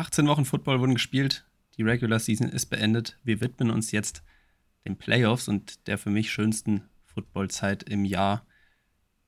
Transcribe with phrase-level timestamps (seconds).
[0.00, 1.44] 18 Wochen Football wurden gespielt.
[1.76, 3.18] Die Regular Season ist beendet.
[3.22, 4.22] Wir widmen uns jetzt
[4.86, 8.46] den Playoffs und der für mich schönsten Footballzeit im Jahr.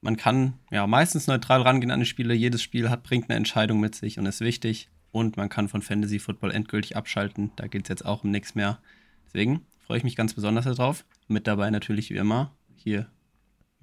[0.00, 2.32] Man kann ja meistens neutral rangehen an die Spiele.
[2.32, 4.88] Jedes Spiel hat, bringt eine Entscheidung mit sich und ist wichtig.
[5.11, 7.52] Und man kann von Fantasy Football endgültig abschalten.
[7.57, 8.79] Da geht es jetzt auch um nichts mehr.
[9.27, 11.04] Deswegen freue ich mich ganz besonders darauf.
[11.29, 13.11] Mit dabei natürlich wie immer hier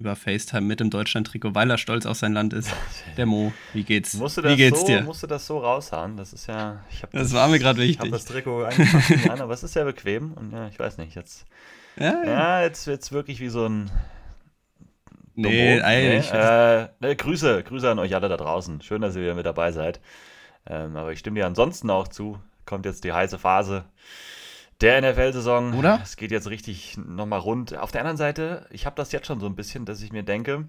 [0.00, 2.72] über FaceTime mit dem Deutschland-Trikot, weil er stolz auf sein Land ist.
[3.18, 4.14] Der Mo, wie geht's?
[4.14, 5.02] Musst wie geht's so, dir?
[5.02, 6.16] Musst du das so raushauen?
[6.16, 6.82] Das ist ja.
[7.02, 7.96] das, das, war mir gerade wichtig.
[7.96, 10.96] Ich habe das Trikot eingepackt an, aber es ist sehr bequem und ja, ich weiß
[10.96, 11.44] nicht, jetzt.
[11.98, 12.24] Ja, ja.
[12.24, 13.90] ja jetzt wird's wirklich wie so ein.
[15.34, 16.32] Nee, eigentlich.
[16.32, 18.80] Nee, äh, ne, Grüße, Grüße an euch alle da draußen.
[18.80, 20.00] Schön, dass ihr wieder mit dabei seid.
[20.66, 22.38] Ähm, aber ich stimme dir ansonsten auch zu.
[22.64, 23.84] Kommt jetzt die heiße Phase
[24.80, 25.74] der NFL-Saison.
[25.74, 26.00] Oder?
[26.02, 27.76] Es geht jetzt richtig nochmal rund.
[27.76, 30.22] Auf der anderen Seite, ich habe das jetzt schon so ein bisschen, dass ich mir
[30.22, 30.68] denke,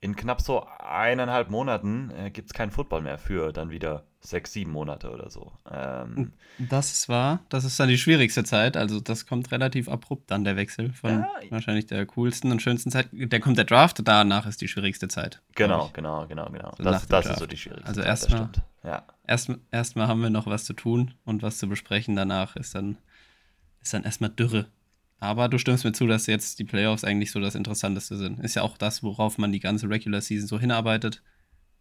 [0.00, 4.52] in knapp so eineinhalb Monaten äh, gibt es keinen Football mehr für dann wieder sechs,
[4.52, 5.52] sieben Monate oder so.
[5.70, 7.40] Ähm, das ist wahr.
[7.48, 8.76] Das ist dann die schwierigste Zeit.
[8.76, 12.90] Also das kommt relativ abrupt dann der Wechsel von ja, wahrscheinlich der coolsten und schönsten
[12.90, 13.08] Zeit.
[13.12, 15.42] Der kommt der Draft, danach ist die schwierigste Zeit.
[15.54, 16.72] Genau, genau, genau, genau.
[16.76, 18.10] So das, das ist so die schwierigste also Zeit.
[18.10, 18.50] Also erstmal
[18.84, 19.02] ja.
[19.26, 22.16] erst, erstmal haben wir noch was zu tun und was zu besprechen.
[22.16, 22.96] Danach ist dann
[23.80, 24.66] ist dann erstmal Dürre.
[25.18, 28.40] Aber du stimmst mir zu, dass jetzt die Playoffs eigentlich so das Interessanteste sind.
[28.40, 31.22] Ist ja auch das, worauf man die ganze Regular Season so hinarbeitet.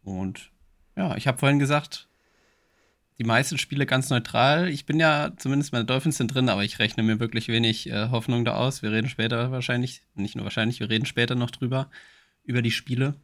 [0.03, 0.51] Und
[0.97, 2.09] ja, ich habe vorhin gesagt,
[3.17, 4.69] die meisten Spiele ganz neutral.
[4.69, 8.09] Ich bin ja, zumindest meine Dolphins sind drin, aber ich rechne mir wirklich wenig äh,
[8.09, 8.81] Hoffnung da aus.
[8.81, 11.89] Wir reden später wahrscheinlich, nicht nur wahrscheinlich, wir reden später noch drüber,
[12.43, 13.15] über die Spiele.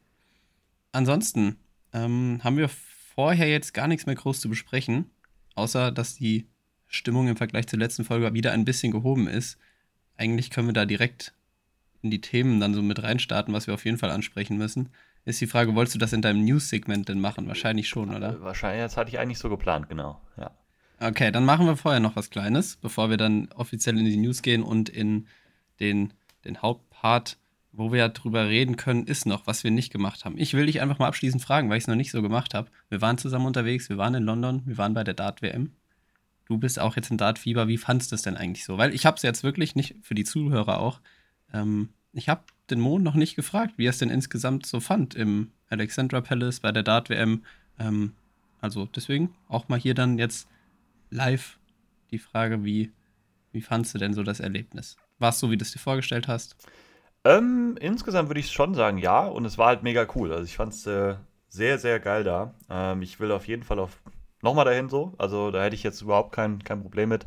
[0.94, 1.58] Ansonsten
[1.94, 5.10] ähm, haben wir vorher jetzt gar nichts mehr groß zu besprechen,
[5.56, 6.48] außer dass die
[6.96, 9.58] Stimmung im Vergleich zur letzten Folge wieder ein bisschen gehoben ist.
[10.18, 11.34] Eigentlich können wir da direkt
[12.02, 14.90] in die Themen dann so mit reinstarten, was wir auf jeden Fall ansprechen müssen.
[15.26, 17.48] Ist die Frage, wolltest du das in deinem News-Segment denn machen?
[17.48, 18.40] Wahrscheinlich schon, oder?
[18.42, 20.52] Wahrscheinlich, das hatte ich eigentlich so geplant, genau, ja.
[21.00, 24.44] Okay, dann machen wir vorher noch was Kleines, bevor wir dann offiziell in die News
[24.44, 25.28] gehen und in
[25.80, 26.14] den,
[26.46, 27.38] den Hauptpart,
[27.73, 30.38] wo wir ja drüber reden können, ist noch, was wir nicht gemacht haben.
[30.38, 32.70] Ich will dich einfach mal abschließend fragen, weil ich es noch nicht so gemacht habe.
[32.88, 35.72] Wir waren zusammen unterwegs, wir waren in London, wir waren bei der Dart-WM
[36.45, 37.67] du bist auch jetzt in Dartfieber.
[37.67, 38.78] Wie fandest du es denn eigentlich so?
[38.78, 41.02] Weil ich habe es jetzt wirklich nicht, für die Zuhörer auch,
[41.54, 45.16] ähm, ich habe den Mond noch nicht gefragt, wie er es denn insgesamt so fand
[45.16, 47.44] im Alexandra Palace bei der Dart-WM.
[47.80, 48.14] Ähm,
[48.61, 50.48] also deswegen auch mal hier dann jetzt
[51.10, 51.60] live
[52.11, 52.92] die Frage, wie,
[53.52, 54.98] wie fandst du denn so das Erlebnis?
[55.20, 56.55] War es so, wie du es dir vorgestellt hast?
[57.23, 59.26] Ähm, insgesamt würde ich schon sagen, ja.
[59.26, 60.32] Und es war halt mega cool.
[60.32, 61.16] Also ich fand es äh,
[61.50, 62.54] sehr, sehr geil da.
[62.70, 63.98] Ähm, ich will auf jeden Fall auf
[64.45, 65.14] nochmal dahin so.
[65.17, 67.26] Also da hätte ich jetzt überhaupt kein, kein Problem mit.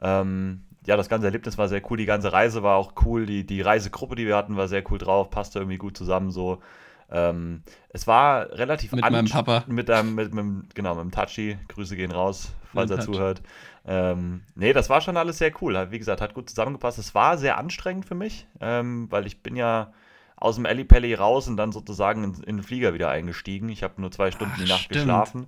[0.00, 1.96] Ähm, ja, das ganze Erlebnis war sehr cool.
[1.96, 3.26] Die ganze Reise war auch cool.
[3.26, 5.30] Die, die Reisegruppe, die wir hatten, war sehr cool drauf.
[5.30, 6.62] Passte irgendwie gut zusammen so.
[7.10, 9.64] Ähm, es war relativ mit meinem Papa.
[9.66, 11.58] Mit einem, mit, mit, genau, mit dem Touchy.
[11.68, 13.42] Grüße gehen raus, falls er zuhört.
[13.86, 15.90] Ähm, nee, das war schon alles sehr cool.
[15.90, 16.98] Wie gesagt, hat gut zusammengepasst.
[16.98, 19.92] Es war sehr anstrengend für mich, ähm, weil ich bin ja
[20.36, 23.70] aus dem Ellipelli raus und dann sozusagen in, in, den Flieger wieder eingestiegen.
[23.70, 25.00] Ich habe nur zwei Stunden Ach, die Nacht stimmt.
[25.00, 25.46] geschlafen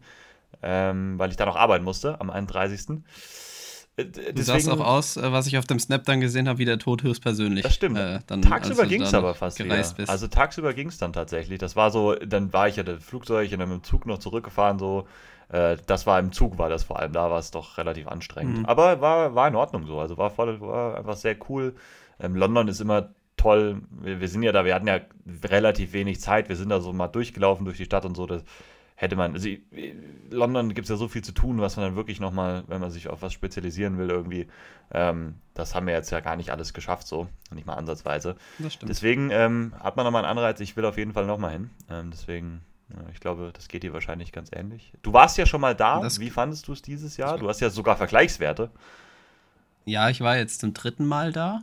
[0.62, 3.02] ähm, weil ich da noch arbeiten musste am 31.
[3.96, 6.64] Äh, du sahst auch aus, äh, was ich auf dem Snap dann gesehen habe, wie
[6.64, 7.62] der Tod höchstpersönlich.
[7.62, 7.98] Das stimmt.
[7.98, 9.76] Äh, dann, tagsüber ging es aber fast wieder.
[9.76, 10.08] Bist.
[10.08, 11.58] Also tagsüber ging es dann tatsächlich.
[11.58, 14.18] Das war so, dann war ich ja das Flugzeug und dann mit dem Zug noch
[14.18, 14.78] zurückgefahren.
[14.78, 15.06] So,
[15.48, 17.12] äh, das war im Zug, war das vor allem.
[17.12, 18.58] Da war es doch relativ anstrengend.
[18.58, 18.66] Mhm.
[18.66, 19.98] Aber war, war in Ordnung so.
[19.98, 21.74] Also war voll, war einfach sehr cool.
[22.18, 23.82] Ähm, London ist immer toll.
[23.90, 25.00] Wir, wir, sind ja da, wir hatten ja
[25.44, 26.48] relativ wenig Zeit.
[26.48, 28.26] Wir sind da so mal durchgelaufen durch die Stadt und so.
[28.26, 28.44] Das,
[29.00, 29.48] hätte man, also
[30.30, 32.90] London gibt es ja so viel zu tun, was man dann wirklich nochmal, wenn man
[32.90, 34.46] sich auf was spezialisieren will, irgendwie,
[34.92, 38.36] ähm, das haben wir jetzt ja gar nicht alles geschafft, so, nicht mal ansatzweise.
[38.58, 38.90] Das stimmt.
[38.90, 41.70] Deswegen ähm, hat man nochmal einen Anreiz, ich will auf jeden Fall nochmal hin.
[41.88, 44.92] Ähm, deswegen, ja, ich glaube, das geht dir wahrscheinlich ganz ähnlich.
[45.00, 47.38] Du warst ja schon mal da, das wie fandest du es dieses Jahr?
[47.38, 48.70] Du hast ja sogar Vergleichswerte.
[49.86, 51.62] Ja, ich war jetzt zum dritten Mal da.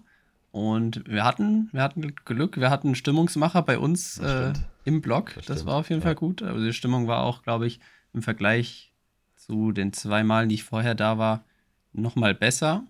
[0.51, 4.53] Und wir hatten, wir hatten Glück, wir hatten Stimmungsmacher bei uns äh,
[4.87, 5.33] im Blog.
[5.35, 6.05] Das, das, war auf jeden ja.
[6.05, 6.41] Fall gut.
[6.41, 7.79] Also die Stimmung war auch, glaube ich,
[8.13, 8.93] im Vergleich
[9.35, 11.43] zu den zwei Malen, die ich vorher da war,
[11.91, 12.83] nochmal besser,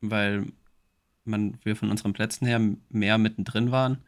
[0.00, 0.46] weil
[1.24, 3.98] man, wir von unseren Plätzen her mehr mittendrin waren.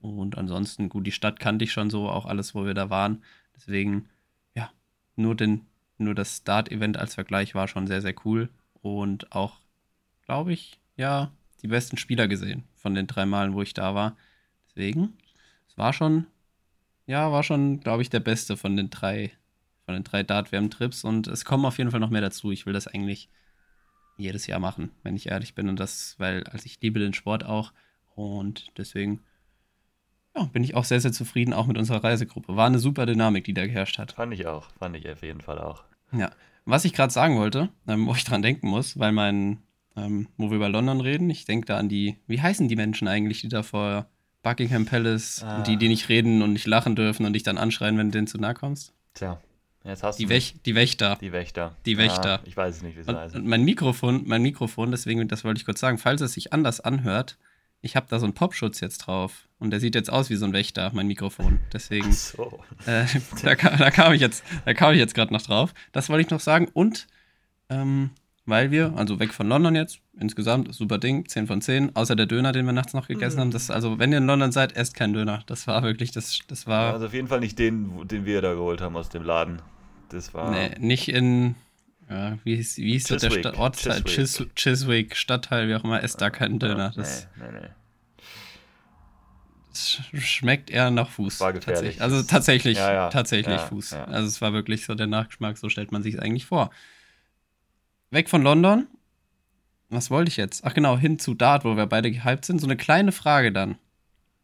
[0.00, 3.22] Und ansonsten, gut, die Stadt kannte ich schon so, auch alles, wo wir da waren.
[3.54, 4.08] Deswegen,
[4.54, 4.70] ja,
[5.14, 5.66] nur, den,
[5.98, 8.48] nur das Start-Event als Vergleich war schon sehr, sehr cool.
[8.82, 9.58] Und auch,
[10.26, 11.30] glaube ich, ja,
[11.62, 14.16] die besten Spieler gesehen von den drei Malen, wo ich da war.
[14.66, 15.16] Deswegen,
[15.68, 16.26] es war schon,
[17.08, 19.32] ja, war schon, glaube ich, der beste von den drei,
[19.86, 22.52] von den drei Dart-WM-Trips und es kommen auf jeden Fall noch mehr dazu.
[22.52, 23.30] Ich will das eigentlich
[24.18, 25.70] jedes Jahr machen, wenn ich ehrlich bin.
[25.70, 27.72] Und das, weil, also ich liebe den Sport auch
[28.14, 29.20] und deswegen
[30.36, 32.56] ja, bin ich auch sehr, sehr zufrieden, auch mit unserer Reisegruppe.
[32.56, 34.12] War eine super Dynamik, die da geherrscht hat.
[34.12, 35.84] Fand ich auch, fand ich auf jeden Fall auch.
[36.12, 36.30] Ja.
[36.66, 39.62] Was ich gerade sagen wollte, ähm, wo ich dran denken muss, weil mein,
[39.96, 43.08] ähm, wo wir über London reden, ich denke da an die, wie heißen die Menschen
[43.08, 44.10] eigentlich, die da vor
[44.42, 45.62] Buckingham Palace, ah.
[45.62, 48.26] die, die nicht reden und nicht lachen dürfen und dich dann anschreien, wenn du denen
[48.26, 48.94] zu nahe kommst?
[49.14, 49.40] Tja.
[49.84, 51.16] Jetzt hast die, du Wech die Wächter.
[51.20, 51.76] Die Wächter.
[51.86, 52.36] Die Wächter.
[52.36, 53.40] Ja, ich weiß es nicht, wie sie heißen.
[53.40, 56.80] Und mein Mikrofon, mein Mikrofon, deswegen, das wollte ich kurz sagen, falls es sich anders
[56.80, 57.38] anhört,
[57.80, 59.48] ich habe da so einen Popschutz jetzt drauf.
[59.58, 61.60] Und der sieht jetzt aus wie so ein Wächter, mein Mikrofon.
[61.72, 62.12] Deswegen.
[62.12, 62.60] So.
[62.86, 63.06] Äh,
[63.42, 65.74] da, da, kam ich jetzt, da kam ich jetzt gerade noch drauf.
[65.92, 66.68] Das wollte ich noch sagen.
[66.72, 67.06] Und
[67.68, 68.10] ähm,
[68.48, 72.26] weil wir, also weg von London jetzt, insgesamt super Ding, 10 von 10, außer der
[72.26, 73.40] Döner, den wir nachts noch gegessen mhm.
[73.40, 73.50] haben.
[73.50, 75.42] Das, also, wenn ihr in London seid, esst keinen Döner.
[75.46, 76.94] Das war wirklich, das, das war.
[76.94, 79.60] Also auf jeden Fall nicht den, den wir da geholt haben aus dem Laden.
[80.08, 80.50] Das war.
[80.50, 81.56] Nee, nicht in.
[82.08, 84.02] Ja, wie hieß, wie hieß der Stadt, Ortsteil?
[84.04, 84.54] Chiswick.
[84.56, 86.92] Chiswick, Stadtteil, wie auch immer, esst da keinen Döner.
[86.96, 87.68] Das, nee, nee, nee.
[89.68, 91.38] Das schmeckt eher nach Fuß.
[91.40, 91.98] War gefährlich.
[91.98, 92.02] Tatsächlich.
[92.02, 93.08] Also tatsächlich, ja, ja.
[93.10, 93.92] tatsächlich ja, Fuß.
[93.92, 96.70] Also es war wirklich so der Nachgeschmack, so stellt man sich es eigentlich vor.
[98.10, 98.86] Weg von London.
[99.90, 100.64] Was wollte ich jetzt?
[100.64, 102.60] Ach genau, hin zu Dart, wo wir beide gehypt sind.
[102.60, 103.78] So eine kleine Frage dann.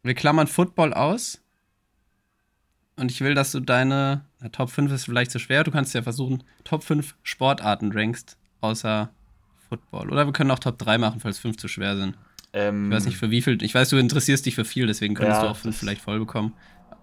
[0.03, 1.41] Wir klammern Football aus.
[2.97, 5.65] Und ich will, dass du deine na, Top 5 ist vielleicht zu schwer.
[5.65, 9.11] Du kannst ja versuchen, Top 5 Sportarten rankst, außer
[9.69, 10.11] Football.
[10.11, 12.17] Oder wir können auch Top 3 machen, falls 5 zu schwer sind.
[12.53, 13.61] Ähm, ich weiß nicht für wie viel.
[13.63, 16.21] Ich weiß, du interessierst dich für viel, deswegen könntest ja, du auch 5 vielleicht voll
[16.21, 16.55] bekommen.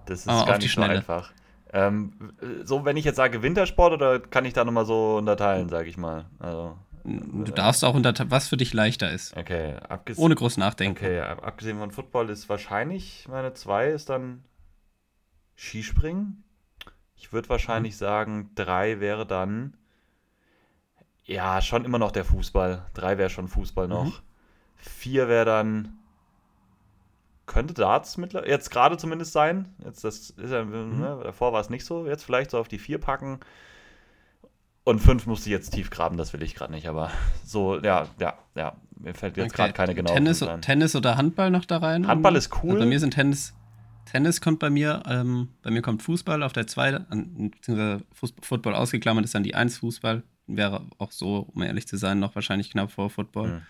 [0.05, 1.33] Das ist Aber gar nicht so einfach.
[1.73, 2.33] Ähm,
[2.63, 5.97] so, wenn ich jetzt sage Wintersport, oder kann ich da nochmal so unterteilen, sage ich
[5.97, 6.25] mal?
[6.39, 9.35] Also, du darfst auch unterteilen, was für dich leichter ist.
[9.37, 9.75] Okay,
[10.17, 10.97] Ohne groß nachdenken.
[10.97, 14.43] Okay, abgesehen von Football ist wahrscheinlich meine 2 ist dann
[15.55, 16.43] Skispringen.
[17.15, 17.99] Ich würde wahrscheinlich mhm.
[17.99, 19.75] sagen, 3 wäre dann
[21.23, 22.85] ja schon immer noch der Fußball.
[22.95, 24.21] 3 wäre schon Fußball noch.
[24.77, 25.29] 4 mhm.
[25.29, 26.00] wäre dann
[27.51, 29.67] könnte Darts mittlerweile, jetzt gerade zumindest sein.
[29.83, 30.99] Jetzt das ist ja, mhm.
[30.99, 32.07] ne, davor war es nicht so.
[32.07, 33.39] Jetzt vielleicht so auf die vier packen.
[34.83, 37.11] Und fünf musste ich jetzt tief graben, das will ich gerade nicht, aber
[37.45, 38.75] so, ja, ja, ja.
[38.97, 39.57] Mir fällt jetzt okay.
[39.57, 42.07] gerade keine genaue Tennis, Tennis oder Handball noch da rein?
[42.07, 42.71] Handball ist cool.
[42.71, 43.53] Also bei mir sind Tennis,
[44.05, 48.03] Tennis kommt bei mir, ähm, bei mir kommt Fußball auf der zweiten, beziehungsweise
[48.41, 50.23] Football ausgeklammert ist dann die Eins Fußball.
[50.47, 53.47] Wäre auch so, um ehrlich zu sein, noch wahrscheinlich knapp vor Football.
[53.47, 53.61] Mhm.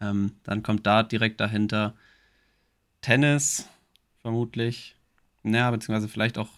[0.00, 1.94] Ähm, dann kommt Dart direkt dahinter.
[3.06, 3.68] Tennis,
[4.20, 4.96] vermutlich.
[5.44, 6.48] Ja, beziehungsweise vielleicht auch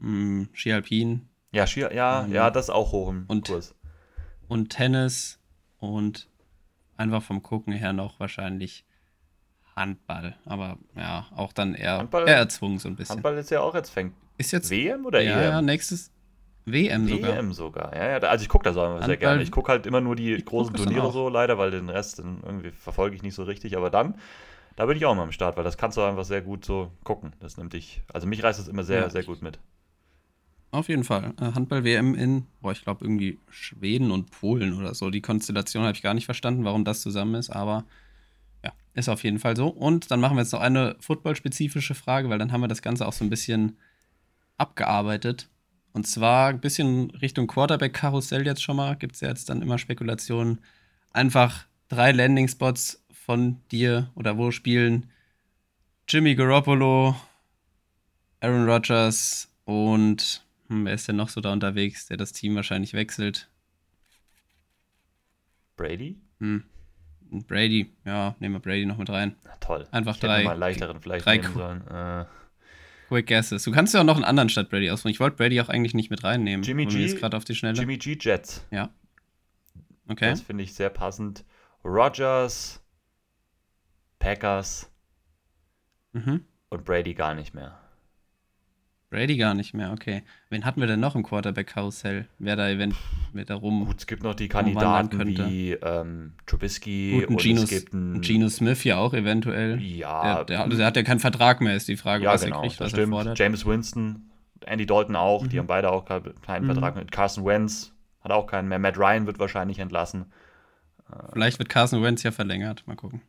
[0.00, 1.28] hm, Ski Alpin.
[1.52, 3.76] Ja, Ski, ja, ähm, ja, das ist auch hoch im und, Kurs.
[4.48, 5.38] Und Tennis
[5.78, 6.28] und
[6.96, 8.84] einfach vom Gucken her noch wahrscheinlich
[9.76, 10.34] Handball.
[10.44, 13.14] Aber ja, auch dann eher, Handball, eher erzwungen so ein bisschen.
[13.14, 14.12] Handball ist ja auch jetzt fängt.
[14.38, 15.50] Ist jetzt WM oder ja, EM?
[15.52, 16.10] Ja, nächstes
[16.64, 17.36] WM sogar.
[17.36, 17.94] WM sogar.
[17.94, 19.40] Ja, ja, also ich gucke das auch immer sehr gerne.
[19.40, 23.14] Ich gucke halt immer nur die großen Turniere so leider, weil den Rest irgendwie verfolge
[23.14, 23.76] ich nicht so richtig.
[23.76, 24.16] Aber dann
[24.76, 26.90] da bin ich auch mal am Start, weil das kannst du einfach sehr gut so
[27.04, 27.32] gucken.
[27.40, 29.10] Das nimmt dich, also mich reißt das immer sehr, ja.
[29.10, 29.58] sehr gut mit.
[30.72, 31.34] Auf jeden Fall.
[31.38, 35.10] Äh, Handball-WM in, boah, ich glaube irgendwie Schweden und Polen oder so.
[35.10, 37.84] Die Konstellation habe ich gar nicht verstanden, warum das zusammen ist, aber
[38.64, 39.68] ja, ist auf jeden Fall so.
[39.68, 43.06] Und dann machen wir jetzt noch eine football-spezifische Frage, weil dann haben wir das Ganze
[43.06, 43.76] auch so ein bisschen
[44.56, 45.50] abgearbeitet.
[45.92, 48.96] Und zwar ein bisschen Richtung Quarterback-Karussell jetzt schon mal.
[48.96, 50.60] Gibt es ja jetzt dann immer Spekulationen.
[51.10, 55.10] Einfach drei Landing-Spots von dir oder wo spielen
[56.08, 57.16] Jimmy Garoppolo,
[58.40, 62.94] Aaron Rodgers und hm, wer ist denn noch so da unterwegs, der das Team wahrscheinlich
[62.94, 63.48] wechselt?
[65.76, 66.20] Brady?
[66.40, 66.64] Hm.
[67.30, 69.36] Brady, ja, nehmen wir Brady noch mit rein.
[69.44, 69.86] Na, toll.
[69.90, 70.44] Einfach ich drei.
[70.44, 71.86] Mal leichteren vielleicht drei nehmen sollen.
[71.88, 72.24] Äh.
[73.08, 73.62] Quick Guesses.
[73.64, 75.12] Du kannst ja auch noch einen anderen statt Brady auswählen.
[75.12, 76.62] Ich wollte Brady auch eigentlich nicht mit reinnehmen.
[76.62, 77.06] Jimmy G.
[77.14, 77.78] Gerade auf die Schnelle.
[77.78, 78.16] Jimmy G.
[78.18, 78.66] Jets.
[78.70, 78.90] Ja.
[80.08, 80.30] Okay.
[80.30, 81.44] Das finde ich sehr passend.
[81.84, 82.81] Rodgers,
[84.22, 84.88] Packers
[86.12, 86.44] mhm.
[86.70, 87.76] und Brady gar nicht mehr.
[89.10, 90.22] Brady gar nicht mehr, okay.
[90.48, 92.28] Wen hatten wir denn noch im Quarterback-Karussell?
[92.38, 92.94] Wer da event
[93.32, 93.84] wer da rum.
[93.84, 98.20] Gut, es gibt noch die Kandidaten wie ähm, Trubisky Gut, und Geno, es gibt einen,
[98.20, 99.82] Geno Smith ja auch eventuell.
[99.82, 100.36] Ja.
[100.36, 102.58] Der, der, also der hat ja keinen Vertrag mehr, ist die Frage, ja, was genau,
[102.58, 103.08] er kriegt, was stimmt.
[103.08, 103.38] er fordert.
[103.38, 104.30] James Winston,
[104.64, 105.48] Andy Dalton auch, mhm.
[105.48, 106.66] die haben beide auch keinen mhm.
[106.66, 106.94] Vertrag.
[106.94, 108.78] Mit Carson Wentz hat auch keinen mehr.
[108.78, 110.26] Matt Ryan wird wahrscheinlich entlassen.
[111.32, 113.20] Vielleicht wird Carson Wentz ja verlängert, mal gucken.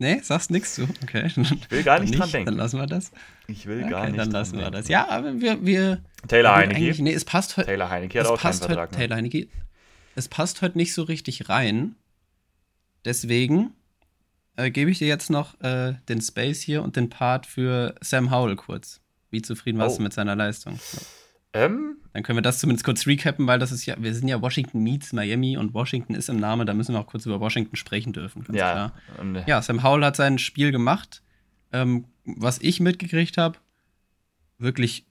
[0.00, 0.88] Nee, sagst nichts zu.
[1.02, 1.26] Okay.
[1.26, 2.46] Ich will gar nicht, nicht, dran denken.
[2.46, 3.10] Dann lassen wir das.
[3.48, 4.18] Ich will okay, gar nicht.
[4.18, 4.88] Dann lassen wir das.
[4.88, 5.64] Ja, aber wir.
[5.64, 7.02] wir Taylor Heineke.
[7.02, 7.66] Nee, es passt heute.
[7.66, 8.90] Taylor Heineke hat auch keinen Vertrag.
[8.90, 9.48] Heut, Taylor Heineke.
[10.14, 11.96] Es passt heute nicht so richtig rein.
[13.04, 13.72] Deswegen
[14.56, 18.30] äh, gebe ich dir jetzt noch äh, den Space hier und den Part für Sam
[18.30, 19.00] Howell kurz.
[19.30, 19.98] Wie zufrieden warst oh.
[19.98, 20.78] du mit seiner Leistung?
[21.58, 24.40] Ähm, Dann können wir das zumindest kurz recappen, weil das ist ja, wir sind ja
[24.40, 27.76] Washington meets Miami und Washington ist im Namen, da müssen wir auch kurz über Washington
[27.76, 28.44] sprechen dürfen.
[28.52, 28.92] ja, klar.
[29.46, 31.22] ja, Sam Howell hat sein Spiel gemacht.
[31.72, 33.58] Ähm, was ich mitgekriegt habe,
[34.58, 35.06] wirklich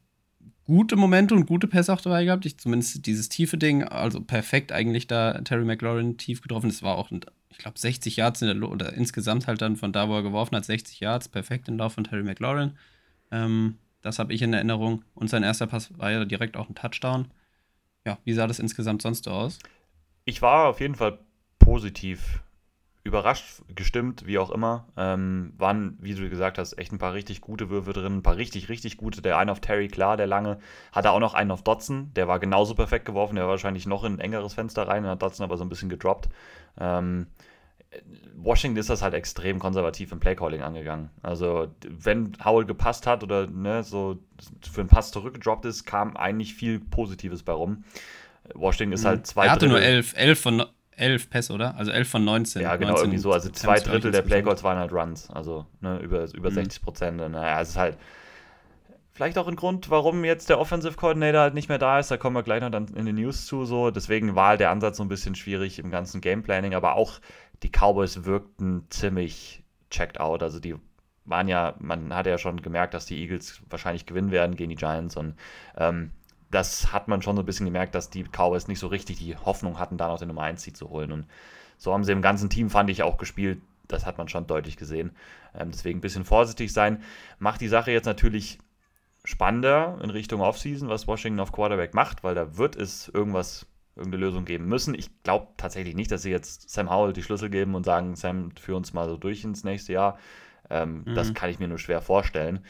[0.68, 2.46] gute Momente und gute Pässe auch dabei gehabt.
[2.46, 6.70] Ich zumindest dieses tiefe Ding, also perfekt eigentlich da Terry McLaurin tief getroffen.
[6.70, 7.10] Das war auch,
[7.50, 10.56] ich glaube, 60 Yards in der oder insgesamt halt dann von da, wo er geworfen
[10.56, 12.74] hat, 60 Yards, perfekt im Lauf von Terry McLaurin.
[13.32, 15.04] Ähm, das habe ich in Erinnerung.
[15.14, 17.32] Und sein erster Pass war ja direkt auch ein Touchdown.
[18.06, 19.60] Ja, wie sah das insgesamt sonst so aus?
[20.26, 21.20] Ich war auf jeden Fall
[21.60, 22.42] positiv
[23.08, 24.86] überrascht, gestimmt, wie auch immer.
[24.98, 28.36] Ähm, waren, wie du gesagt hast, echt ein paar richtig gute Würfe drin, ein paar
[28.36, 29.22] richtig, richtig gute.
[29.22, 30.60] Der eine auf Terry, klar, der lange.
[30.92, 34.04] Hatte auch noch einen auf Dotson, der war genauso perfekt geworfen, der war wahrscheinlich noch
[34.04, 36.30] in ein engeres Fenster rein, hat Dotson aber so ein bisschen gedroppt.
[36.80, 37.28] Ähm,
[38.36, 41.10] Washington ist das halt extrem konservativ im Playcalling angegangen.
[41.24, 44.20] Also, wenn Howell gepasst hat oder ne, so
[44.62, 47.84] für einen Pass zurückgedroppt ist, kam eigentlich viel Positives bei rum.
[48.54, 49.08] Washington ist mhm.
[49.08, 49.46] halt zwei.
[49.46, 49.80] Er hatte Drittel.
[49.80, 51.76] nur elf, elf von, elf Pässe, oder?
[51.76, 52.62] Also elf von 19.
[52.62, 53.32] Ja, genau, 19 irgendwie so.
[53.32, 55.30] Also zwei Drittel der Playcalls waren halt Runs.
[55.30, 56.56] Also ne, über, über mhm.
[56.56, 57.18] 60 Prozent.
[57.18, 57.98] Naja, es ist halt
[59.18, 62.12] vielleicht auch ein Grund, warum jetzt der Offensive Coordinator halt nicht mehr da ist.
[62.12, 63.66] Da kommen wir gleich noch dann in den News zu.
[63.66, 63.90] So.
[63.90, 66.76] Deswegen war der Ansatz so ein bisschen schwierig im ganzen Gameplanning.
[66.76, 67.20] Aber auch
[67.64, 70.44] die Cowboys wirkten ziemlich checked out.
[70.44, 70.76] Also die
[71.26, 74.76] waren ja, man hat ja schon gemerkt, dass die Eagles wahrscheinlich gewinnen werden gegen die
[74.76, 75.18] Giants.
[75.18, 75.34] Und
[75.78, 76.12] ähm,
[76.52, 79.36] das hat man schon so ein bisschen gemerkt, dass die Cowboys nicht so richtig die
[79.36, 81.12] Hoffnung hatten, da noch den Nummer 1 Seed zu holen.
[81.12, 81.26] Und
[81.80, 83.64] so haben sie im ganzen Team, fand ich, auch gespielt.
[83.88, 85.16] Das hat man schon deutlich gesehen.
[85.58, 87.02] Ähm, deswegen ein bisschen vorsichtig sein.
[87.40, 88.60] Macht die Sache jetzt natürlich
[89.28, 94.24] spannender in Richtung Offseason, was Washington auf Quarterback macht, weil da wird es irgendwas, irgendeine
[94.24, 94.96] Lösung geben müssen.
[94.96, 98.52] Ich glaube tatsächlich nicht, dass sie jetzt Sam Howell die Schlüssel geben und sagen, Sam,
[98.56, 100.18] führ uns mal so durch ins nächste Jahr.
[100.70, 101.16] Ähm, mhm.
[101.16, 102.64] Das kann ich mir nur schwer vorstellen.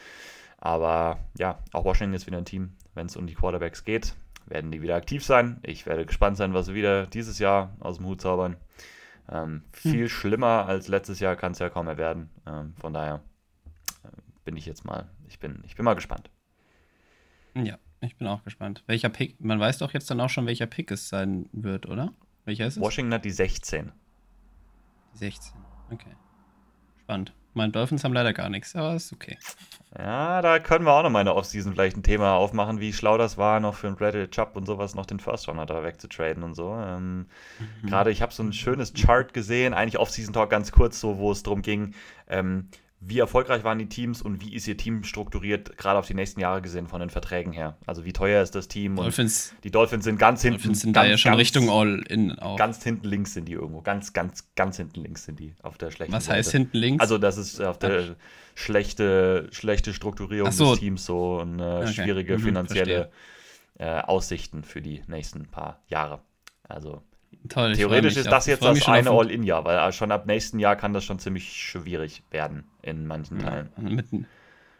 [0.56, 4.72] Aber ja, auch Washington ist wieder ein Team, wenn es um die Quarterbacks geht, werden
[4.72, 5.60] die wieder aktiv sein.
[5.62, 8.56] Ich werde gespannt sein, was sie wieder dieses Jahr aus dem Hut zaubern.
[9.30, 10.08] Ähm, viel hm.
[10.08, 12.30] schlimmer als letztes Jahr kann es ja kaum mehr werden.
[12.48, 13.20] Ähm, von daher
[14.02, 14.08] äh,
[14.44, 16.30] bin ich jetzt mal, ich bin, ich bin mal gespannt.
[17.54, 18.82] Ja, ich bin auch gespannt.
[18.86, 22.12] Welcher Pick, man weiß doch jetzt dann auch schon, welcher Pick es sein wird, oder?
[22.44, 22.82] Welcher ist es?
[22.82, 23.92] Washington hat die 16.
[25.14, 25.54] Die 16,
[25.90, 26.16] okay.
[27.02, 27.32] Spannend.
[27.54, 29.36] Meine Dolphins haben leider gar nichts, aber ist okay.
[29.98, 32.92] Ja, da können wir auch noch mal in der Offseason vielleicht ein Thema aufmachen, wie
[32.92, 35.82] schlau das war, noch für einen Bradley Chubb und sowas noch den First Runner da
[35.82, 36.74] wegzutraden und so.
[36.74, 37.26] Ähm,
[37.82, 37.88] mhm.
[37.88, 41.32] Gerade ich habe so ein schönes Chart gesehen, eigentlich Offseason Talk ganz kurz, so wo
[41.32, 41.94] es darum ging,
[42.28, 42.68] ähm,
[43.00, 46.40] wie erfolgreich waren die Teams und wie ist ihr Team strukturiert, gerade auf die nächsten
[46.40, 47.76] Jahre gesehen von den Verträgen her?
[47.86, 48.96] Also wie teuer ist das Team?
[48.96, 50.58] Dolphins, die Dolphins sind ganz hinten.
[50.58, 52.56] Dolphins sind ganz, da ja schon ganz, Richtung All-In auch.
[52.56, 53.82] Ganz hinten links sind die irgendwo.
[53.82, 57.00] Ganz, ganz, ganz hinten links sind die auf der schlechten Was heißt hinten links?
[57.00, 58.16] Also das ist auf der
[58.56, 60.72] schlechte, schlechte Strukturierung so.
[60.72, 61.92] des Teams so und äh, okay.
[61.92, 63.10] schwierige mhm, finanzielle
[63.78, 66.20] äh, Aussichten für die nächsten paar Jahre.
[66.64, 67.02] Also
[67.48, 71.04] Toll, Theoretisch ist das jetzt das eine All-In-Jahr, weil schon ab nächsten Jahr kann das
[71.04, 73.68] schon ziemlich schwierig werden in manchen Teilen.
[73.76, 74.06] Ja, mit,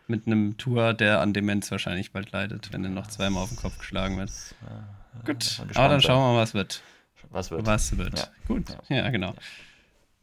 [0.07, 3.59] mit einem Tour, der an Demenz wahrscheinlich bald leidet, wenn er noch zweimal auf den
[3.59, 4.31] Kopf geschlagen wird.
[4.63, 6.83] Ja, Gut, aber dann schauen wir mal, was wird.
[7.31, 7.67] Was wird.
[7.67, 8.19] Was wird.
[8.19, 8.29] Ja.
[8.47, 9.35] Gut, ja, genau.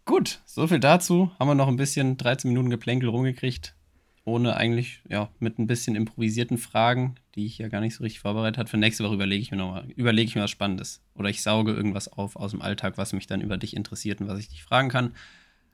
[0.06, 1.32] Gut, so viel dazu.
[1.40, 3.76] Haben wir noch ein bisschen 13 Minuten Geplänkel rumgekriegt
[4.26, 8.22] ohne eigentlich, ja, mit ein bisschen improvisierten Fragen, die ich ja gar nicht so richtig
[8.22, 8.70] vorbereitet habe.
[8.70, 11.04] Für nächste Woche überlege ich mir nochmal, überlege ich mir was Spannendes.
[11.16, 14.28] Oder ich sauge irgendwas auf aus dem Alltag, was mich dann über dich interessiert und
[14.28, 15.14] was ich dich fragen kann.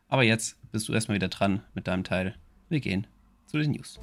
[0.07, 2.35] Aber jetzt bist du erstmal wieder dran mit deinem Teil.
[2.69, 3.05] Wir gehen
[3.45, 3.99] zu den News.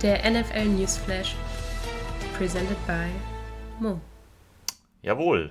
[0.00, 1.34] Der NFL News Flash.
[2.36, 3.06] Presented by
[3.80, 4.00] Mo.
[5.02, 5.50] Jawohl.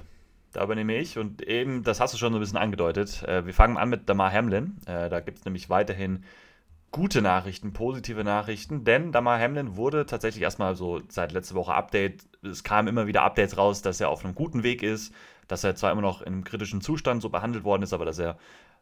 [0.54, 3.24] Da übernehme ich und eben, das hast du schon so ein bisschen angedeutet.
[3.24, 4.78] Äh, wir fangen an mit Damar Hamlin.
[4.86, 6.24] Äh, da gibt es nämlich weiterhin
[6.94, 12.24] gute Nachrichten, positive Nachrichten, denn Damar Hamlin wurde tatsächlich erstmal so seit letzter Woche Update.
[12.44, 15.12] Es kamen immer wieder Updates raus, dass er auf einem guten Weg ist,
[15.48, 18.20] dass er zwar immer noch in einem kritischen Zustand so behandelt worden ist, aber dass
[18.20, 18.38] er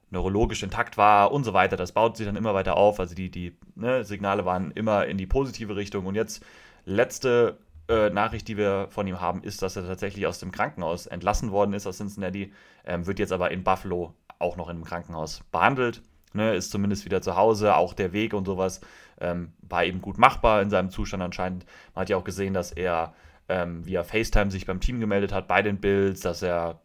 [0.10, 1.78] neurologisch intakt war und so weiter.
[1.78, 3.00] Das baut sich dann immer weiter auf.
[3.00, 6.06] Also die, die ne, Signale waren immer in die positive Richtung.
[6.06, 6.44] Und jetzt
[6.84, 11.08] letzte äh, Nachricht, die wir von ihm haben, ist, dass er tatsächlich aus dem Krankenhaus
[11.08, 12.52] entlassen worden ist aus Cincinnati,
[12.84, 16.02] ähm, wird jetzt aber in Buffalo auch noch in einem Krankenhaus behandelt.
[16.34, 18.80] Ne, ist zumindest wieder zu Hause, auch der Weg und sowas
[19.20, 21.66] ähm, war eben gut machbar in seinem Zustand anscheinend.
[21.94, 23.14] Man hat ja auch gesehen, dass er
[23.50, 26.80] ähm, via FaceTime sich beim Team gemeldet hat bei den Builds, dass er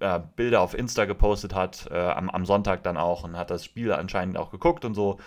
[0.00, 3.64] äh, Bilder auf Insta gepostet hat, äh, am, am, Sonntag dann auch und hat das
[3.64, 5.18] Spiel anscheinend auch geguckt und so.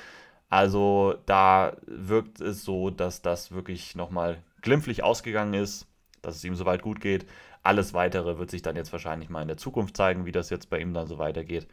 [0.49, 5.87] Also da wirkt es so, dass das wirklich nochmal glimpflich ausgegangen ist,
[6.21, 7.25] dass es ihm soweit gut geht.
[7.63, 10.69] Alles weitere wird sich dann jetzt wahrscheinlich mal in der Zukunft zeigen, wie das jetzt
[10.69, 11.67] bei ihm dann so weitergeht.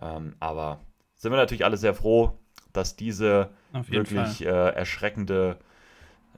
[0.00, 0.80] Ähm, aber
[1.18, 2.38] sind wir natürlich alle sehr froh,
[2.72, 5.58] dass diese wirklich äh, erschreckende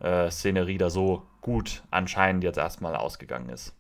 [0.01, 3.75] äh, Szenerie da so gut anscheinend jetzt erstmal ausgegangen ist.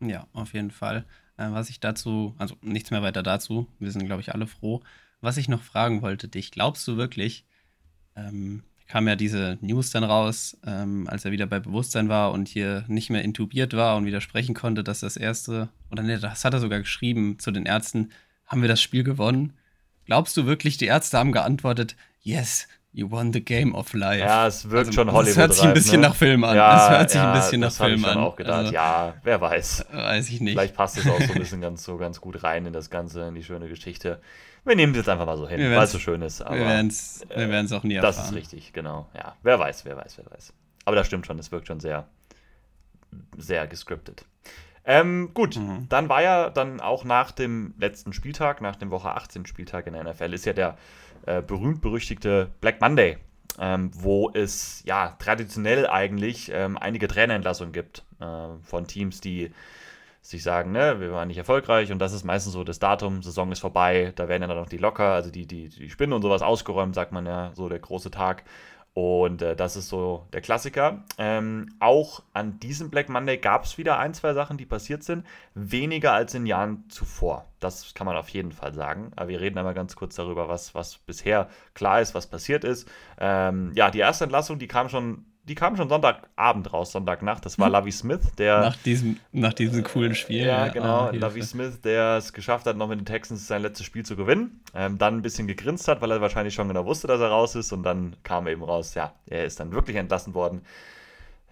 [0.00, 1.04] Ja, auf jeden Fall.
[1.36, 4.82] Äh, was ich dazu, also nichts mehr weiter dazu, wir sind, glaube ich, alle froh.
[5.20, 7.44] Was ich noch fragen wollte dich, glaubst du wirklich,
[8.16, 12.48] ähm, kam ja diese News dann raus, ähm, als er wieder bei Bewusstsein war und
[12.48, 16.44] hier nicht mehr intubiert war und wieder sprechen konnte, dass das erste, oder ne, das
[16.44, 18.10] hat er sogar geschrieben zu den Ärzten,
[18.46, 19.52] haben wir das Spiel gewonnen.
[20.10, 24.18] Glaubst du wirklich, die Ärzte haben geantwortet, yes, You won the game of life.
[24.18, 25.28] Ja, es wirkt also, schon Hollywood.
[25.28, 26.08] Das hört sich ein bisschen ne?
[26.08, 26.56] nach Film an.
[26.56, 28.18] Ja, das hört sich ja, ein bisschen nach Film ich schon an.
[28.18, 28.56] auch gedacht.
[28.56, 29.86] Also, ja, wer weiß.
[29.92, 30.54] Weiß ich nicht.
[30.54, 33.28] Vielleicht passt es auch so ein bisschen ganz, so ganz gut rein in das Ganze,
[33.28, 34.20] in die schöne Geschichte.
[34.64, 36.42] Wir nehmen es jetzt einfach mal so hin, weil es so schön ist.
[36.42, 38.16] Aber, wir werden es wir auch nie erfahren.
[38.16, 39.08] Das ist richtig, genau.
[39.14, 40.52] Ja, wer weiß, wer weiß, wer weiß.
[40.86, 42.08] Aber das stimmt schon, es wirkt schon sehr,
[43.38, 44.24] sehr gescriptet.
[44.84, 45.86] Ähm, gut, mhm.
[45.88, 49.92] dann war ja dann auch nach dem letzten Spieltag, nach dem Woche 18 Spieltag in
[49.92, 50.76] der NFL, ist ja der
[51.26, 53.18] äh, berühmt-berüchtigte Black Monday,
[53.58, 58.24] ähm, wo es ja traditionell eigentlich ähm, einige Trainerentlassungen gibt äh,
[58.62, 59.50] von Teams, die
[60.22, 63.52] sich sagen, ne, wir waren nicht erfolgreich und das ist meistens so das Datum, Saison
[63.52, 66.42] ist vorbei, da werden dann noch die Locker, also die, die, die Spinnen und sowas
[66.42, 68.44] ausgeräumt, sagt man ja, so der große Tag.
[68.92, 71.04] Und äh, das ist so der Klassiker.
[71.16, 75.24] Ähm, auch an diesem Black Monday gab es wieder ein, zwei Sachen, die passiert sind.
[75.54, 77.46] Weniger als in Jahren zuvor.
[77.60, 79.12] Das kann man auf jeden Fall sagen.
[79.14, 82.88] Aber wir reden einmal ganz kurz darüber, was, was bisher klar ist, was passiert ist.
[83.18, 87.44] Ähm, ja, die erste Entlassung, die kam schon die kam schon Sonntagabend raus, Sonntagnacht.
[87.44, 87.72] Das war mhm.
[87.72, 88.60] Lavi Smith, der.
[88.60, 90.44] Nach diesem, nach diesem coolen Spiel.
[90.44, 91.08] Ja, genau.
[91.08, 94.16] Oh, Lavi Smith, der es geschafft hat, noch mit den Texans sein letztes Spiel zu
[94.16, 94.62] gewinnen.
[94.74, 97.54] Ähm, dann ein bisschen gegrinst hat, weil er wahrscheinlich schon genau wusste, dass er raus
[97.54, 97.72] ist.
[97.72, 100.62] Und dann kam eben raus, ja, er ist dann wirklich entlassen worden.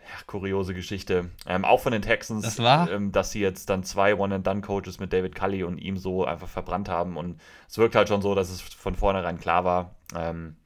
[0.04, 1.30] Ja, kuriose Geschichte.
[1.46, 2.90] Ähm, auch von den Texans, das war?
[2.90, 6.88] Ähm, dass sie jetzt dann zwei One-and-Done-Coaches mit David Cully und ihm so einfach verbrannt
[6.88, 7.16] haben.
[7.16, 9.96] Und es wirkt halt schon so, dass es von vornherein klar war.
[10.14, 10.56] Ähm,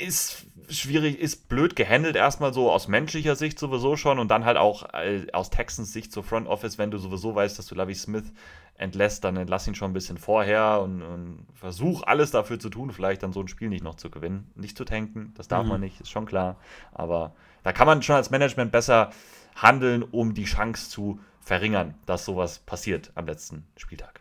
[0.00, 4.56] ist schwierig, ist blöd gehandelt, erstmal so aus menschlicher Sicht sowieso schon und dann halt
[4.56, 7.94] auch äh, aus Texans Sicht zur Front Office, wenn du sowieso weißt, dass du Lavi
[7.94, 8.32] Smith
[8.76, 12.90] entlässt, dann entlass ihn schon ein bisschen vorher und, und, versuch alles dafür zu tun,
[12.90, 14.50] vielleicht dann so ein Spiel nicht noch zu gewinnen.
[14.54, 15.68] Nicht zu tanken, das darf mhm.
[15.68, 16.56] man nicht, ist schon klar.
[16.92, 19.10] Aber da kann man schon als Management besser
[19.54, 24.20] handeln, um die Chance zu verringern, dass sowas passiert am letzten Spieltag.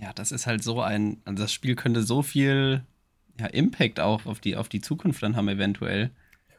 [0.00, 2.84] Ja, das ist halt so ein, also das Spiel könnte so viel
[3.38, 6.10] ja, Impact auch auf die, auf die Zukunft dann haben, eventuell,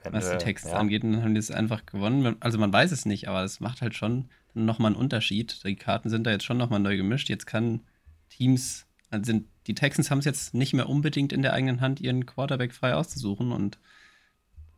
[0.01, 0.75] eventuell was die Texte ja.
[0.75, 1.03] angeht.
[1.03, 2.35] Und dann haben die es einfach gewonnen.
[2.39, 5.63] Also man weiß es nicht, aber es macht halt schon nochmal einen Unterschied.
[5.63, 7.29] Die Karten sind da jetzt schon nochmal neu gemischt.
[7.29, 7.81] Jetzt kann
[8.29, 12.01] Teams, also sind, die Texans haben es jetzt nicht mehr unbedingt in der eigenen Hand,
[12.01, 13.51] ihren Quarterback frei auszusuchen.
[13.51, 13.79] Und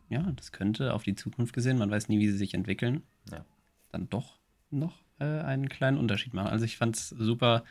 [0.10, 3.46] ja, das könnte auf die Zukunft gesehen, man weiß nie, wie sie sich entwickeln, ja.
[3.92, 6.50] dann doch noch äh, einen kleinen Unterschied machen.
[6.50, 7.64] Also ich fand es super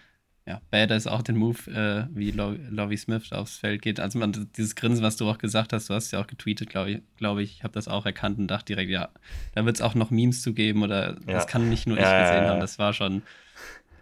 [0.47, 3.99] ja, badass auch den Move, äh, wie Lovie Smith aufs Feld geht.
[3.99, 6.91] Also man, dieses Grinsen, was du auch gesagt hast, du hast ja auch getweetet, glaube
[6.93, 7.03] ich.
[7.17, 9.09] Glaub ich ich habe das auch erkannt und dachte direkt, ja,
[9.55, 11.33] da wird es auch noch Memes zu geben oder ja.
[11.33, 12.61] das kann nicht nur ich ja, gesehen ja, haben.
[12.61, 13.23] Das war schon.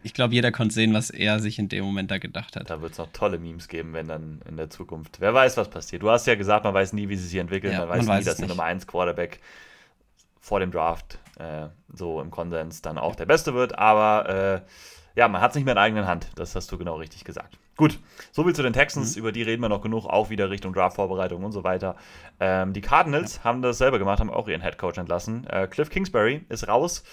[0.02, 2.68] Ich glaube, jeder konnte sehen, was er sich in dem Moment da gedacht hat.
[2.68, 5.20] Da wird es noch tolle Memes geben, wenn dann in der Zukunft.
[5.20, 6.02] Wer weiß, was passiert.
[6.02, 7.74] Du hast ja gesagt, man weiß nie, wie sie sich entwickeln.
[7.74, 9.40] man weiß man nie, weiß dass der Nummer 1 Quarterback
[10.40, 13.78] vor dem Draft äh, so im Konsens dann auch der Beste wird.
[13.78, 14.70] Aber äh,
[15.16, 16.29] ja, man hat es nicht mehr in eigenen Hand.
[16.35, 17.59] Das hast du genau richtig gesagt.
[17.77, 18.00] Gut,
[18.33, 19.14] soviel zu den Texans.
[19.14, 19.20] Mhm.
[19.20, 21.96] Über die reden wir noch genug, auch wieder Richtung Draft-Vorbereitung und so weiter.
[22.40, 23.44] Ähm, die Cardinals ja.
[23.44, 25.46] haben das selber gemacht, haben auch ihren Headcoach entlassen.
[25.46, 27.05] Äh, Cliff Kingsbury ist raus.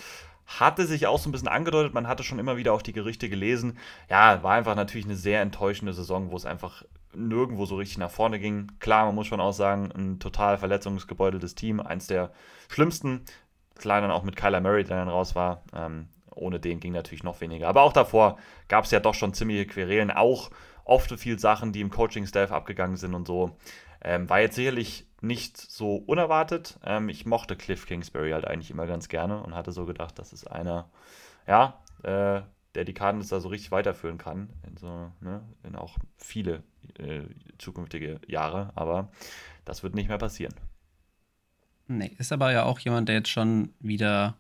[0.48, 3.30] Hatte sich auch so ein bisschen angedeutet, man hatte schon immer wieder auch die Gerüchte
[3.30, 3.78] gelesen.
[4.10, 6.84] Ja, war einfach natürlich eine sehr enttäuschende Saison, wo es einfach
[7.14, 8.72] nirgendwo so richtig nach vorne ging.
[8.80, 12.32] Klar, man muss schon auch sagen, ein total verletzungsgebeuteltes Team, eins der
[12.70, 13.22] schlimmsten.
[13.76, 15.64] Klar, dann auch mit Kyler Murray, der dann raus war.
[15.74, 17.68] Ähm, ohne den ging natürlich noch weniger.
[17.68, 20.50] Aber auch davor gab es ja doch schon ziemliche Querelen, auch
[20.86, 23.58] oft viel Sachen, die im Coaching-Staff abgegangen sind und so.
[24.04, 26.80] Ähm, war jetzt sicherlich nicht so unerwartet.
[26.84, 30.34] Ähm, ich mochte Cliff Kingsbury halt eigentlich immer ganz gerne und hatte so gedacht, das
[30.34, 30.90] ist einer,
[31.48, 32.42] ja, äh,
[32.74, 34.50] der die Cardinals da so richtig weiterführen kann.
[34.68, 36.64] In, so, ne, in auch viele
[36.98, 37.24] äh,
[37.58, 38.72] zukünftige Jahre.
[38.76, 39.12] Aber
[39.66, 40.56] das wird nicht mehr passieren.
[41.88, 44.38] Nee, ist aber ja auch jemand, der jetzt schon wieder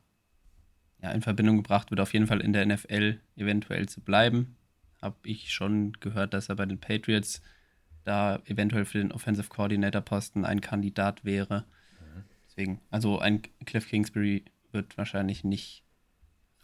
[1.02, 4.56] ja, in Verbindung gebracht wird, auf jeden Fall in der NFL eventuell zu bleiben.
[5.02, 7.42] Habe ich schon gehört, dass er bei den Patriots
[8.04, 11.66] da eventuell für den Offensive Coordinator Posten ein Kandidat wäre.
[12.46, 15.84] Deswegen, also ein Cliff Kingsbury wird wahrscheinlich nicht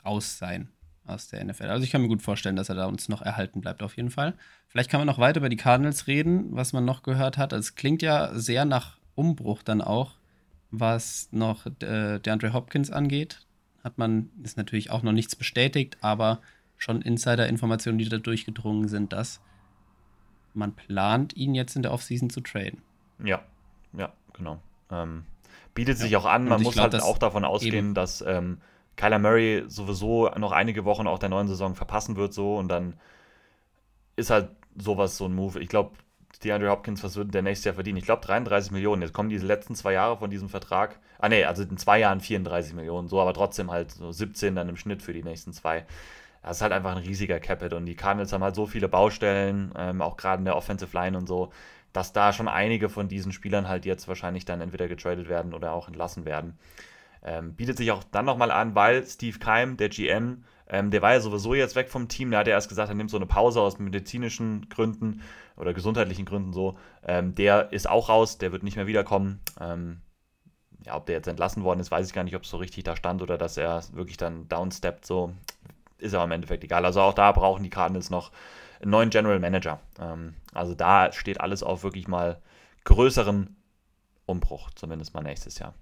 [0.03, 0.69] raus sein
[1.05, 1.65] aus der NFL.
[1.65, 4.11] Also ich kann mir gut vorstellen, dass er da uns noch erhalten bleibt auf jeden
[4.11, 4.33] Fall.
[4.67, 7.53] Vielleicht kann man noch weiter über die Cardinals reden, was man noch gehört hat.
[7.53, 10.15] Also es klingt ja sehr nach Umbruch dann auch,
[10.69, 13.46] was noch äh, DeAndre Hopkins angeht
[13.87, 16.41] hat man, ist natürlich auch noch nichts bestätigt, aber
[16.75, 19.39] schon Insider-Informationen, die da durchgedrungen sind, dass
[20.53, 22.81] man plant, ihn jetzt in der Offseason zu traden.
[23.23, 23.41] Ja,
[23.93, 24.59] ja, genau.
[24.91, 25.23] Ähm,
[25.73, 27.93] bietet sich auch an, man muss glaub, halt auch davon ausgehen, eben.
[27.93, 28.59] dass ähm,
[28.97, 32.95] Kyler Murray sowieso noch einige Wochen auch der neuen Saison verpassen wird, so und dann
[34.17, 35.61] ist halt sowas so ein Move.
[35.61, 35.91] Ich glaube,
[36.39, 37.97] DeAndre Hopkins, was würde der nächste Jahr verdienen?
[37.97, 39.01] Ich glaube 33 Millionen.
[39.01, 40.99] Jetzt kommen diese letzten zwei Jahre von diesem Vertrag.
[41.19, 44.69] Ah nee, also in zwei Jahren 34 Millionen, so aber trotzdem halt so 17 dann
[44.69, 45.85] im Schnitt für die nächsten zwei.
[46.43, 49.73] Das ist halt einfach ein riesiger Capit und die Cardinals haben halt so viele Baustellen,
[49.75, 51.51] ähm, auch gerade in der Offensive Line und so,
[51.91, 55.73] dass da schon einige von diesen Spielern halt jetzt wahrscheinlich dann entweder getradet werden oder
[55.73, 56.57] auch entlassen werden.
[57.23, 61.13] Ähm, bietet sich auch dann nochmal an, weil Steve Keim, der GM, ähm, der war
[61.13, 62.31] ja sowieso jetzt weg vom Team.
[62.31, 65.21] Der hat ja erst gesagt, er nimmt so eine Pause aus medizinischen Gründen
[65.55, 66.77] oder gesundheitlichen Gründen so.
[67.05, 69.39] Ähm, der ist auch raus, der wird nicht mehr wiederkommen.
[69.59, 70.01] Ähm,
[70.85, 72.83] ja, ob der jetzt entlassen worden ist, weiß ich gar nicht, ob es so richtig
[72.83, 75.05] da stand oder dass er wirklich dann downsteppt.
[75.05, 75.33] So
[75.97, 76.85] ist aber im Endeffekt egal.
[76.85, 78.31] Also auch da brauchen die Cardinals noch
[78.81, 79.79] einen neuen General Manager.
[79.99, 82.41] Ähm, also da steht alles auf wirklich mal
[82.83, 83.55] größeren
[84.25, 85.73] Umbruch, zumindest mal nächstes Jahr.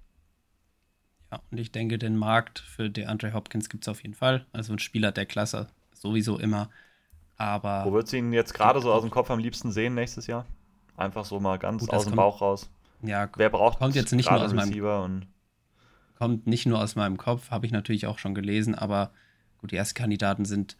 [1.30, 4.46] Ja, und ich denke, den Markt für DeAndre Hopkins gibt es auf jeden Fall.
[4.52, 6.70] Also ein Spieler der Klasse sowieso immer.
[7.36, 7.84] Aber.
[7.84, 10.46] Wo würdest du ihn jetzt gerade so aus dem Kopf am liebsten sehen nächstes Jahr?
[10.96, 12.70] Einfach so mal ganz Gut, aus dem kommt, Bauch raus.
[13.02, 15.26] Ja, wer braucht kommt jetzt nicht nur aus meinem
[16.16, 19.10] kommt nicht nur aus meinem Kopf, habe ich natürlich auch schon gelesen, aber
[19.58, 20.76] gut, die ersten Kandidaten sind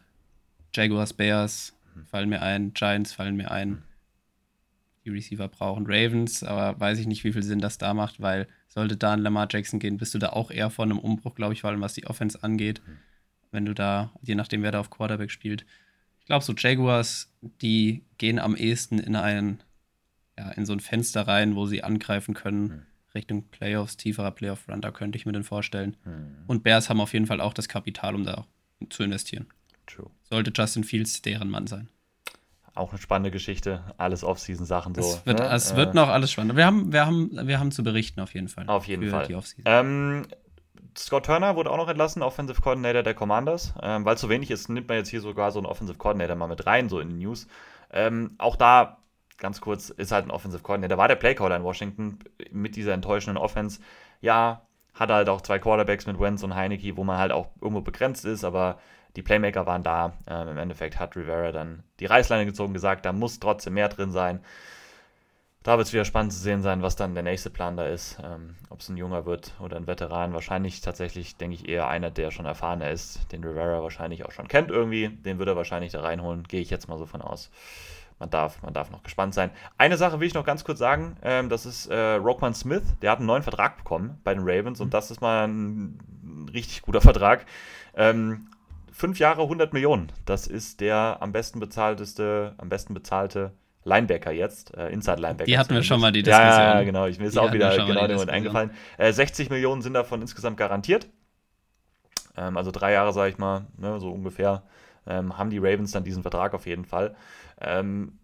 [0.73, 2.05] Jaguars, Bears, mhm.
[2.07, 3.69] fallen mir ein, Giants fallen mir ein.
[3.69, 3.83] Mhm.
[5.07, 8.45] Die Receiver brauchen Ravens, aber weiß ich nicht, wie viel Sinn das da macht, weil
[8.67, 11.53] sollte da ein Lamar Jackson gehen, bist du da auch eher von einem Umbruch, glaube
[11.53, 12.81] ich, vor allem was die Offense angeht.
[12.85, 12.97] Mhm.
[13.51, 15.65] Wenn du da, je nachdem, wer da auf Quarterback spielt.
[16.19, 19.63] Ich glaube, so Jaguars, die gehen am ehesten in ein,
[20.37, 22.63] ja, in so ein Fenster rein, wo sie angreifen können.
[22.63, 22.81] Mhm.
[23.15, 25.95] Richtung Playoffs, tieferer Playoff-Run, da könnte ich mir den vorstellen.
[26.03, 26.43] Mhm.
[26.47, 28.45] Und Bears haben auf jeden Fall auch das Kapital, um da
[28.89, 29.47] zu investieren.
[29.85, 30.11] True.
[30.23, 31.87] Sollte Justin Fields deren Mann sein
[32.77, 33.83] auch eine spannende Geschichte.
[33.97, 35.01] Alles Off-Season-Sachen so.
[35.01, 35.49] Es wird, ne?
[35.49, 36.55] es wird äh, noch alles spannend.
[36.55, 38.67] Wir haben, wir, haben, wir haben zu berichten auf jeden Fall.
[38.67, 39.27] Auf jeden Fall.
[39.65, 40.25] Ähm,
[40.97, 43.73] Scott Turner wurde auch noch entlassen, Offensive Coordinator der Commanders.
[43.81, 46.35] Ähm, Weil es so wenig ist, nimmt man jetzt hier sogar so einen Offensive Coordinator
[46.35, 47.47] mal mit rein, so in die News.
[47.91, 48.97] Ähm, auch da,
[49.37, 50.97] ganz kurz, ist halt ein Offensive Coordinator.
[50.97, 52.19] War der Playcaller in Washington
[52.51, 53.79] mit dieser enttäuschenden Offense.
[54.21, 54.61] Ja,
[54.95, 58.25] hat halt auch zwei Quarterbacks mit Wentz und Heineke, wo man halt auch irgendwo begrenzt
[58.25, 58.79] ist, aber
[59.17, 60.13] die Playmaker waren da.
[60.27, 64.11] Ähm, Im Endeffekt hat Rivera dann die Reißleine gezogen, gesagt, da muss trotzdem mehr drin
[64.11, 64.41] sein.
[65.63, 68.19] Da wird es wieder spannend zu sehen sein, was dann der nächste Plan da ist.
[68.23, 70.33] Ähm, Ob es ein junger wird oder ein Veteran.
[70.33, 74.47] Wahrscheinlich tatsächlich, denke ich, eher einer, der schon erfahrener ist, den Rivera wahrscheinlich auch schon
[74.47, 75.09] kennt irgendwie.
[75.09, 77.49] Den wird er wahrscheinlich da reinholen, gehe ich jetzt mal so von aus.
[78.19, 79.49] Man darf, man darf noch gespannt sein.
[79.79, 83.11] Eine Sache will ich noch ganz kurz sagen, ähm, das ist äh, Roquan Smith, der
[83.11, 84.85] hat einen neuen Vertrag bekommen bei den Ravens mhm.
[84.85, 87.45] und das ist mal ein richtig guter Vertrag.
[87.95, 88.47] Ähm,
[88.97, 90.11] fünf Jahre 100 Millionen.
[90.25, 95.45] Das ist der am besten bezahlteste, am besten bezahlte Linebacker jetzt, äh, Inside Linebacker.
[95.45, 96.51] Die hatten wir schon mal die Diskussion.
[96.51, 97.05] Ja, genau.
[97.05, 98.71] Ich, mir ist die auch wieder genau der Moment eingefallen.
[98.97, 101.07] Äh, 60 Millionen sind davon insgesamt garantiert.
[102.35, 104.63] Ähm, also drei Jahre, sage ich mal, ne, so ungefähr,
[105.05, 107.15] ähm, haben die Ravens dann diesen Vertrag auf jeden Fall.
[107.61, 108.17] Ähm,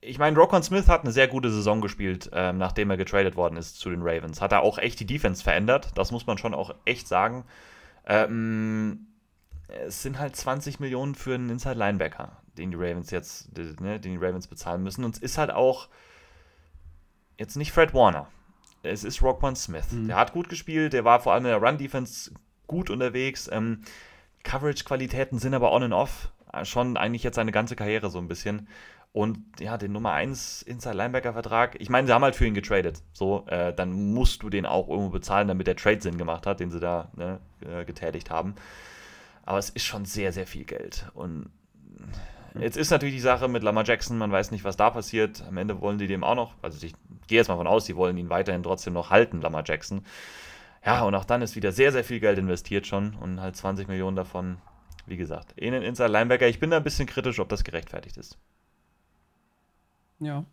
[0.00, 3.58] ich meine, Roquan Smith hat eine sehr gute Saison gespielt, ähm, nachdem er getradet worden
[3.58, 4.40] ist zu den Ravens.
[4.40, 5.90] Hat er auch echt die Defense verändert.
[5.94, 7.44] Das muss man schon auch echt sagen.
[8.06, 9.08] Ähm,
[9.86, 14.18] es sind halt 20 Millionen für einen Inside Linebacker, den die Ravens jetzt, ne, den
[14.18, 15.04] die Ravens bezahlen müssen.
[15.04, 15.88] Und es ist halt auch
[17.38, 18.28] jetzt nicht Fred Warner.
[18.82, 19.92] Es ist Rockman Smith.
[19.92, 20.08] Mhm.
[20.08, 22.32] Der hat gut gespielt, der war vor allem in der Run-Defense
[22.66, 23.48] gut unterwegs.
[23.52, 23.82] Ähm,
[24.42, 26.32] Coverage-Qualitäten sind aber on and off.
[26.52, 28.68] Äh, schon eigentlich jetzt seine ganze Karriere so ein bisschen.
[29.12, 33.02] Und ja, den Nummer 1 Inside Linebacker-Vertrag, ich meine, sie haben halt für ihn getradet.
[33.12, 36.60] So, äh, dann musst du den auch irgendwo bezahlen, damit der Trade Sinn gemacht hat,
[36.60, 38.54] den sie da ne, äh, getätigt haben.
[39.44, 41.06] Aber es ist schon sehr, sehr viel Geld.
[41.14, 41.50] Und
[42.58, 45.42] jetzt ist natürlich die Sache mit Lamar Jackson, man weiß nicht, was da passiert.
[45.46, 46.94] Am Ende wollen die dem auch noch, also ich
[47.26, 50.02] gehe jetzt mal von aus, die wollen ihn weiterhin trotzdem noch halten, Lamar Jackson.
[50.84, 53.88] Ja, und auch dann ist wieder sehr, sehr viel Geld investiert schon und halt 20
[53.88, 54.58] Millionen davon,
[55.06, 56.48] wie gesagt, in den Inside Linebacker.
[56.48, 58.38] Ich bin da ein bisschen kritisch, ob das gerechtfertigt ist.
[60.20, 60.44] Ja.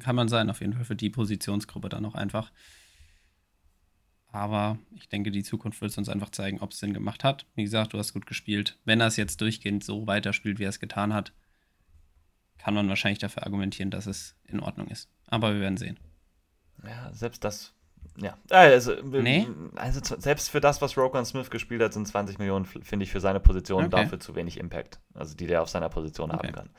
[0.00, 2.52] Kann man sein, auf jeden Fall für die Positionsgruppe dann noch einfach.
[4.36, 7.46] Aber ich denke, die Zukunft wird es uns einfach zeigen, ob es Sinn gemacht hat.
[7.54, 8.76] Wie gesagt, du hast gut gespielt.
[8.84, 11.32] Wenn er es jetzt durchgehend so weiterspielt, wie er es getan hat,
[12.58, 15.08] kann man wahrscheinlich dafür argumentieren, dass es in Ordnung ist.
[15.26, 15.98] Aber wir werden sehen.
[16.84, 17.72] Ja, selbst das.
[18.18, 19.46] Ja, also, nee?
[19.74, 23.20] also selbst für das, was Rokan Smith gespielt hat, sind 20 Millionen, finde ich, für
[23.20, 24.02] seine Position okay.
[24.02, 25.00] dafür zu wenig Impact.
[25.14, 26.48] Also die der auf seiner Position okay.
[26.48, 26.70] haben kann.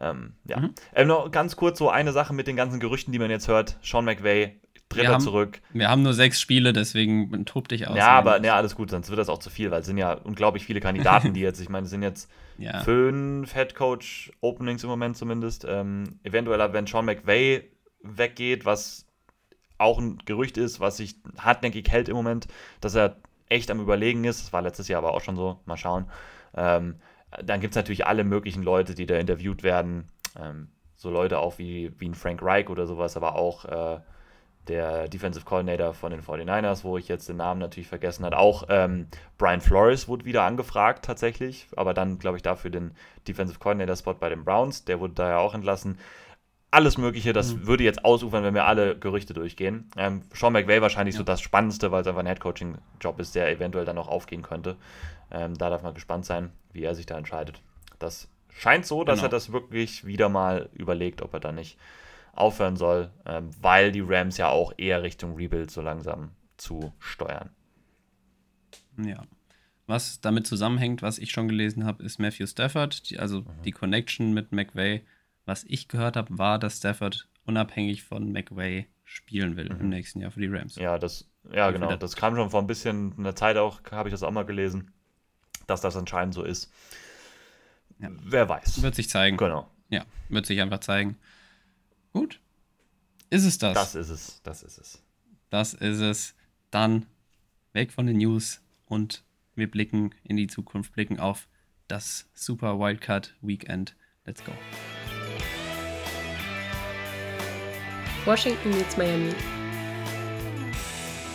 [0.00, 0.58] Ähm, ja.
[0.58, 0.74] Mhm.
[0.94, 3.78] Ähm, noch ganz kurz so eine Sache mit den ganzen Gerüchten, die man jetzt hört.
[3.80, 5.60] Sean McVay Dritter wir haben, zurück.
[5.72, 7.96] Wir haben nur sechs Spiele, deswegen tob dich aus.
[7.96, 10.14] Ja, aber ja, alles gut, sonst wird das auch zu viel, weil es sind ja
[10.14, 12.80] unglaublich viele Kandidaten, die jetzt, ich meine, es sind jetzt ja.
[12.80, 15.64] fünf Headcoach-Openings im Moment zumindest.
[15.68, 17.70] Ähm, eventuell, wenn Sean McVay
[18.02, 19.06] weggeht, was
[19.78, 22.48] auch ein Gerücht ist, was sich hartnäckig hält im Moment,
[22.80, 23.16] dass er
[23.48, 24.42] echt am Überlegen ist.
[24.42, 25.60] Das war letztes Jahr aber auch schon so.
[25.66, 26.06] Mal schauen.
[26.56, 26.96] Ähm,
[27.44, 30.08] dann gibt es natürlich alle möglichen Leute, die da interviewt werden.
[30.38, 34.00] Ähm, so Leute auch wie, wie ein Frank Reich oder sowas, aber auch äh,
[34.68, 38.38] der Defensive Coordinator von den 49ers, wo ich jetzt den Namen natürlich vergessen habe.
[38.38, 39.06] Auch ähm,
[39.38, 42.92] Brian Flores wurde wieder angefragt tatsächlich, aber dann, glaube ich, dafür den
[43.26, 44.84] Defensive Coordinator-Spot bei den Browns.
[44.84, 45.98] Der wurde da ja auch entlassen.
[46.70, 47.66] Alles Mögliche, das mhm.
[47.66, 49.90] würde jetzt ausufern, wenn wir alle Gerüchte durchgehen.
[49.96, 51.18] Ähm, Sean McVay wahrscheinlich ja.
[51.18, 54.76] so das Spannendste, weil es einfach ein Headcoaching-Job ist, der eventuell dann noch aufgehen könnte.
[55.32, 57.60] Ähm, da darf man gespannt sein, wie er sich da entscheidet.
[57.98, 59.28] Das scheint so, dass genau.
[59.28, 61.76] er das wirklich wieder mal überlegt, ob er da nicht
[62.40, 67.50] aufhören soll, ähm, weil die Rams ja auch eher Richtung Rebuild so langsam zu steuern.
[68.96, 69.22] Ja.
[69.86, 73.62] Was damit zusammenhängt, was ich schon gelesen habe, ist Matthew Stafford, die, also mhm.
[73.64, 75.04] die Connection mit McVay.
[75.46, 79.80] Was ich gehört habe, war, dass Stafford unabhängig von McVay spielen will mhm.
[79.80, 80.76] im nächsten Jahr für die Rams.
[80.76, 81.96] Ja, das, ja, genau.
[81.96, 84.44] Das kam schon vor ein bisschen in der Zeit auch, habe ich das auch mal
[84.44, 84.92] gelesen,
[85.66, 86.72] dass das anscheinend so ist.
[87.98, 88.10] Ja.
[88.22, 88.82] Wer weiß.
[88.82, 89.36] Wird sich zeigen.
[89.36, 89.68] Genau.
[89.88, 91.16] Ja, wird sich einfach zeigen.
[92.12, 92.40] Gut.
[93.30, 93.74] Ist es das?
[93.74, 94.40] Das ist es.
[94.42, 95.02] Das ist es.
[95.50, 96.34] Das ist es.
[96.70, 97.06] Dann
[97.72, 101.48] weg von den News und wir blicken in die Zukunft, blicken auf
[101.86, 103.94] das Super Wildcard Weekend.
[104.24, 104.52] Let's go.
[108.24, 109.32] Washington meets Miami.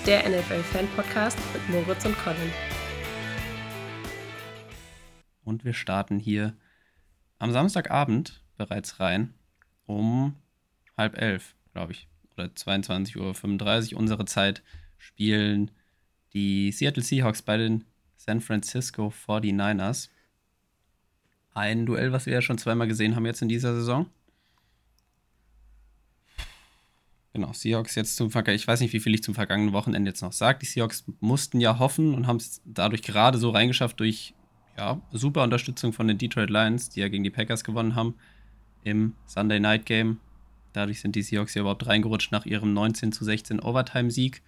[0.06, 2.52] Der NFL-Fan-Podcast mit Moritz und Colin.
[5.44, 6.56] Und wir starten hier
[7.40, 9.34] am Samstagabend bereits rein
[9.86, 10.36] um
[10.98, 14.64] halb elf, glaube ich, oder 22.35 Uhr unsere Zeit
[14.98, 15.72] spielen
[16.34, 17.86] die Seattle Seahawks bei den
[18.18, 20.10] San Francisco 49ers.
[21.54, 24.08] Ein Duell, was wir ja schon zweimal gesehen haben jetzt in dieser Saison.
[27.32, 28.56] Genau, Seahawks jetzt zum Vergleich.
[28.62, 30.60] Ich weiß nicht, wie viel ich zum vergangenen Wochenende jetzt noch sage.
[30.60, 34.34] Die Seahawks mussten ja hoffen und haben es dadurch gerade so reingeschafft durch
[34.78, 38.16] ja, super Unterstützung von den Detroit Lions, die ja gegen die Packers gewonnen haben
[38.84, 40.20] im Sunday Night Game.
[40.76, 44.42] Dadurch sind die Seahawks ja überhaupt reingerutscht nach ihrem 19 zu 16 Overtime-Sieg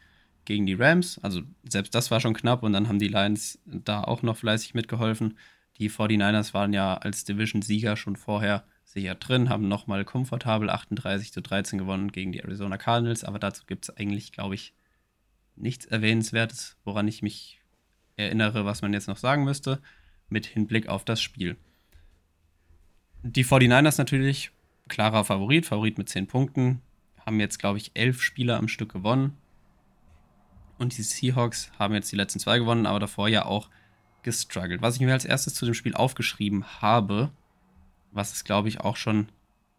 [0.45, 1.19] gegen die Rams.
[1.19, 4.73] Also selbst das war schon knapp und dann haben die Lions da auch noch fleißig
[4.73, 5.37] mitgeholfen.
[5.77, 11.41] Die 49ers waren ja als Division-Sieger schon vorher sicher drin, haben nochmal komfortabel 38 zu
[11.41, 14.73] 13 gewonnen gegen die Arizona Cardinals, aber dazu gibt es eigentlich, glaube ich,
[15.55, 17.59] nichts Erwähnenswertes, woran ich mich
[18.15, 19.81] erinnere, was man jetzt noch sagen müsste,
[20.29, 21.57] mit Hinblick auf das Spiel.
[23.23, 24.51] Die 49ers natürlich
[24.87, 26.81] klarer Favorit, Favorit mit 10 Punkten.
[27.25, 29.37] Haben jetzt, glaube ich, elf Spieler am Stück gewonnen.
[30.77, 33.69] Und die Seahawks haben jetzt die letzten zwei gewonnen, aber davor ja auch
[34.23, 34.81] gestruggelt.
[34.81, 37.31] Was ich mir als erstes zu dem Spiel aufgeschrieben habe,
[38.11, 39.29] was es, glaube ich, auch schon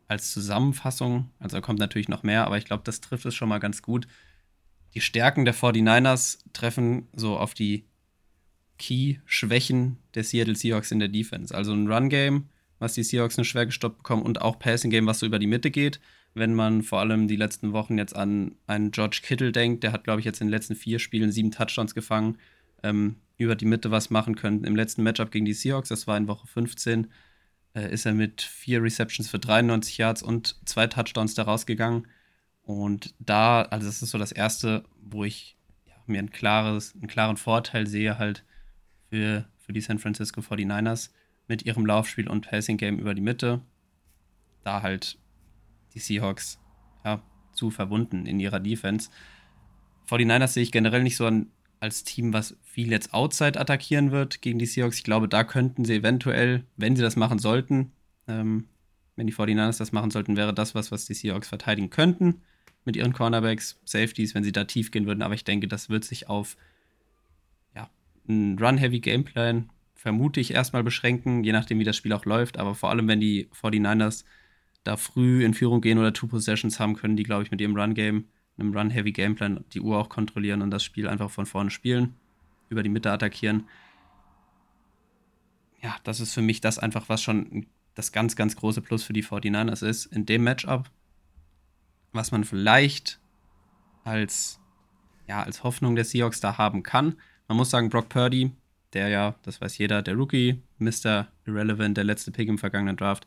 [0.08, 3.48] als Zusammenfassung, also da kommt natürlich noch mehr, aber ich glaube, das trifft es schon
[3.48, 4.08] mal ganz gut.
[4.94, 7.84] Die Stärken der 49ers treffen so auf die
[8.78, 11.54] Key-Schwächen der Seattle Seahawks in der Defense.
[11.54, 15.18] Also ein Run-Game, was die Seahawks nur schwer gestoppt bekommen und auch Passing Game, was
[15.18, 16.00] so über die Mitte geht.
[16.34, 20.04] Wenn man vor allem die letzten Wochen jetzt an einen George Kittle denkt, der hat,
[20.04, 22.38] glaube ich, jetzt in den letzten vier Spielen sieben Touchdowns gefangen,
[22.82, 24.64] ähm, über die Mitte was machen können.
[24.64, 27.08] Im letzten Matchup gegen die Seahawks, das war in Woche 15,
[27.74, 32.06] äh, ist er mit vier Receptions für 93 Yards und zwei Touchdowns da rausgegangen.
[32.62, 37.08] Und da, also das ist so das Erste, wo ich ja, mir ein klares, einen
[37.08, 38.44] klaren Vorteil sehe, halt
[39.08, 41.10] für, für die San Francisco 49ers
[41.48, 43.60] mit ihrem Laufspiel und Passing Game über die Mitte.
[44.62, 45.18] Da halt
[45.94, 46.60] die Seahawks
[47.04, 49.10] ja, zu verbunden in ihrer Defense.
[50.08, 51.48] 49ers sehe ich generell nicht so an,
[51.80, 54.98] als Team, was viel jetzt Outside attackieren wird gegen die Seahawks.
[54.98, 57.92] Ich glaube, da könnten sie eventuell, wenn sie das machen sollten,
[58.26, 58.66] ähm,
[59.16, 62.42] wenn die 49ers das machen sollten, wäre das was, was die Seahawks verteidigen könnten
[62.84, 65.22] mit ihren Cornerbacks, Safeties, wenn sie da tief gehen würden.
[65.22, 66.56] Aber ich denke, das wird sich auf
[67.74, 67.90] ja,
[68.28, 72.56] einen Run-Heavy Gameplan vermute ich, erstmal beschränken, je nachdem, wie das Spiel auch läuft.
[72.56, 74.24] Aber vor allem, wenn die 49ers
[74.84, 77.76] da früh in Führung gehen oder Two Possessions haben, können die, glaube ich, mit ihrem
[77.76, 82.14] Run-Game, einem Run-Heavy Gameplan, die Uhr auch kontrollieren und das Spiel einfach von vorne spielen,
[82.68, 83.66] über die Mitte attackieren.
[85.82, 89.12] Ja, das ist für mich das einfach, was schon das ganz, ganz große Plus für
[89.12, 90.06] die 49ers ist.
[90.06, 90.88] In dem Matchup,
[92.12, 93.18] was man vielleicht
[94.04, 94.60] als,
[95.26, 97.16] ja, als Hoffnung der Seahawks da haben kann.
[97.48, 98.52] Man muss sagen, Brock Purdy
[98.92, 101.28] der ja, das weiß jeder, der Rookie, Mr.
[101.46, 103.26] Irrelevant, der letzte Pick im vergangenen Draft.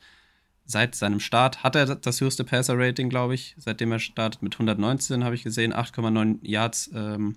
[0.66, 3.56] Seit seinem Start hat er das höchste Passer-Rating, glaube ich.
[3.58, 7.36] Seitdem er startet mit 119, habe ich gesehen, 8,9 Yards ähm,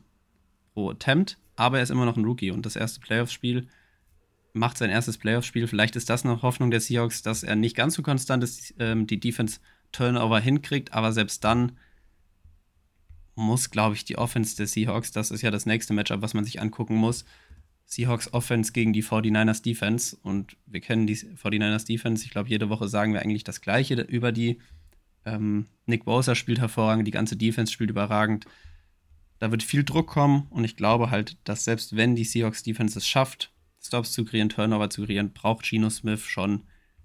[0.73, 1.39] pro Attempt.
[1.57, 3.69] Aber er ist immer noch ein Rookie und das erste Playoff-Spiel
[4.55, 5.67] macht sein erstes Playoff-Spiel.
[5.67, 9.07] Vielleicht ist das noch Hoffnung der Seahawks, dass er nicht ganz so konstant ist, ähm,
[9.07, 11.73] die Defense-Turnover hinkriegt, aber selbst dann
[13.35, 16.45] muss, glaube ich, die Offense der Seahawks, das ist ja das nächste Matchup, was man
[16.45, 17.25] sich angucken muss,
[17.87, 20.17] Seahawks Offense gegen die 49ers Defense.
[20.23, 22.25] Und wir kennen die 49ers Defense.
[22.25, 24.59] Ich glaube, jede Woche sagen wir eigentlich das Gleiche über die.
[25.25, 28.47] Ähm, Nick Bosa spielt hervorragend, die ganze Defense spielt überragend.
[29.39, 32.99] Da wird viel Druck kommen und ich glaube halt, dass selbst wenn die Seahawks Defense
[32.99, 36.63] es schafft, Stops zu kreieren, Turnover zu kreieren, braucht Geno Smith schon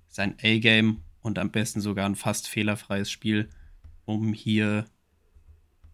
[0.08, 3.50] sein A-Game und am besten sogar ein fast fehlerfreies Spiel,
[4.06, 4.86] um hier,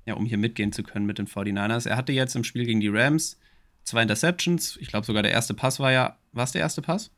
[0.05, 1.87] ja, um hier mitgehen zu können mit den 49ers.
[1.87, 3.39] Er hatte jetzt im Spiel gegen die Rams
[3.85, 4.77] zwei Interceptions.
[4.81, 7.11] Ich glaube sogar der erste Pass war ja, war es der erste Pass?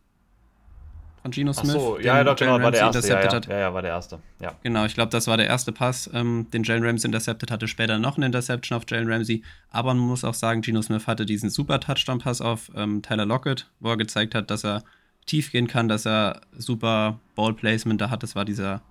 [1.23, 1.71] Von Geno Smith?
[1.75, 3.07] Ach so, ja, ja, doch, genau, war der erste.
[3.07, 4.19] Ja, ja, ja, ja, war der erste.
[4.39, 4.53] Ja.
[4.61, 7.67] Genau, ich glaube, das war der erste Pass, ähm, den Jalen Ramsey intercepted hatte.
[7.67, 9.43] Später noch eine Interception auf Jalen Ramsey.
[9.71, 13.67] Aber man muss auch sagen, Geno Smith hatte diesen super Touchdown-Pass auf ähm, Tyler Lockett,
[13.79, 14.83] wo er gezeigt hat, dass er
[15.25, 18.23] tief gehen kann, dass er super Ball-Placement da hat.
[18.23, 18.81] Das war dieser,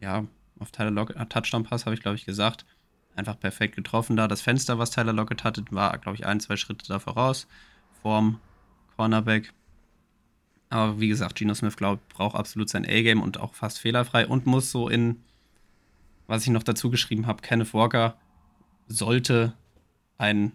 [0.00, 0.24] ja,
[0.60, 2.64] auf Tyler Lockett, äh, Touchdown-Pass, habe ich, glaube ich, gesagt
[3.16, 4.28] einfach perfekt getroffen da.
[4.28, 7.46] Das Fenster, was Tyler Lockett hatte, war, glaube ich, ein, zwei Schritte da voraus
[8.02, 8.40] vorm
[8.96, 9.52] Cornerback.
[10.68, 14.26] Aber wie gesagt, Geno Smith, glaube ich, braucht absolut sein A-Game und auch fast fehlerfrei
[14.26, 15.22] und muss so in,
[16.26, 18.16] was ich noch dazu geschrieben habe, Kenneth Walker
[18.88, 19.54] sollte
[20.18, 20.52] ein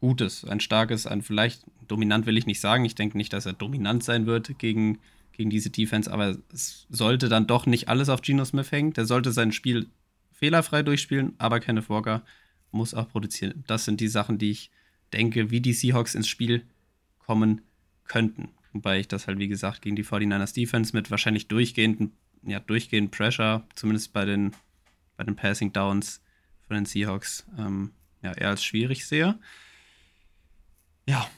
[0.00, 2.84] gutes, ein starkes, ein vielleicht dominant will ich nicht sagen.
[2.84, 4.98] Ich denke nicht, dass er dominant sein wird gegen,
[5.32, 8.92] gegen diese Defense, aber es sollte dann doch nicht alles auf Geno Smith hängen.
[8.92, 9.88] Der sollte sein Spiel
[10.38, 12.22] fehlerfrei durchspielen, aber Kenneth Walker
[12.70, 13.64] muss auch produzieren.
[13.66, 14.70] Das sind die Sachen, die ich
[15.12, 16.64] denke, wie die Seahawks ins Spiel
[17.18, 17.62] kommen
[18.04, 18.50] könnten.
[18.72, 23.10] Wobei ich das halt, wie gesagt, gegen die 49ers Defense mit wahrscheinlich durchgehenden, ja, durchgehend
[23.10, 24.52] Pressure, zumindest bei den,
[25.16, 26.22] bei den Passing Downs
[26.66, 29.38] von den Seahawks, ähm, ja, eher als schwierig sehe.
[31.06, 31.28] Ja,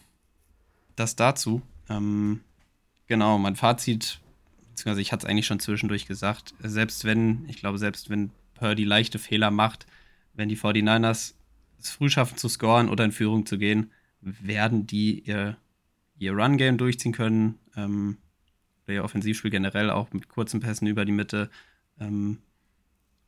[0.97, 1.63] das dazu.
[1.89, 2.41] Ähm,
[3.07, 4.21] genau, mein Fazit,
[4.69, 8.31] beziehungsweise ich hatte es eigentlich schon zwischendurch gesagt, selbst wenn, ich glaube, selbst wenn
[8.61, 9.87] Purdy leichte Fehler macht,
[10.35, 11.35] wenn die 49ers
[11.79, 15.57] es früh schaffen zu scoren oder in Führung zu gehen, werden die ihr,
[16.19, 17.59] ihr Run-Game durchziehen können.
[17.75, 18.19] Ähm,
[18.85, 21.49] oder ihr Offensivspiel generell auch mit kurzen Pässen über die Mitte
[21.99, 22.39] ähm,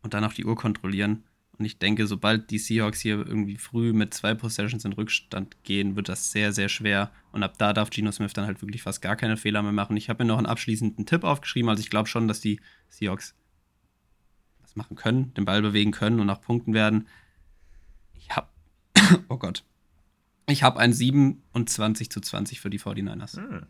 [0.02, 1.24] und dann auch die Uhr kontrollieren.
[1.58, 5.96] Und ich denke, sobald die Seahawks hier irgendwie früh mit zwei Possessions in Rückstand gehen,
[5.96, 7.10] wird das sehr, sehr schwer.
[7.30, 9.96] Und ab da darf Geno Smith dann halt wirklich fast gar keine Fehler mehr machen.
[9.96, 11.70] Ich habe mir noch einen abschließenden Tipp aufgeschrieben.
[11.70, 13.34] Also ich glaube schon, dass die Seahawks
[14.72, 17.08] was machen können, den Ball bewegen können und auch punkten werden.
[18.14, 18.48] Ich habe,
[19.28, 19.64] oh Gott,
[20.48, 23.36] ich habe ein 27 zu 20 für die 49ers.
[23.36, 23.66] Hm.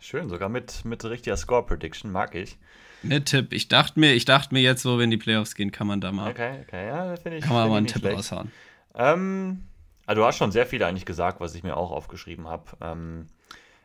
[0.00, 2.56] Schön, sogar mit, mit richtiger Score-Prediction, mag ich.
[3.02, 3.52] Mit Tipp.
[3.52, 6.12] Ich dachte mir, ich dachte mir jetzt so, wenn die Playoffs gehen, kann man da
[6.12, 6.30] mal.
[6.30, 7.44] Okay, okay, ja, finde ich.
[7.44, 8.16] Kann man mal einen Tipp schlecht.
[8.16, 8.50] raushauen.
[8.94, 9.64] Ähm,
[10.06, 12.64] also du hast schon sehr viel eigentlich gesagt, was ich mir auch aufgeschrieben habe.
[12.80, 13.26] Ähm,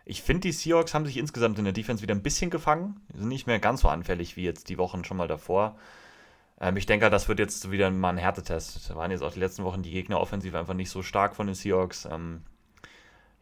[0.05, 2.99] ich finde, die Seahawks haben sich insgesamt in der Defense wieder ein bisschen gefangen.
[3.13, 5.77] Die sind nicht mehr ganz so anfällig wie jetzt die Wochen schon mal davor.
[6.63, 8.89] Ähm, ich denke, das wird jetzt wieder mal ein Härtetest.
[8.89, 11.45] Da waren jetzt auch die letzten Wochen die Gegner offensiv einfach nicht so stark von
[11.47, 12.05] den Seahawks.
[12.09, 12.43] Ähm,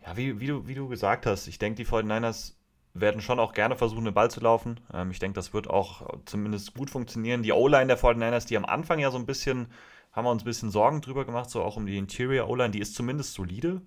[0.03, 2.55] ja, wie, wie, du, wie du gesagt hast, ich denke, die 49ers
[2.95, 4.79] werden schon auch gerne versuchen, den Ball zu laufen.
[4.91, 7.43] Ähm, ich denke, das wird auch zumindest gut funktionieren.
[7.43, 9.67] Die O-Line der 49ers, die am Anfang ja so ein bisschen,
[10.11, 12.79] haben wir uns ein bisschen Sorgen drüber gemacht, so auch um die Interior O-Line, die
[12.79, 13.81] ist zumindest solide,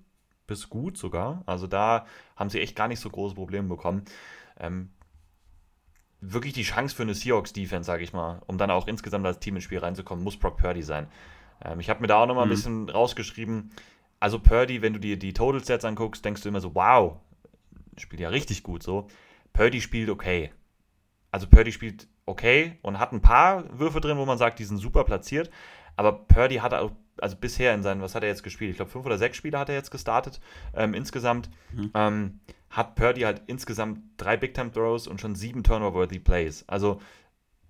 [0.47, 1.43] bis gut sogar.
[1.47, 4.05] Also da haben sie echt gar nicht so große Probleme bekommen.
[4.61, 4.91] Ähm,
[6.33, 9.57] wirklich die Chance für eine Seahawks-Defense, sage ich mal, um dann auch insgesamt als Team
[9.57, 11.07] ins Spiel reinzukommen, muss Brock Purdy sein.
[11.65, 12.53] Ähm, ich habe mir da auch nochmal mhm.
[12.53, 13.71] ein bisschen rausgeschrieben.
[14.21, 17.17] Also Purdy, wenn du dir die Total Sets anguckst, denkst du immer so, wow,
[17.97, 19.09] spielt ja richtig gut so.
[19.53, 20.53] Purdy spielt okay.
[21.31, 24.79] Also Purdy spielt okay und hat ein paar Würfe drin, wo man sagt, die sind
[24.79, 25.51] super platziert.
[25.97, 28.71] Aber Purdy hat auch, also bisher in seinen, was hat er jetzt gespielt?
[28.71, 30.41] Ich glaube, fünf oder sechs Spiele hat er jetzt gestartet
[30.75, 31.51] ähm, insgesamt.
[31.73, 31.91] Mhm.
[31.95, 32.41] Ähm,
[32.75, 36.65] hat Purdy halt insgesamt drei Big-Time-Throws und schon sieben Turnover-worthy Plays.
[36.67, 37.01] Also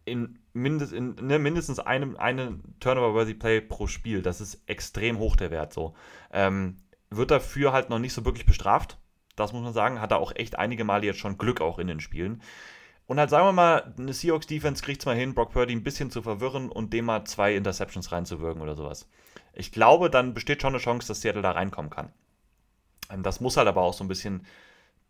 [0.07, 4.23] in, mindest, in ne, mindestens einem eine Turnover-worthy Play pro Spiel.
[4.23, 5.95] Das ist extrem hoch der Wert so.
[6.33, 6.79] Ähm,
[7.11, 8.99] wird dafür halt noch nicht so wirklich bestraft.
[9.37, 10.01] Das muss man sagen.
[10.01, 12.41] Hat er auch echt einige Male jetzt schon Glück auch in den Spielen.
[13.07, 16.11] Und halt sagen wir mal, eine Seahawks-Defense kriegt es mal hin, Brock Purdy ein bisschen
[16.11, 19.07] zu verwirren und dem mal zwei Interceptions reinzuwirken oder sowas.
[19.53, 22.11] Ich glaube, dann besteht schon eine Chance, dass Seattle da reinkommen kann.
[23.11, 24.47] Ähm, das muss halt aber auch so ein bisschen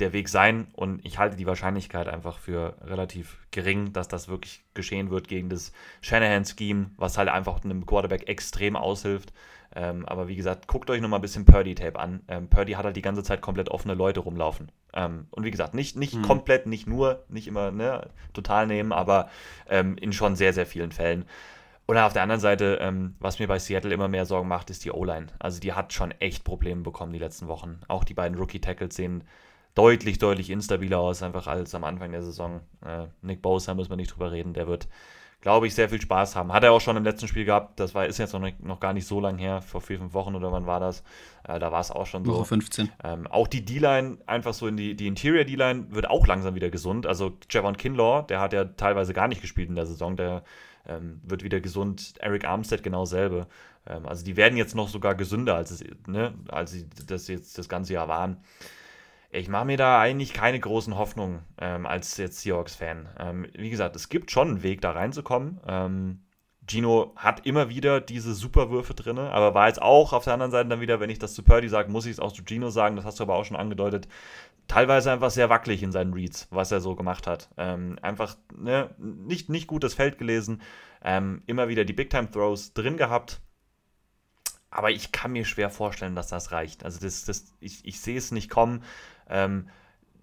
[0.00, 4.64] der Weg sein und ich halte die Wahrscheinlichkeit einfach für relativ gering, dass das wirklich
[4.74, 9.32] geschehen wird gegen das Shanahan-Scheme, was halt einfach einem Quarterback extrem aushilft.
[9.76, 12.22] Ähm, aber wie gesagt, guckt euch nochmal ein bisschen Purdy-Tape an.
[12.28, 14.70] Ähm, Purdy hat halt die ganze Zeit komplett offene Leute rumlaufen.
[14.92, 16.22] Ähm, und wie gesagt, nicht, nicht mhm.
[16.22, 19.28] komplett, nicht nur, nicht immer ne, total nehmen, aber
[19.68, 21.24] ähm, in schon sehr, sehr vielen Fällen.
[21.86, 24.84] Und auf der anderen Seite, ähm, was mir bei Seattle immer mehr Sorgen macht, ist
[24.84, 25.26] die O-Line.
[25.38, 27.80] Also die hat schon echt Probleme bekommen die letzten Wochen.
[27.88, 29.24] Auch die beiden Rookie-Tackles sehen
[29.74, 32.60] deutlich, deutlich instabiler aus, einfach als am Anfang der Saison.
[32.84, 34.88] Äh, Nick Bosa müssen wir nicht drüber reden, der wird,
[35.40, 36.52] glaube ich, sehr viel Spaß haben.
[36.52, 37.78] Hat er auch schon im letzten Spiel gehabt.
[37.80, 40.14] Das war, ist jetzt noch, nicht, noch gar nicht so lang her, vor vier, fünf
[40.14, 41.02] Wochen oder wann war das?
[41.46, 42.40] Äh, da war es auch schon Woche so.
[42.40, 42.92] Woche 15.
[43.02, 46.70] Ähm, auch die D-Line, einfach so in die, die Interior D-Line, wird auch langsam wieder
[46.70, 47.06] gesund.
[47.06, 50.44] Also Javon Kinlaw, der hat ja teilweise gar nicht gespielt in der Saison, der
[50.86, 52.14] ähm, wird wieder gesund.
[52.20, 53.48] Eric Armstead genau selbe.
[53.86, 57.58] Ähm, also die werden jetzt noch sogar gesünder, als, es, ne, als sie das jetzt
[57.58, 58.38] das ganze Jahr waren.
[59.34, 63.08] Ich mache mir da eigentlich keine großen Hoffnungen ähm, als jetzt Seahawks-Fan.
[63.18, 65.60] Ähm, wie gesagt, es gibt schon einen Weg, da reinzukommen.
[65.66, 66.20] Ähm,
[66.68, 70.68] Gino hat immer wieder diese Superwürfe drin, aber war jetzt auch auf der anderen Seite
[70.68, 72.94] dann wieder, wenn ich das zu Purdy sage, muss ich es auch zu Gino sagen,
[72.94, 74.06] das hast du aber auch schon angedeutet,
[74.68, 77.50] teilweise einfach sehr wackelig in seinen Reads, was er so gemacht hat.
[77.56, 80.62] Ähm, einfach ne, nicht, nicht gut das Feld gelesen,
[81.02, 83.40] ähm, immer wieder die Big-Time-Throws drin gehabt,
[84.74, 86.84] aber ich kann mir schwer vorstellen, dass das reicht.
[86.84, 88.82] Also das, das, ich, ich sehe es nicht kommen.
[89.28, 89.68] Ähm,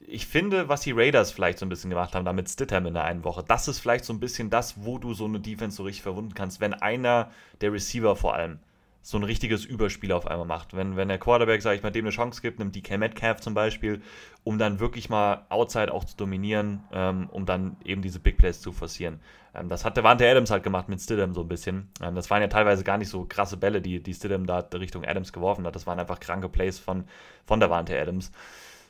[0.08, 3.06] ich finde, was die Raiders vielleicht so ein bisschen gemacht haben, damit Stidham in der
[3.06, 5.84] einen Woche, das ist vielleicht so ein bisschen das, wo du so eine Defense so
[5.84, 7.32] richtig verwunden kannst, wenn einer
[7.62, 8.60] der Receiver vor allem
[9.04, 10.76] so ein richtiges Überspiel auf einmal macht.
[10.76, 13.56] Wenn, wenn der Quarterback, sage ich mal, dem eine Chance gibt, nimmt DK Metcalf zum
[13.56, 14.02] Beispiel,
[14.43, 18.62] um dann wirklich mal Outside auch zu dominieren, ähm, um dann eben diese Big Plays
[18.62, 19.20] zu forcieren.
[19.56, 21.89] Ähm, das hat der Wante Adams halt gemacht mit Stidham so ein bisschen.
[22.02, 25.04] Ähm, das waren ja teilweise gar nicht so krasse Bälle, die, die Stidham da Richtung
[25.04, 25.76] Adams geworfen hat.
[25.76, 27.06] Das waren einfach kranke Plays von,
[27.45, 28.32] von der Wante Adams.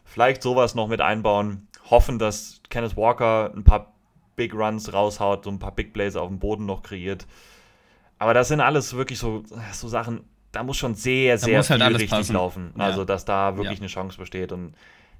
[0.03, 1.67] Vielleicht sowas noch mit einbauen.
[1.89, 3.93] Hoffen, dass Kenneth Walker ein paar
[4.35, 7.27] Big Runs raushaut, so ein paar Big Plays auf dem Boden noch kreiert.
[8.17, 11.95] Aber das sind alles wirklich so, so Sachen, da muss schon sehr, sehr halt viel
[11.95, 12.33] richtig passen.
[12.33, 12.73] laufen.
[12.77, 12.85] Ja.
[12.85, 13.81] Also, dass da wirklich ja.
[13.81, 14.51] eine Chance besteht.
[14.51, 14.75] Und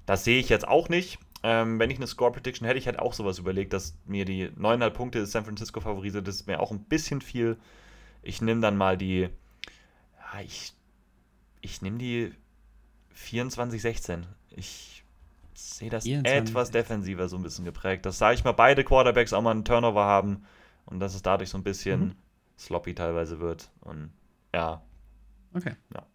[0.05, 1.19] das sehe ich jetzt auch nicht.
[1.43, 4.49] Ähm, wenn ich eine Score Prediction hätte, ich hätte auch sowas überlegt, dass mir die
[4.49, 7.57] 9,5 Punkte San Francisco favorisiert, das ist mir auch ein bisschen viel.
[8.21, 10.73] Ich nehme dann mal die, ja, ich,
[11.61, 12.31] ich nehme die
[13.17, 14.23] 24-16.
[14.55, 15.03] Ich
[15.53, 16.49] sehe das 24.
[16.49, 18.05] etwas defensiver so ein bisschen geprägt.
[18.05, 20.45] Dass, sage ich mal, beide Quarterbacks auch mal einen Turnover haben
[20.85, 22.15] und dass es dadurch so ein bisschen mhm
[22.61, 23.69] sloppy teilweise wird.
[23.81, 24.11] Und
[24.53, 24.81] ja.
[25.53, 25.75] Okay.
[25.93, 26.05] Ja.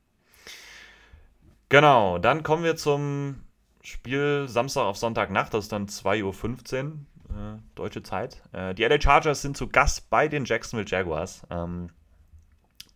[1.68, 3.42] Genau, dann kommen wir zum
[3.82, 6.92] Spiel Samstag auf Sonntagnacht, das ist dann 2.15 Uhr
[7.30, 8.42] äh, deutsche Zeit.
[8.52, 11.42] Äh, die LA Chargers sind zu Gast bei den Jacksonville Jaguars.
[11.50, 11.90] Ähm,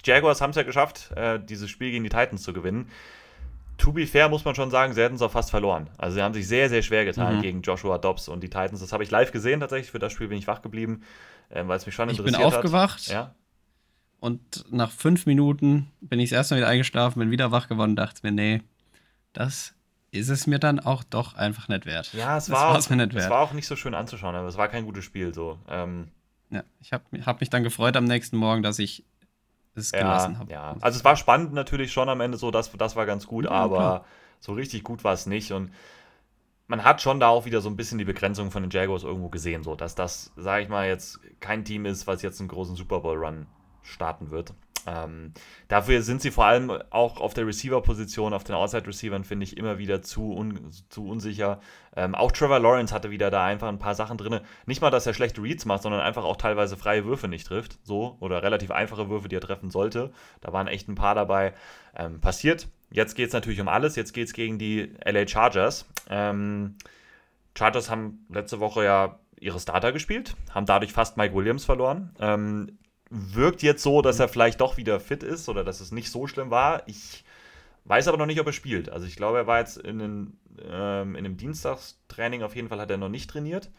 [0.04, 2.88] die Jaguars haben es ja geschafft, äh, dieses Spiel gegen die Titans zu gewinnen.
[3.80, 5.88] To be fair muss man schon sagen, sie hätten es auch fast verloren.
[5.96, 7.42] Also sie haben sich sehr, sehr schwer getan mhm.
[7.42, 8.80] gegen Joshua Dobbs und die Titans.
[8.80, 9.90] Das habe ich live gesehen tatsächlich.
[9.90, 11.02] Für das Spiel bin ich wach geblieben,
[11.48, 12.42] äh, weil es mich schon interessiert hat.
[12.42, 13.00] Ich bin aufgewacht.
[13.08, 13.12] Hat.
[13.12, 13.34] Ja?
[14.20, 17.90] Und nach fünf Minuten bin ich das erste Mal wieder eingeschlafen, bin wieder wach geworden
[17.90, 18.62] und dachte mir, nee,
[19.32, 19.74] das
[20.10, 22.12] ist es mir dann auch doch einfach nicht wert.
[22.12, 23.14] Ja, es, war, auch, wert.
[23.14, 25.58] es war auch nicht so schön anzuschauen, aber es war kein gutes Spiel so.
[25.68, 26.08] Ähm,
[26.50, 29.04] ja, ich habe hab mich dann gefreut am nächsten Morgen, dass ich
[29.74, 30.52] es ja, gelassen habe.
[30.52, 33.44] Ja, also es war spannend natürlich schon am Ende so, das, das war ganz gut,
[33.44, 34.04] ja, aber klar.
[34.40, 35.72] so richtig gut war es nicht und
[36.66, 39.28] man hat schon da auch wieder so ein bisschen die Begrenzung von den Jaguars irgendwo
[39.28, 42.76] gesehen, so dass das, sage ich mal, jetzt kein Team ist, was jetzt einen großen
[42.76, 43.46] Super Bowl Run
[43.82, 44.54] starten wird.
[44.86, 45.32] Ähm,
[45.68, 49.78] dafür sind sie vor allem auch auf der Receiver-Position, auf den Outside-Receivern, finde ich, immer
[49.78, 51.60] wieder zu, un zu unsicher.
[51.96, 54.40] Ähm, auch Trevor Lawrence hatte wieder da einfach ein paar Sachen drin.
[54.66, 57.78] Nicht mal, dass er schlechte Reads macht, sondern einfach auch teilweise freie Würfe nicht trifft.
[57.82, 60.12] So, oder relativ einfache Würfe, die er treffen sollte.
[60.40, 61.54] Da waren echt ein paar dabei.
[61.96, 62.68] Ähm, passiert.
[62.92, 63.96] Jetzt geht es natürlich um alles.
[63.96, 65.86] Jetzt geht es gegen die LA Chargers.
[66.08, 66.76] Ähm,
[67.56, 72.14] Chargers haben letzte Woche ja ihre Starter gespielt, haben dadurch fast Mike Williams verloren.
[72.20, 72.78] Ähm,
[73.10, 76.26] wirkt jetzt so, dass er vielleicht doch wieder fit ist oder dass es nicht so
[76.26, 76.82] schlimm war.
[76.86, 77.24] Ich
[77.84, 78.88] weiß aber noch nicht, ob er spielt.
[78.88, 82.80] Also ich glaube, er war jetzt in, den, ähm, in einem Dienstagstraining auf jeden Fall
[82.80, 83.70] hat er noch nicht trainiert.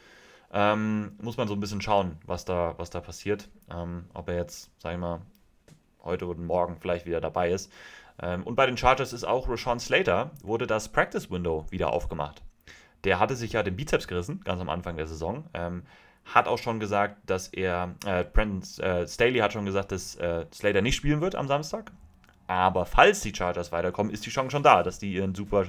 [0.53, 3.47] Ähm, muss man so ein bisschen schauen, was da, was da passiert.
[3.73, 5.21] Ähm, ob er jetzt, sag ich mal,
[6.03, 7.71] heute oder morgen vielleicht wieder dabei ist.
[8.21, 12.41] Ähm, und bei den Chargers ist auch Rashawn Slater, wurde das Practice Window wieder aufgemacht.
[13.05, 15.45] Der hatte sich ja den Bizeps gerissen, ganz am Anfang der Saison.
[16.33, 20.45] Hat auch schon gesagt, dass er, äh, Brandon äh, Staley hat schon gesagt, dass äh,
[20.53, 21.91] Slater nicht spielen wird am Samstag.
[22.47, 25.65] Aber falls die Chargers weiterkommen, ist die Chance schon da, dass die ihren super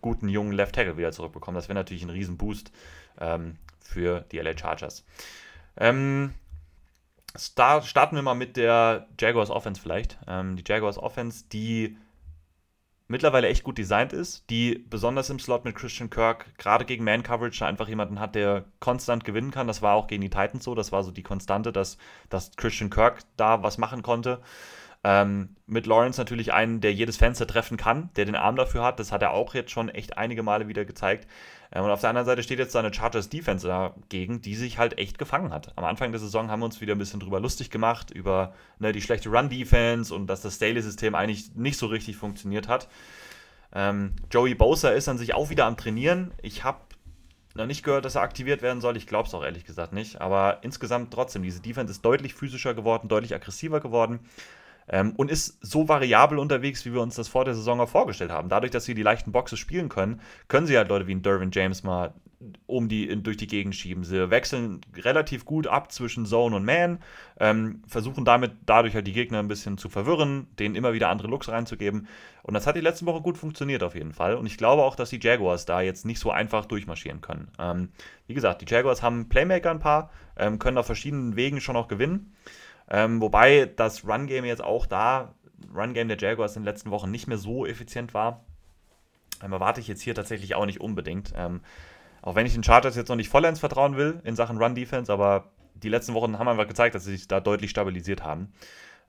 [0.00, 1.56] guten jungen Left Tackle wieder zurückbekommen.
[1.56, 2.72] Das wäre natürlich ein Riesenboost
[3.20, 5.04] ähm, für die LA Chargers.
[5.76, 6.34] Ähm,
[7.36, 10.18] starten wir mal mit der Jaguars Offense vielleicht.
[10.26, 11.96] Ähm, die Jaguars Offense, die
[13.06, 17.64] mittlerweile echt gut designt ist, die besonders im Slot mit Christian Kirk gerade gegen Man-Coverage
[17.64, 19.66] einfach jemanden hat, der konstant gewinnen kann.
[19.66, 20.74] Das war auch gegen die Titans so.
[20.74, 21.98] Das war so die Konstante, dass,
[22.30, 24.40] dass Christian Kirk da was machen konnte.
[25.06, 28.98] Ähm, mit Lawrence natürlich einen, der jedes Fenster treffen kann, der den Arm dafür hat.
[28.98, 31.28] Das hat er auch jetzt schon echt einige Male wieder gezeigt.
[31.72, 34.98] Ähm, und auf der anderen Seite steht jetzt seine Chargers Defense dagegen, die sich halt
[34.98, 35.76] echt gefangen hat.
[35.76, 38.92] Am Anfang der Saison haben wir uns wieder ein bisschen drüber lustig gemacht, über ne,
[38.92, 42.88] die schlechte Run-Defense und dass das Staley-System eigentlich nicht so richtig funktioniert hat.
[43.74, 46.32] Ähm, Joey Bosa ist an sich auch wieder am Trainieren.
[46.40, 46.78] Ich habe
[47.54, 48.96] noch nicht gehört, dass er aktiviert werden soll.
[48.96, 50.20] Ich glaube es auch ehrlich gesagt nicht.
[50.20, 54.20] Aber insgesamt trotzdem, diese Defense ist deutlich physischer geworden, deutlich aggressiver geworden.
[54.88, 58.30] Ähm, und ist so variabel unterwegs, wie wir uns das vor der Saison auch vorgestellt
[58.30, 58.48] haben.
[58.48, 61.50] Dadurch, dass sie die leichten Boxes spielen können, können sie halt Leute wie ein Dervin
[61.52, 62.12] James mal
[62.66, 64.04] um die, in, durch die Gegend schieben.
[64.04, 66.98] Sie wechseln relativ gut ab zwischen Zone und Man,
[67.40, 71.28] ähm, versuchen damit dadurch halt die Gegner ein bisschen zu verwirren, denen immer wieder andere
[71.28, 72.08] Looks reinzugeben.
[72.42, 74.34] Und das hat die letzten Wochen gut funktioniert auf jeden Fall.
[74.34, 77.48] Und ich glaube auch, dass die Jaguars da jetzt nicht so einfach durchmarschieren können.
[77.58, 77.88] Ähm,
[78.26, 81.88] wie gesagt, die Jaguars haben Playmaker ein paar, ähm, können auf verschiedenen Wegen schon auch
[81.88, 82.34] gewinnen.
[82.90, 85.34] Ähm, wobei das Run-Game jetzt auch da,
[85.74, 88.44] Run-Game der Jaguars in den letzten Wochen nicht mehr so effizient war.
[89.42, 91.32] Ähm, erwarte ich jetzt hier tatsächlich auch nicht unbedingt.
[91.36, 91.60] Ähm,
[92.22, 95.50] auch wenn ich den Chargers jetzt noch nicht vollends vertrauen will in Sachen Run-Defense, aber
[95.74, 98.52] die letzten Wochen haben einfach gezeigt, dass sie sich da deutlich stabilisiert haben.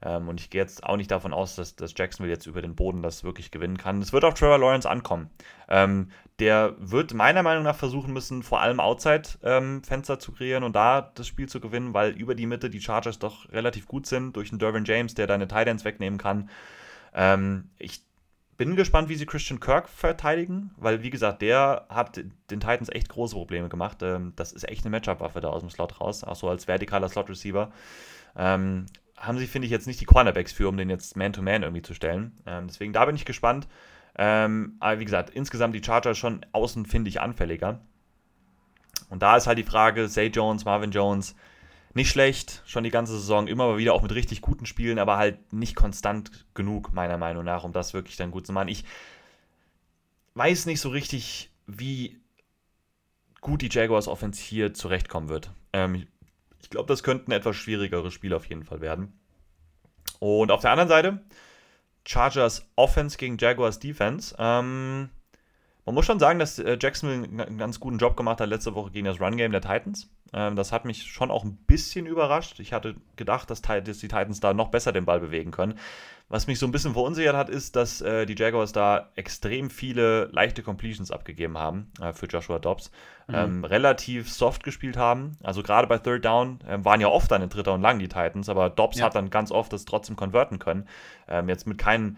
[0.01, 2.75] Ähm, und ich gehe jetzt auch nicht davon aus, dass, dass Jacksonville jetzt über den
[2.75, 4.01] Boden das wirklich gewinnen kann.
[4.01, 5.29] Es wird auf Trevor Lawrence ankommen.
[6.39, 11.11] Der wird meiner Meinung nach versuchen müssen, vor allem Outside-Fenster ähm, zu kreieren und da
[11.15, 14.51] das Spiel zu gewinnen, weil über die Mitte die Chargers doch relativ gut sind, durch
[14.51, 16.49] einen Dervin James, der deine Titans wegnehmen kann.
[17.13, 18.01] Ähm, ich
[18.57, 23.09] bin gespannt, wie sie Christian Kirk verteidigen, weil, wie gesagt, der hat den Titans echt
[23.09, 24.01] große Probleme gemacht.
[24.01, 27.09] Ähm, das ist echt eine Matchup-Waffe da aus dem Slot raus, auch so als vertikaler
[27.09, 27.71] Slot-Receiver.
[28.35, 28.85] Ähm,
[29.17, 31.81] haben sie, finde ich, jetzt nicht die Cornerbacks für, um den jetzt Man-to-Man -Man irgendwie
[31.81, 32.37] zu stellen.
[32.45, 33.67] Ähm, deswegen, da bin ich gespannt.
[34.17, 37.81] Ähm, aber wie gesagt, insgesamt die Chargers schon außen, finde ich, anfälliger.
[39.09, 41.35] Und da ist halt die Frage, Zay Jones, Marvin Jones,
[41.93, 45.17] nicht schlecht, schon die ganze Saison, immer mal wieder auch mit richtig guten Spielen, aber
[45.17, 48.67] halt nicht konstant genug, meiner Meinung nach, um das wirklich dann gut zu machen.
[48.67, 48.83] Ich
[50.33, 52.19] weiß nicht so richtig, wie
[53.39, 55.51] gut die Jaguars Offense hier zurechtkommen wird.
[55.71, 56.07] Ähm,
[56.61, 59.17] ich glaube, das könnte ein etwas schwierigeres Spiel auf jeden Fall werden.
[60.19, 61.23] Und auf der anderen Seite,
[62.05, 64.35] Chargers Offense gegen Jaguars Defense.
[64.37, 65.09] Ähm,
[65.85, 68.91] man muss schon sagen, dass äh, Jacksonville einen ganz guten Job gemacht hat letzte Woche
[68.91, 70.09] gegen das Run-Game der Titans.
[70.33, 72.59] Ähm, das hat mich schon auch ein bisschen überrascht.
[72.59, 75.77] Ich hatte gedacht, dass, dass, die Titans da noch besser den Ball bewegen können.
[76.27, 80.25] Was mich so ein bisschen verunsichert hat, ist, dass äh, die Jaguars da extrem viele
[80.31, 82.89] leichte Completions abgegeben haben äh, für Joshua Dobbs.
[83.27, 83.35] Mhm.
[83.35, 85.37] Ähm, relativ soft gespielt haben.
[85.43, 88.07] Also gerade bei Third Down äh, waren ja oft dann in Dritter und Lang die
[88.07, 89.05] Titans, aber Dobbs ja.
[89.05, 90.87] hat dann ganz oft das trotzdem konverten können.
[91.27, 92.17] Ähm, jetzt mit keinen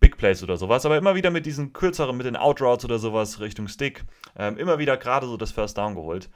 [0.00, 3.40] Big Plays oder sowas, aber immer wieder mit diesen kürzeren, mit den Outroutes oder sowas
[3.40, 4.04] Richtung Stick,
[4.36, 6.28] ähm, immer wieder gerade so das First Down geholt.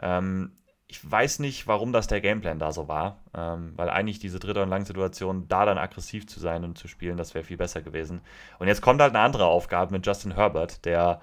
[0.00, 0.52] Ähm,
[0.90, 4.62] ich weiß nicht, warum das der Gameplan da so war, ähm, weil eigentlich diese dritte
[4.62, 7.82] und lange Situation, da dann aggressiv zu sein und zu spielen, das wäre viel besser
[7.82, 8.22] gewesen.
[8.58, 11.20] Und jetzt kommt halt eine andere Aufgabe mit Justin Herbert, der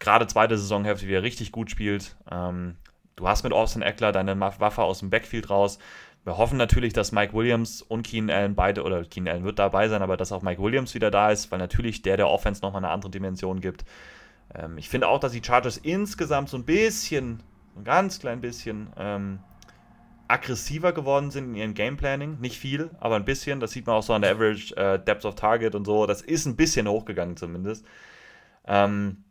[0.00, 2.16] gerade zweite Saisonhälfte wieder richtig gut spielt.
[2.30, 2.76] Ähm,
[3.14, 5.78] du hast mit Austin Eckler deine Waffe aus dem Backfield raus.
[6.24, 9.88] Wir hoffen natürlich, dass Mike Williams und Keenan Allen beide, oder Keenan Allen wird dabei
[9.88, 12.84] sein, aber dass auch Mike Williams wieder da ist, weil natürlich der der Offense nochmal
[12.84, 13.84] eine andere Dimension gibt.
[14.52, 17.40] Ähm, ich finde auch, dass die Chargers insgesamt so ein bisschen,
[17.78, 19.40] ein ganz klein bisschen, ähm,
[20.28, 22.38] aggressiver geworden sind in ihrem Gameplanning.
[22.40, 23.60] Nicht viel, aber ein bisschen.
[23.60, 26.06] Das sieht man auch so an der Average äh, Depth of Target und so.
[26.06, 27.84] Das ist ein bisschen hochgegangen zumindest.
[28.66, 29.24] Ähm,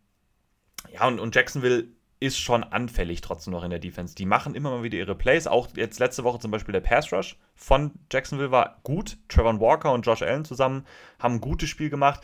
[0.92, 1.86] ja, und, und Jacksonville
[2.20, 4.16] ist schon anfällig trotzdem noch in der Defense.
[4.16, 5.46] Die machen immer mal wieder ihre Plays.
[5.46, 9.18] Auch jetzt letzte Woche zum Beispiel der Pass Rush von Jacksonville war gut.
[9.30, 10.86] Trevor Walker und Josh Allen zusammen
[11.20, 12.22] haben ein gutes Spiel gemacht.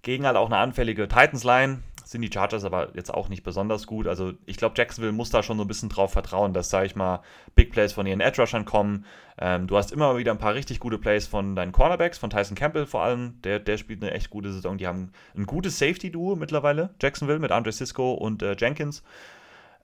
[0.00, 4.06] Gegen halt auch eine anfällige Titans-Line sind die Chargers aber jetzt auch nicht besonders gut.
[4.06, 6.94] Also ich glaube, Jacksonville muss da schon so ein bisschen drauf vertrauen, dass, sage ich
[6.94, 7.20] mal,
[7.56, 9.04] Big Plays von ihren Edge-Rushern kommen.
[9.38, 12.56] Ähm, du hast immer wieder ein paar richtig gute Plays von deinen Cornerbacks, von Tyson
[12.56, 13.40] Campbell vor allem.
[13.42, 14.78] Der, der spielt eine echt gute Saison.
[14.78, 19.02] Die haben ein gutes Safety-Duo mittlerweile, Jacksonville, mit Andre Cisco und äh, Jenkins.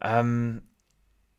[0.00, 0.62] Ähm,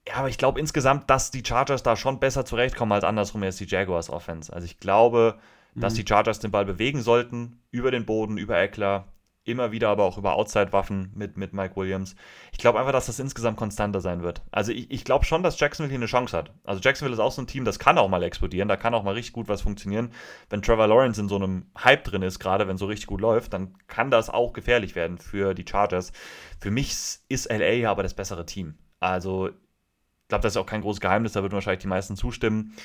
[0.06, 3.62] ja, aber ich glaube insgesamt, dass die Chargers da schon besser zurechtkommen als andersrum jetzt
[3.62, 4.52] die Jaguars Offense.
[4.52, 5.40] Also ich glaube,
[5.76, 5.98] dass mhm.
[5.98, 9.13] die Chargers den Ball bewegen sollten, über den Boden, über Eckler,
[9.46, 12.16] immer wieder aber auch über Outside-Waffen mit, mit Mike Williams.
[12.52, 14.42] Ich glaube einfach, dass das insgesamt konstanter sein wird.
[14.52, 16.54] Also ich, ich glaube schon, dass Jacksonville hier eine Chance hat.
[16.64, 19.04] Also Jacksonville ist auch so ein Team, das kann auch mal explodieren, da kann auch
[19.04, 20.12] mal richtig gut was funktionieren.
[20.50, 23.54] Wenn Trevor Lawrence in so einem Hype drin ist, gerade wenn so richtig gut läuft,
[23.54, 26.14] dann kann das auch gefährlich werden für die Chargers.
[26.60, 28.78] Für mich ist LA ja aber das bessere Team.
[29.00, 32.76] Also ich glaube, das ist auch kein großes Geheimnis, da würden wahrscheinlich die meisten zustimmen.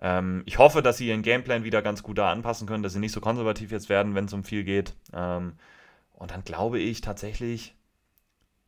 [0.00, 2.98] Ähm, ich hoffe, dass sie ihren Gameplan wieder ganz gut da anpassen können, dass sie
[2.98, 4.94] nicht so konservativ jetzt werden, wenn es um viel geht.
[5.12, 5.54] Ähm,
[6.18, 7.76] und dann glaube ich tatsächlich,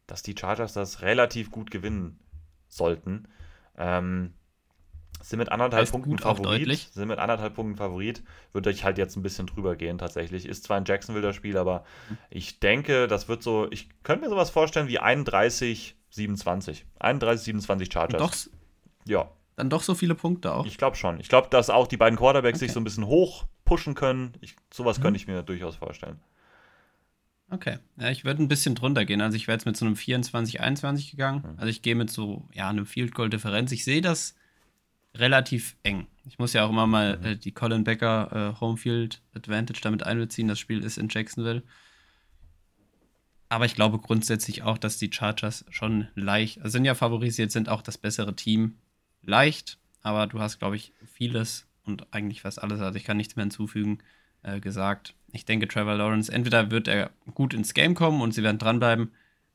[0.07, 2.21] dass die Chargers das relativ gut gewinnen
[2.69, 3.27] sollten.
[3.77, 4.35] Ähm,
[5.21, 6.79] sind mit anderthalb heißt Punkten Favorit.
[6.93, 8.23] Sind mit anderthalb Punkten Favorit.
[8.53, 10.47] Würde ich halt jetzt ein bisschen drüber gehen tatsächlich.
[10.47, 11.85] Ist zwar ein Jacksonville das Spiel, aber
[12.31, 13.71] ich denke, das wird so.
[13.71, 16.87] Ich könnte mir sowas vorstellen wie 31, 27.
[17.01, 18.21] 31, 27 Chargers.
[18.21, 18.53] Doch,
[19.07, 19.29] ja.
[19.57, 20.65] Dann doch so viele Punkte auch.
[20.65, 21.21] Ich glaube schon.
[21.21, 22.67] Ich glaube, dass auch die beiden Quarterbacks okay.
[22.67, 24.35] sich so ein bisschen hoch pushen können.
[24.41, 25.03] Ich, sowas mhm.
[25.03, 26.21] könnte ich mir durchaus vorstellen.
[27.51, 27.79] Okay.
[27.99, 29.21] Ja, ich würde ein bisschen drunter gehen.
[29.21, 31.43] Also ich wäre jetzt mit so einem 24, 21 gegangen.
[31.43, 31.59] Mhm.
[31.59, 33.73] Also ich gehe mit so, ja, einem Field Goal Differenz.
[33.73, 34.37] Ich sehe das
[35.15, 36.07] relativ eng.
[36.25, 37.25] Ich muss ja auch immer mal mhm.
[37.25, 40.47] äh, die Colin Becker äh, Homefield Advantage damit einbeziehen.
[40.47, 41.63] Das Spiel ist in Jacksonville.
[43.49, 47.69] Aber ich glaube grundsätzlich auch, dass die Chargers schon leicht, also sind ja favorisiert, sind
[47.69, 48.77] auch das bessere Team.
[49.23, 53.35] Leicht, aber du hast, glaube ich, vieles und eigentlich fast alles, also ich kann nichts
[53.35, 53.99] mehr hinzufügen,
[54.45, 55.15] äh, gesagt.
[55.33, 59.13] Ich denke, Trevor Lawrence, entweder wird er gut ins Game kommen und sie werden dranbleiben,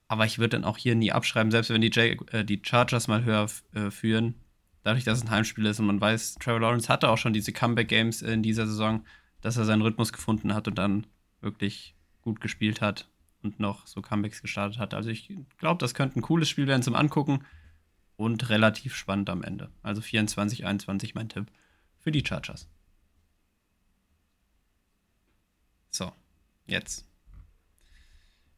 [0.07, 3.07] aber ich würde dann auch hier nie abschreiben, selbst wenn die, J äh, die Chargers
[3.07, 4.35] mal höher äh, führen,
[4.83, 7.51] dadurch, dass es ein Heimspiel ist und man weiß, Trevor Lawrence hatte auch schon diese
[7.51, 9.05] Comeback-Games in dieser Saison,
[9.41, 11.07] dass er seinen Rhythmus gefunden hat und dann
[11.41, 13.07] wirklich gut gespielt hat
[13.43, 14.93] und noch so Comebacks gestartet hat.
[14.93, 17.45] Also ich glaube, das könnte ein cooles Spiel werden zum Angucken
[18.17, 19.69] und relativ spannend am Ende.
[19.83, 21.51] Also 24, 21 mein Tipp
[21.99, 22.67] für die Chargers.
[25.91, 26.11] So,
[26.65, 27.05] jetzt.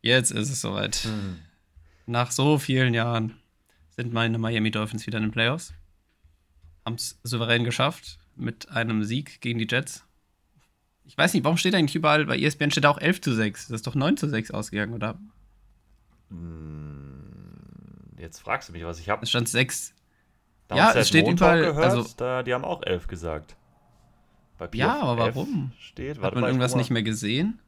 [0.01, 1.05] Jetzt ist es soweit.
[1.05, 1.39] Mhm.
[2.05, 3.36] Nach so vielen Jahren
[3.89, 5.74] sind meine Miami Dolphins wieder in den Playoffs.
[6.86, 10.05] Haben es souverän geschafft mit einem Sieg gegen die Jets.
[11.03, 13.68] Ich weiß nicht, warum steht eigentlich überall bei ESPN steht auch 11 zu 6.
[13.68, 15.20] Das ist doch 9 zu 6 ausgegangen, oder?
[16.30, 17.24] Hm,
[18.18, 19.24] jetzt fragst du mich, was ich habe.
[19.24, 19.93] Es stand 6.
[20.68, 21.74] Da ja, es steht Montag überall.
[21.74, 23.55] Gehört, also, da, die haben auch 11 gesagt.
[24.74, 25.72] ja, aber warum?
[25.80, 26.20] Steht.
[26.22, 27.60] Hat man irgendwas nicht mehr gesehen?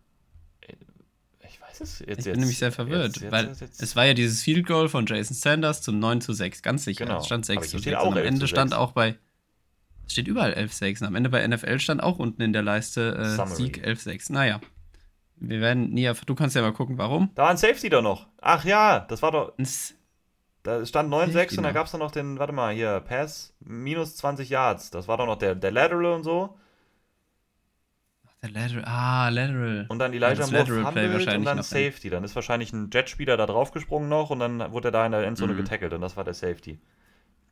[1.79, 2.01] Jetzt.
[2.01, 5.35] Ich bin jetzt, nämlich sehr verwirrt, weil es war ja dieses Field Goal von Jason
[5.35, 7.05] Sanders zum 9 zu 6, ganz sicher.
[7.05, 7.19] Genau.
[7.19, 8.01] Es stand 6 zu 6.
[8.03, 9.17] Und am Ende stand auch bei
[10.09, 11.05] es steht überall 11-6.
[11.05, 14.33] Am Ende bei NFL stand auch unten in der Leiste äh, Sieg 11-6.
[14.33, 14.59] Naja.
[15.35, 17.29] Wir werden nie Du kannst ja mal gucken, warum.
[17.35, 18.25] Da war ein Safety doch noch.
[18.41, 19.53] Ach ja, das war doch.
[20.63, 24.15] Da stand 9-6 und da gab es dann noch den, warte mal, hier, Pass minus
[24.17, 24.89] 20 Yards.
[24.89, 26.57] Das war doch noch der, der Lateral und so.
[28.41, 29.85] Der Lateral, ah, Lateral.
[29.89, 32.09] Und dann Elijah ja, Moore wahrscheinlich und dann Safety.
[32.09, 35.25] Dann ist wahrscheinlich ein Jetspieler da draufgesprungen noch und dann wurde er da in der
[35.25, 35.57] Endzone mhm.
[35.57, 36.79] getackelt und das war der Safety.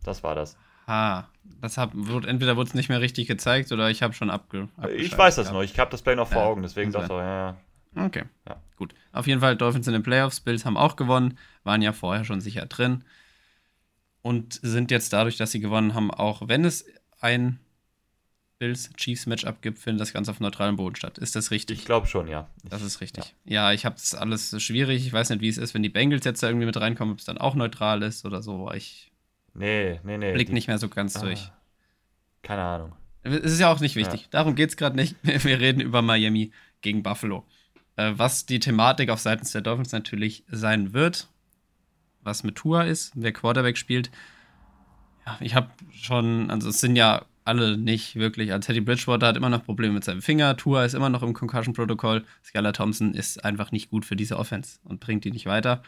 [0.04, 0.56] Das war das.
[0.86, 1.26] Ah,
[1.60, 4.70] das hab, wurde, entweder wurde es nicht mehr richtig gezeigt oder ich habe schon abge.
[4.96, 7.20] Ich weiß das noch, ich habe das Play noch vor ja, Augen, deswegen dachte ich,
[7.20, 7.58] ja,
[7.96, 8.06] ja.
[8.06, 8.56] Okay, ja.
[8.78, 8.94] gut.
[9.12, 12.40] Auf jeden Fall, Dolphins in den Playoffs, Bills haben auch gewonnen, waren ja vorher schon
[12.40, 13.04] sicher drin
[14.22, 16.86] und sind jetzt dadurch, dass sie gewonnen haben, auch wenn es
[17.20, 17.60] ein
[18.60, 21.18] Bills-Chiefs-Matchup gibt, findet das Ganze auf neutralem Boden statt.
[21.18, 21.80] Ist das richtig?
[21.80, 22.50] Ich glaube schon, ja.
[22.64, 23.36] Das ist richtig.
[23.46, 25.06] Ja, ja ich habe das alles schwierig.
[25.06, 27.20] Ich weiß nicht, wie es ist, wenn die Bengals jetzt da irgendwie mit reinkommen, ob
[27.20, 28.72] es dann auch neutral ist oder so.
[28.72, 29.12] Ich
[29.58, 30.34] Nee, nee, nee.
[30.34, 31.52] Blick nicht mehr so ganz ah, durch.
[32.44, 32.94] Keine Ahnung.
[33.24, 34.22] Es ist ja auch nicht wichtig.
[34.22, 34.28] Ja.
[34.30, 35.16] Darum geht es gerade nicht.
[35.24, 36.52] Wir reden über Miami
[36.82, 37.44] gegen Buffalo.
[37.96, 41.28] Äh, was die Thematik auf Seiten der Dolphins natürlich sein wird,
[42.22, 44.12] was mit Tua ist, wer Quarterback spielt.
[45.26, 48.54] Ja, ich habe schon, also es sind ja alle nicht wirklich.
[48.54, 50.58] Also Teddy Bridgewater hat immer noch Probleme mit seinem Finger.
[50.58, 52.26] Tua ist immer noch im Concussion-Protokoll.
[52.44, 55.82] Skylar Thompson ist einfach nicht gut für diese Offense und bringt die nicht weiter.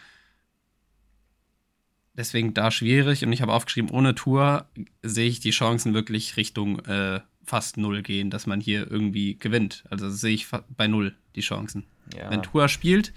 [2.15, 3.23] Deswegen da schwierig.
[3.23, 4.65] Und ich habe aufgeschrieben, ohne Tour
[5.03, 9.83] sehe ich die Chancen wirklich Richtung äh, fast null gehen, dass man hier irgendwie gewinnt.
[9.89, 11.85] Also sehe ich bei null die Chancen.
[12.15, 12.29] Ja.
[12.29, 13.13] Wenn Tour spielt,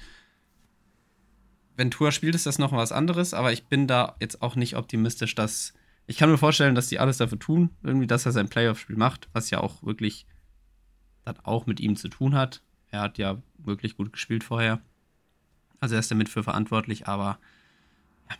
[1.77, 4.77] wenn Tour spielt, ist das noch was anderes, aber ich bin da jetzt auch nicht
[4.77, 5.75] optimistisch, dass.
[6.07, 9.29] Ich kann mir vorstellen, dass die alles dafür tun, irgendwie, dass er sein Playoff-Spiel macht,
[9.33, 10.27] was ja auch wirklich
[11.25, 12.63] dann auch mit ihm zu tun hat.
[12.91, 14.81] Er hat ja wirklich gut gespielt vorher.
[15.81, 17.39] Also er ist damit für verantwortlich, aber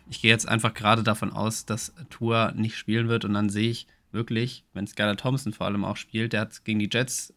[0.09, 3.69] ich gehe jetzt einfach gerade davon aus, dass Tour nicht spielen wird und dann sehe
[3.69, 7.33] ich wirklich, wenn Skylar Thompson vor allem auch spielt, der hat gegen die Jets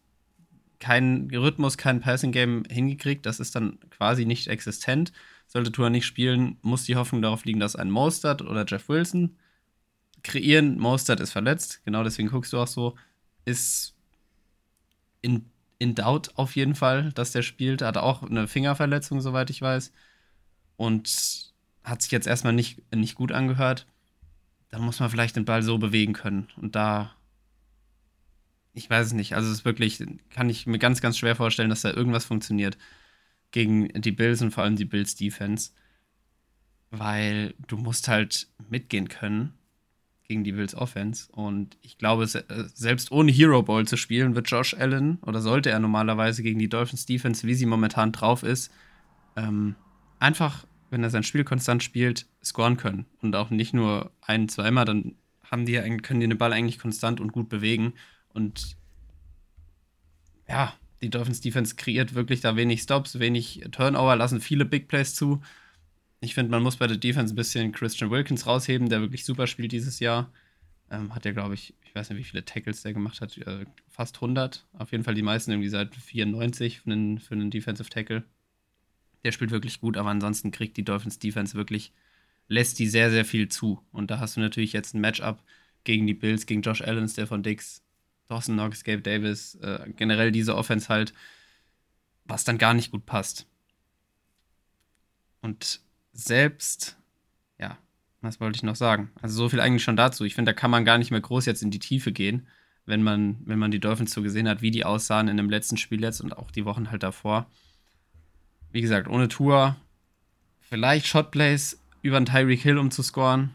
[0.79, 5.11] keinen Rhythmus, kein Passing Game hingekriegt, das ist dann quasi nicht existent.
[5.47, 9.37] Sollte Tour nicht spielen, muss die Hoffnung darauf liegen, dass ein Mostert oder Jeff Wilson
[10.27, 10.77] kreieren.
[10.77, 12.95] Mostert ist verletzt, genau deswegen guckst du auch so.
[13.45, 13.95] Ist
[15.21, 15.49] in,
[15.79, 17.81] in Doubt auf jeden Fall, dass der spielt.
[17.81, 19.91] Hat auch eine Fingerverletzung, soweit ich weiß.
[20.75, 21.53] Und
[21.83, 23.87] hat sich jetzt erstmal nicht, nicht gut angehört.
[24.69, 26.49] Dann muss man vielleicht den Ball so bewegen können.
[26.57, 27.15] Und da,
[28.73, 29.33] ich weiß es nicht.
[29.33, 32.77] Also es ist wirklich, kann ich mir ganz, ganz schwer vorstellen, dass da irgendwas funktioniert
[33.51, 35.71] gegen die Bills und vor allem die Bills Defense.
[36.91, 39.57] Weil du musst halt mitgehen können
[40.27, 41.31] gegen die Bills Offense.
[41.31, 45.69] Und ich glaube, äh, selbst ohne Hero Ball zu spielen, wird Josh Allen oder sollte
[45.69, 48.71] er normalerweise gegen die Dolphins Defense, wie sie momentan drauf ist,
[49.35, 49.75] ähm,
[50.19, 53.05] einfach wenn er sein Spiel konstant spielt, scoren können.
[53.21, 57.19] Und auch nicht nur ein, zweimal, dann haben die, können die den Ball eigentlich konstant
[57.19, 57.93] und gut bewegen.
[58.33, 58.77] Und
[60.47, 65.13] ja, die Dolphins Defense kreiert wirklich da wenig Stops, wenig Turnover, lassen viele Big Plays
[65.13, 65.41] zu.
[66.27, 69.47] Ich finde, man muss bei der Defense ein bisschen Christian Wilkins rausheben, der wirklich super
[69.47, 70.29] spielt dieses Jahr.
[70.91, 73.63] Ähm, hat ja, glaube ich, ich weiß nicht, wie viele Tackles der gemacht hat, äh,
[73.87, 74.65] fast 100.
[74.73, 78.25] Auf jeden Fall die meisten irgendwie seit 94 für einen, für einen Defensive Tackle.
[79.23, 81.93] Der spielt wirklich gut, aber ansonsten kriegt die Dolphins Defense wirklich,
[82.49, 83.81] lässt die sehr, sehr viel zu.
[83.93, 85.41] Und da hast du natürlich jetzt ein Matchup
[85.85, 87.83] gegen die Bills, gegen Josh Allen, Stefan Dix,
[88.27, 91.13] Dawson Knox, Gabe Davis, äh, generell diese Offense halt,
[92.25, 93.47] was dann gar nicht gut passt.
[95.39, 95.86] Und
[96.17, 96.97] selbst,
[97.59, 97.77] ja,
[98.21, 99.11] was wollte ich noch sagen?
[99.21, 100.25] Also so viel eigentlich schon dazu.
[100.25, 102.47] Ich finde, da kann man gar nicht mehr groß jetzt in die Tiefe gehen,
[102.85, 105.77] wenn man, wenn man die Dolphins so gesehen hat, wie die aussahen in dem letzten
[105.77, 107.47] Spiel jetzt und auch die Wochen halt davor.
[108.71, 109.75] Wie gesagt, ohne Tour,
[110.61, 113.53] vielleicht Shotplays über einen Tyreek Hill, um zu scoren.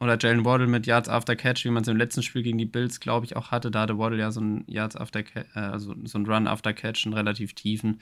[0.00, 2.66] Oder Jalen Waddle mit Yards After Catch, wie man es im letzten Spiel gegen die
[2.66, 3.72] Bills, glaube ich, auch hatte.
[3.72, 7.06] Da hatte Waddle ja so ein Yards After äh, also so ein Run After Catch,
[7.06, 8.00] einen relativ tiefen.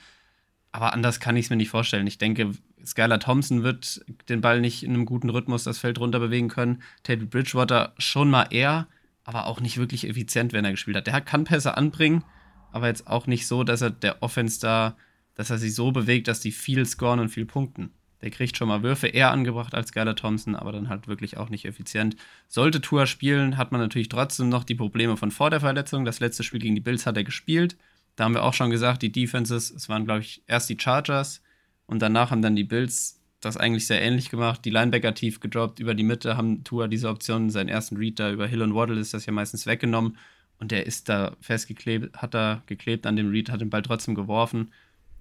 [0.71, 2.07] Aber anders kann ich es mir nicht vorstellen.
[2.07, 2.51] Ich denke,
[2.85, 6.81] Skylar Thompson wird den Ball nicht in einem guten Rhythmus das Feld runter bewegen können.
[7.03, 8.87] Teddy Bridgewater schon mal eher,
[9.23, 11.07] aber auch nicht wirklich effizient, wenn er gespielt hat.
[11.07, 12.23] Der kann Pässe anbringen,
[12.71, 14.95] aber jetzt auch nicht so, dass er der Offense da,
[15.35, 17.91] dass er sich so bewegt, dass die viel scoren und viel punkten.
[18.21, 21.49] Der kriegt schon mal Würfe eher angebracht als Skylar Thompson, aber dann halt wirklich auch
[21.49, 22.15] nicht effizient.
[22.47, 26.03] Sollte Tour spielen, hat man natürlich trotzdem noch die Probleme von vor der Verletzung.
[26.03, 27.77] Das letzte Spiel gegen die Bills hat er gespielt.
[28.17, 31.41] Da haben wir auch schon gesagt, die Defenses, es waren, glaube ich, erst die Chargers
[31.85, 34.65] und danach haben dann die Bills das eigentlich sehr ähnlich gemacht.
[34.65, 38.31] Die Linebacker tief gedroppt, über die Mitte haben Tour diese Option, seinen ersten Read da
[38.31, 40.17] über Hill und Waddle ist das ja meistens weggenommen
[40.59, 44.15] und der ist da festgeklebt, hat da geklebt an dem Read, hat den Ball trotzdem
[44.15, 44.71] geworfen,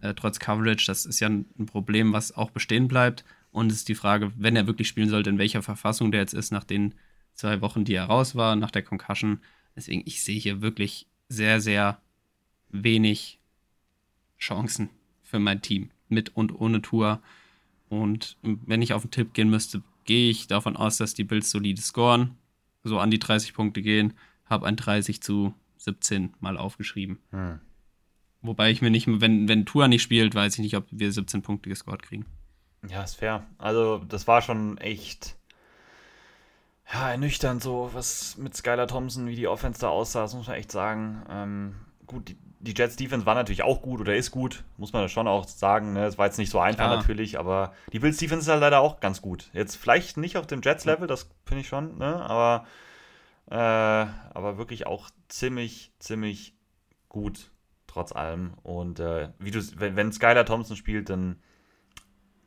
[0.01, 0.87] äh, trotz Coverage.
[0.87, 3.25] Das ist ja ein Problem, was auch bestehen bleibt.
[3.53, 6.35] Und es ist die Frage, wenn er wirklich spielen sollte, in welcher Verfassung der jetzt
[6.35, 6.95] ist, nach den
[7.35, 9.41] zwei Wochen, die er raus war, nach der Concussion.
[9.75, 12.01] Deswegen, ich sehe hier wirklich sehr, sehr
[12.71, 13.39] wenig
[14.39, 14.91] Chancen
[15.23, 17.21] für mein Team, mit und ohne Tour.
[17.89, 21.51] Und wenn ich auf einen Tipp gehen müsste, gehe ich davon aus, dass die Bills
[21.51, 22.37] solide scoren,
[22.85, 24.15] so an die 30 Punkte gehen,
[24.45, 27.19] habe ein 30 zu 17 mal aufgeschrieben.
[27.31, 27.61] Hm.
[28.43, 31.43] Wobei ich mir nicht, wenn, wenn Tour nicht spielt, weiß ich nicht, ob wir 17
[31.43, 32.27] Punkte gescored kriegen.
[32.89, 33.45] Ja, ist fair.
[33.59, 35.37] Also, das war schon echt
[36.93, 40.57] ja, ernüchternd, so was mit Skylar Thompson, wie die Offense da aussah, das muss man
[40.57, 41.23] echt sagen.
[41.29, 41.75] Ähm,
[42.07, 42.37] gut, die,
[42.67, 45.93] die Jets Defense war natürlich auch gut oder ist gut, muss man schon auch sagen.
[45.95, 46.05] Ne?
[46.05, 46.97] Es war jetzt nicht so einfach Klar.
[46.97, 49.49] natürlich, aber die Bills Defense ist halt leider auch ganz gut.
[49.53, 52.17] Jetzt vielleicht nicht auf dem Jets Level, das finde ich schon, ne?
[52.17, 52.67] aber,
[53.51, 53.55] äh,
[54.35, 56.55] aber wirklich auch ziemlich, ziemlich
[57.09, 57.51] gut
[57.87, 58.55] trotz allem.
[58.63, 61.37] Und äh, wie du, wenn, wenn Skylar Thompson spielt, dann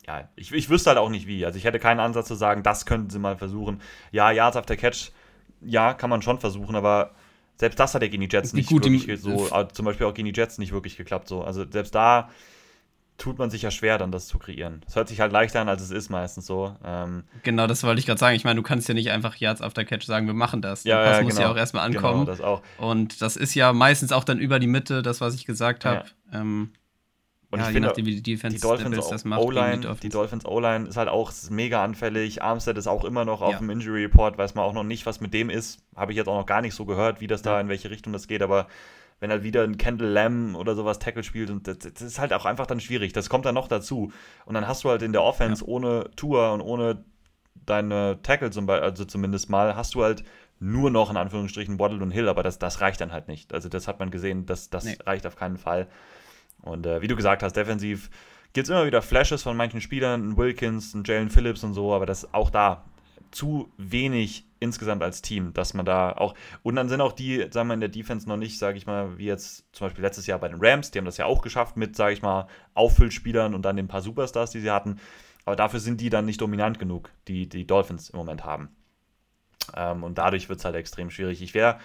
[0.06, 1.44] ja, ich, ich wüsste halt auch nicht wie.
[1.44, 3.80] Also ich hätte keinen Ansatz zu sagen, das könnten sie mal versuchen.
[4.12, 5.12] Ja, Yards after Catch,
[5.60, 7.14] ja, kann man schon versuchen, aber
[7.60, 10.32] selbst das hat ja gegen die Jets nicht gut, wirklich so, zum Beispiel auch gegen
[10.32, 11.28] die Jets nicht wirklich geklappt.
[11.28, 11.44] So.
[11.44, 12.30] Also selbst da
[13.18, 14.80] tut man sich ja schwer, dann das zu kreieren.
[14.88, 16.74] Es hört sich halt leichter an, als es ist meistens so.
[16.82, 18.34] Ähm, genau, das wollte ich gerade sagen.
[18.34, 20.84] Ich meine, du kannst ja nicht einfach Yards after Catch sagen, wir machen das.
[20.84, 21.46] Ja, das ja, muss genau.
[21.48, 22.24] ja auch erstmal ankommen.
[22.24, 22.62] Genau, das auch.
[22.78, 26.06] Und das ist ja meistens auch dann über die Mitte, das, was ich gesagt habe.
[26.32, 26.40] Ja.
[26.40, 26.72] Ähm,
[27.50, 30.86] und ja, ich finde, nachdem, die, Defense, die Dolphins das macht, O-Line, die Dolphins O-Line
[30.88, 32.42] ist halt auch mega anfällig.
[32.42, 33.58] Armstead ist auch immer noch auf ja.
[33.58, 35.82] dem Injury Report, weiß man auch noch nicht, was mit dem ist.
[35.96, 38.12] Habe ich jetzt auch noch gar nicht so gehört, wie das da, in welche Richtung
[38.12, 38.68] das geht, aber
[39.18, 42.32] wenn halt wieder ein Kendall Lamb oder sowas Tackle spielt und das, das, ist halt
[42.32, 43.12] auch einfach dann schwierig.
[43.12, 44.12] Das kommt dann noch dazu.
[44.46, 45.68] Und dann hast du halt in der Offense ja.
[45.68, 47.04] ohne Tour und ohne
[47.66, 50.24] deine Tackle zum Beispiel, also zumindest mal, hast du halt
[50.60, 53.52] nur noch in Anführungsstrichen Waddle und Hill, aber das, das reicht dann halt nicht.
[53.52, 54.96] Also das hat man gesehen, das, das nee.
[55.04, 55.88] reicht auf keinen Fall.
[56.62, 58.10] Und äh, wie du gesagt hast, defensiv
[58.52, 61.94] gibt es immer wieder Flashes von manchen Spielern, ein Wilkins, ein Jalen Phillips und so,
[61.94, 62.84] aber das ist auch da
[63.30, 66.34] zu wenig insgesamt als Team, dass man da auch.
[66.62, 69.18] Und dann sind auch die, sagen wir, in der Defense noch nicht, sage ich mal,
[69.18, 71.76] wie jetzt zum Beispiel letztes Jahr bei den Rams, die haben das ja auch geschafft
[71.76, 75.00] mit, sage ich mal, Auffüllspielern und dann den paar Superstars, die sie hatten.
[75.44, 78.68] Aber dafür sind die dann nicht dominant genug, die die Dolphins im Moment haben.
[79.74, 81.40] Ähm, und dadurch wird es halt extrem schwierig.
[81.40, 81.78] Ich wäre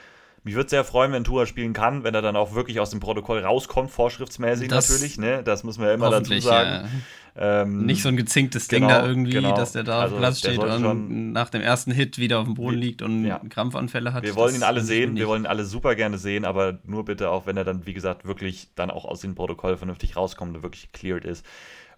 [0.45, 2.99] mich würde sehr freuen, wenn Tua spielen kann, wenn er dann auch wirklich aus dem
[2.99, 5.17] Protokoll rauskommt, vorschriftsmäßig das natürlich.
[5.17, 5.41] Ne?
[5.43, 6.87] Das muss man ja immer dazu sagen.
[7.35, 7.63] Ja.
[7.63, 9.55] Ähm, Nicht so ein gezinktes genau, Ding da irgendwie, genau.
[9.55, 12.53] dass der da also, auf Platz steht und nach dem ersten Hit wieder auf dem
[12.53, 13.41] Boden liegt und ja.
[13.49, 14.23] Krampfanfälle hat.
[14.23, 17.31] Wir wollen ihn alle sehen, wir wollen ihn alle super gerne sehen, aber nur bitte
[17.31, 20.63] auch, wenn er dann, wie gesagt, wirklich dann auch aus dem Protokoll vernünftig rauskommt und
[20.63, 21.43] wirklich cleared ist.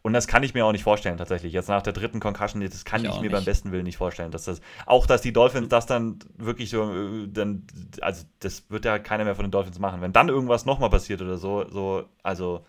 [0.08, 1.52] Und das kann ich mir auch nicht vorstellen, tatsächlich.
[1.52, 3.34] Jetzt nach der dritten Concussion, das kann ich, ich mir nicht.
[3.34, 4.32] beim besten Willen nicht vorstellen.
[4.32, 7.68] Dass das, auch, dass die Dolphins das dann wirklich so, äh, dann,
[8.00, 10.00] also das wird ja keiner mehr von den Dolphins machen.
[10.00, 12.66] Wenn dann irgendwas nochmal passiert oder so, so, also,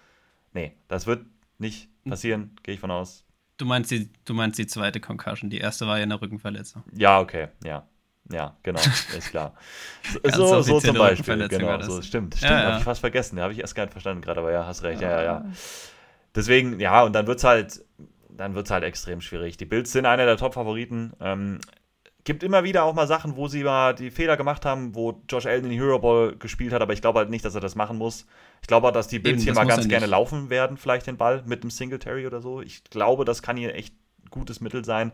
[0.52, 1.26] nee, das wird
[1.58, 2.10] nicht hm.
[2.10, 3.24] passieren, gehe ich von aus.
[3.56, 6.82] Du meinst, die, du meinst die zweite Concussion, die erste war ja eine Rückenverletzung.
[6.92, 7.86] Ja, okay, ja.
[8.32, 8.80] Ja, genau,
[9.16, 9.54] ist klar.
[10.34, 12.66] so, so zum Beispiel, genau, so, stimmt, stimmt, ja, ja.
[12.66, 14.82] habe ich fast vergessen, da habe ich erst gar nicht verstanden gerade, aber ja, hast
[14.82, 15.44] recht, ja, ja, ja.
[16.38, 17.84] Deswegen, ja, und dann wird es halt,
[18.30, 19.56] dann wird's halt extrem schwierig.
[19.56, 21.12] Die Bills sind einer der Top-Favoriten.
[21.20, 21.58] Ähm,
[22.22, 25.46] gibt immer wieder auch mal Sachen, wo sie mal die Fehler gemacht haben, wo Josh
[25.46, 27.74] Allen in die Hero Ball gespielt hat, aber ich glaube halt nicht, dass er das
[27.74, 28.24] machen muss.
[28.62, 31.16] Ich glaube auch, dass die Bills Eben, hier mal ganz gerne laufen werden, vielleicht den
[31.16, 32.62] Ball mit einem Singletary oder so.
[32.62, 33.96] Ich glaube, das kann hier echt
[34.30, 35.10] gutes Mittel sein.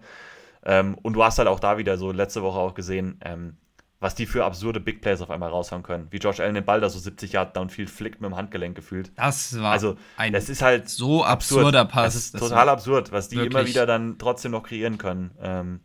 [0.63, 3.57] Ähm, und du hast halt auch da wieder so letzte Woche auch gesehen, ähm,
[4.05, 6.09] was die für absurde Big Plays auf einmal raushauen können.
[6.11, 9.11] Wie Josh Allen den Ball da so 70 Yard Downfield flickt mit dem Handgelenk gefühlt.
[9.17, 11.91] Das war also, ein das ist halt so absurder absurd.
[11.91, 12.05] Pass.
[12.13, 15.31] Das ist das total absurd, was die immer wieder dann trotzdem noch kreieren können.
[15.41, 15.81] Ähm,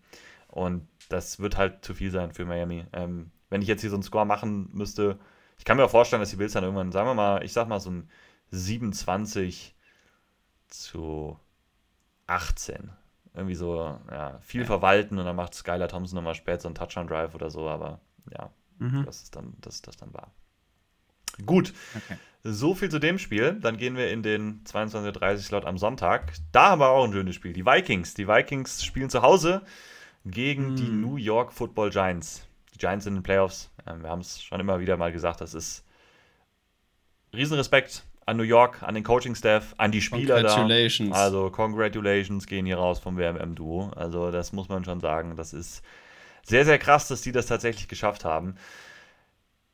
[0.49, 2.85] und das wird halt zu viel sein für Miami.
[2.91, 5.17] Ähm, wenn ich jetzt hier so einen Score machen müsste,
[5.57, 7.69] ich kann mir auch vorstellen, dass die Bills dann irgendwann, sagen wir mal, ich sag
[7.69, 8.09] mal so ein
[8.51, 9.77] 27
[10.67, 11.39] zu
[12.27, 12.91] 18.
[13.33, 14.67] Irgendwie so, ja, viel ja.
[14.67, 18.01] verwalten und dann macht Skylar Thompson nochmal spät so einen Touchdown-Drive oder so, aber
[18.31, 18.49] ja,
[18.79, 19.05] mhm.
[19.05, 20.31] das ist dann, das, das dann war.
[21.45, 21.73] Gut.
[21.95, 22.17] Okay.
[22.43, 23.57] So viel zu dem Spiel.
[23.59, 26.33] Dann gehen wir in den 22.30 Slot am Sonntag.
[26.51, 27.53] Da haben wir auch ein schönes Spiel.
[27.53, 28.13] Die Vikings.
[28.13, 29.61] Die Vikings spielen zu Hause
[30.25, 30.75] gegen mm.
[30.75, 32.47] die New York Football Giants.
[32.73, 33.69] Die Giants in den Playoffs.
[33.85, 35.83] Ähm, wir haben es schon immer wieder mal gesagt, das ist
[37.33, 41.11] Riesenrespekt an New York, an den Coaching-Staff, an die Spieler congratulations.
[41.11, 41.23] da.
[41.23, 43.91] Also Congratulations gehen hier raus vom WMM-Duo.
[43.95, 45.35] Also das muss man schon sagen.
[45.35, 45.83] Das ist
[46.43, 48.55] sehr, sehr krass, dass die das tatsächlich geschafft haben.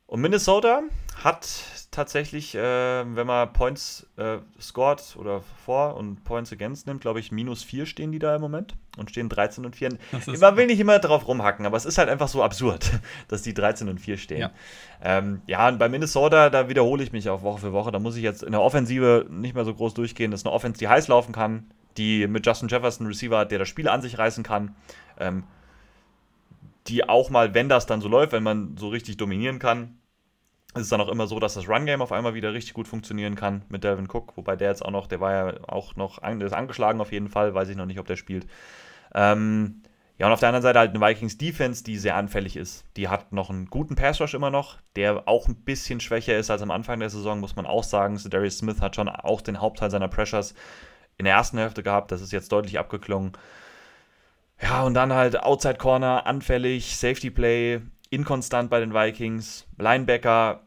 [0.07, 0.83] Und Minnesota
[1.23, 1.47] hat
[1.89, 7.31] tatsächlich, äh, wenn man Points äh, scored oder vor und Points against nimmt, glaube ich,
[7.31, 9.97] minus 4 stehen die da im Moment und stehen 13 und 4.
[10.39, 12.91] Man will nicht immer drauf rumhacken, aber es ist halt einfach so absurd,
[13.29, 14.41] dass die 13 und 4 stehen.
[14.41, 14.51] Ja,
[15.01, 17.91] ähm, ja und bei Minnesota, da wiederhole ich mich auch Woche für Woche.
[17.91, 20.29] Da muss ich jetzt in der Offensive nicht mehr so groß durchgehen.
[20.29, 23.57] Das ist eine Offense, die heiß laufen kann, die mit Justin Jefferson Receiver hat, der
[23.57, 24.75] das Spiel an sich reißen kann.
[25.17, 25.45] Ähm,
[26.87, 29.97] die auch mal, wenn das dann so läuft, wenn man so richtig dominieren kann,
[30.75, 33.35] ist es dann auch immer so, dass das Run-Game auf einmal wieder richtig gut funktionieren
[33.35, 36.41] kann mit Delvin Cook, wobei der jetzt auch noch, der war ja auch noch, der
[36.41, 38.45] ist angeschlagen auf jeden Fall, weiß ich noch nicht, ob der spielt.
[39.13, 39.83] Ähm,
[40.17, 42.85] ja, und auf der anderen Seite halt eine Vikings-Defense, die sehr anfällig ist.
[42.95, 46.61] Die hat noch einen guten Pass-Rush immer noch, der auch ein bisschen schwächer ist als
[46.61, 48.17] am Anfang der Saison, muss man auch sagen.
[48.17, 50.53] So Darius Smith hat schon auch den Hauptteil seiner Pressures
[51.17, 53.33] in der ersten Hälfte gehabt, das ist jetzt deutlich abgeklungen.
[54.61, 59.67] Ja, und dann halt Outside Corner, anfällig, Safety Play, inkonstant bei den Vikings.
[59.77, 60.61] Linebacker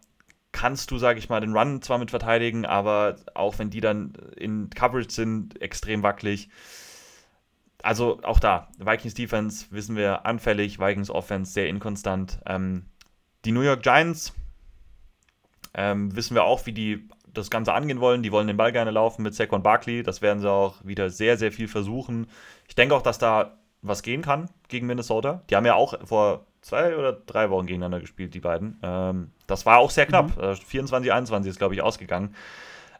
[0.52, 4.14] kannst du, sage ich mal, den Run zwar mit verteidigen, aber auch wenn die dann
[4.36, 6.48] in Coverage sind, extrem wackelig.
[7.82, 12.40] Also auch da, Vikings Defense wissen wir anfällig, Vikings Offense sehr inkonstant.
[12.44, 12.86] Ähm,
[13.44, 14.34] die New York Giants
[15.74, 18.22] ähm, wissen wir auch, wie die das Ganze angehen wollen.
[18.22, 20.02] Die wollen den Ball gerne laufen mit Saquon Barkley.
[20.02, 22.26] Das werden sie auch wieder sehr, sehr viel versuchen.
[22.68, 25.42] Ich denke auch, dass da was gehen kann gegen Minnesota.
[25.50, 28.78] Die haben ja auch vor zwei oder drei Wochen gegeneinander gespielt, die beiden.
[28.82, 30.36] Ähm, das war auch sehr knapp.
[30.36, 30.56] Mhm.
[30.56, 32.34] 24, äh, 21 ist, glaube ich, ausgegangen.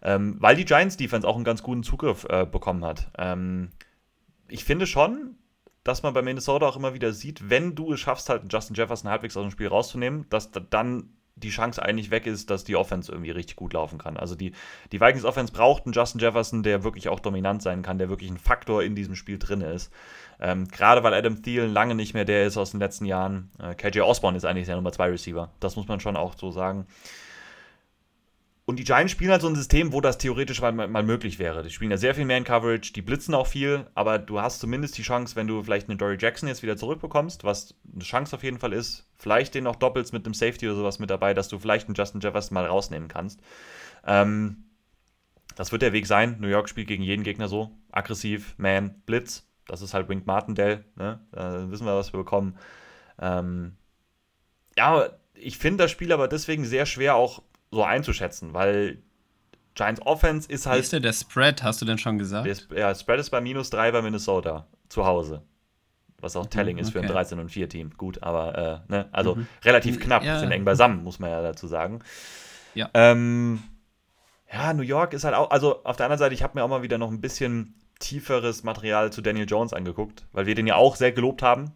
[0.00, 3.10] Ähm, weil die Giants-Defense auch einen ganz guten Zugriff äh, bekommen hat.
[3.18, 3.70] Ähm,
[4.46, 5.36] ich finde schon,
[5.82, 9.10] dass man bei Minnesota auch immer wieder sieht, wenn du es schaffst, halt Justin Jefferson
[9.10, 13.12] halbwegs aus dem Spiel rauszunehmen, dass dann die Chance eigentlich weg ist, dass die Offense
[13.12, 14.16] irgendwie richtig gut laufen kann.
[14.16, 14.52] Also die,
[14.92, 18.30] die Vikings Offense braucht einen Justin Jefferson, der wirklich auch dominant sein kann, der wirklich
[18.30, 19.92] ein Faktor in diesem Spiel drin ist.
[20.40, 23.50] Ähm, Gerade weil Adam Thielen lange nicht mehr der ist aus den letzten Jahren.
[23.58, 25.50] Äh, KJ Osborne ist eigentlich der Nummer 2 Receiver.
[25.60, 26.86] Das muss man schon auch so sagen.
[28.68, 31.62] Und die Giants spielen halt so ein System, wo das theoretisch mal, mal, möglich wäre.
[31.62, 34.60] Die spielen ja sehr viel mehr in Coverage, die blitzen auch viel, aber du hast
[34.60, 38.36] zumindest die Chance, wenn du vielleicht einen Dory Jackson jetzt wieder zurückbekommst, was eine Chance
[38.36, 41.32] auf jeden Fall ist, vielleicht den noch doppelst mit einem Safety oder sowas mit dabei,
[41.32, 43.40] dass du vielleicht einen Justin Jefferson mal rausnehmen kannst.
[44.06, 44.64] Ähm,
[45.56, 46.36] das wird der Weg sein.
[46.38, 47.70] New York spielt gegen jeden Gegner so.
[47.90, 49.47] Aggressiv, Man, Blitz.
[49.68, 50.84] Das ist halt Wink Martindale.
[50.96, 51.20] Ne?
[51.30, 52.58] Da wissen wir, was wir bekommen.
[53.20, 53.76] Ähm,
[54.76, 58.98] ja, ich finde das Spiel aber deswegen sehr schwer auch so einzuschätzen, weil
[59.74, 60.78] Giants Offense ist halt.
[60.78, 61.62] Wie ist denn der Spread?
[61.62, 62.46] Hast du denn schon gesagt?
[62.46, 65.42] Der, ja, Spread ist bei minus 3 bei Minnesota zu Hause.
[66.20, 67.92] Was auch mhm, telling mhm, ist für ein 13 und 4 Team.
[67.96, 69.08] Gut, aber äh, ne?
[69.12, 69.46] also mhm.
[69.64, 70.40] relativ knapp, ja.
[70.40, 72.00] sind eng beisammen, muss man ja dazu sagen.
[72.74, 72.90] Ja.
[72.94, 73.62] Ähm,
[74.52, 76.68] ja, New York ist halt auch, also auf der anderen Seite, ich habe mir auch
[76.68, 80.76] mal wieder noch ein bisschen tieferes Material zu Daniel Jones angeguckt, weil wir den ja
[80.76, 81.72] auch sehr gelobt haben,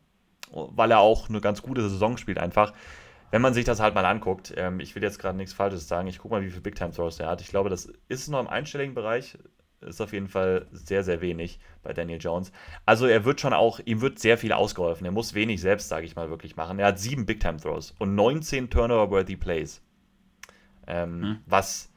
[0.50, 2.72] weil er auch eine ganz gute Saison spielt einfach.
[3.30, 6.06] Wenn man sich das halt mal anguckt, ähm, ich will jetzt gerade nichts Falsches sagen,
[6.06, 7.40] ich gucke mal, wie viele Big Time Throws er hat.
[7.40, 9.38] Ich glaube, das ist noch im einstelligen Bereich,
[9.80, 12.52] ist auf jeden Fall sehr, sehr wenig bei Daniel Jones.
[12.86, 15.04] Also er wird schon auch, ihm wird sehr viel ausgeholfen.
[15.04, 16.78] Er muss wenig selbst, sage ich mal, wirklich machen.
[16.78, 19.82] Er hat sieben Big Time Throws und 19 Turnover-worthy Plays.
[20.86, 21.38] Ähm, hm.
[21.46, 21.91] Was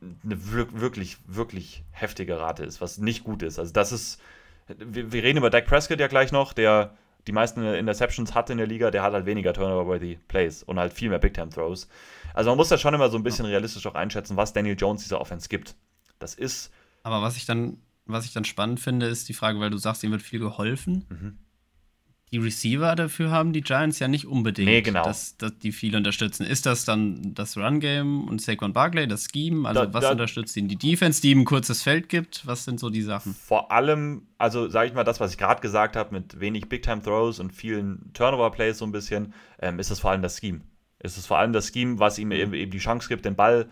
[0.00, 3.58] eine wirklich, wirklich heftige Rate ist, was nicht gut ist.
[3.58, 4.20] Also das ist,
[4.68, 6.94] wir, wir reden über Dak Prescott ja gleich noch, der
[7.26, 10.92] die meisten Interceptions hat in der Liga, der hat halt weniger Turnover-worthy Plays und halt
[10.92, 11.88] viel mehr Big-Time-Throws.
[12.34, 15.02] Also man muss da schon immer so ein bisschen realistisch auch einschätzen, was Daniel Jones
[15.02, 15.74] dieser Offense gibt.
[16.18, 16.70] Das ist.
[17.02, 20.04] Aber was ich dann, was ich dann spannend finde, ist die Frage, weil du sagst,
[20.04, 21.04] ihm wird viel geholfen.
[21.08, 21.38] Mhm.
[22.36, 25.04] Die Receiver dafür haben die Giants ja nicht unbedingt, nee, genau.
[25.04, 26.44] dass, dass die viel unterstützen.
[26.44, 29.66] Ist das dann das Run-Game und Saquon Barkley, das Scheme?
[29.66, 32.46] Also, da, was da, unterstützt ihnen die Defense, die ihm ein kurzes Feld gibt?
[32.46, 33.34] Was sind so die Sachen?
[33.34, 37.40] Vor allem, also sage ich mal, das, was ich gerade gesagt habe, mit wenig Big-Time-Throws
[37.40, 40.60] und vielen Turnover-Plays so ein bisschen, ähm, ist es vor allem das Scheme.
[40.98, 43.66] Ist es vor allem das Scheme, was ihm eben, eben die Chance gibt, den Ball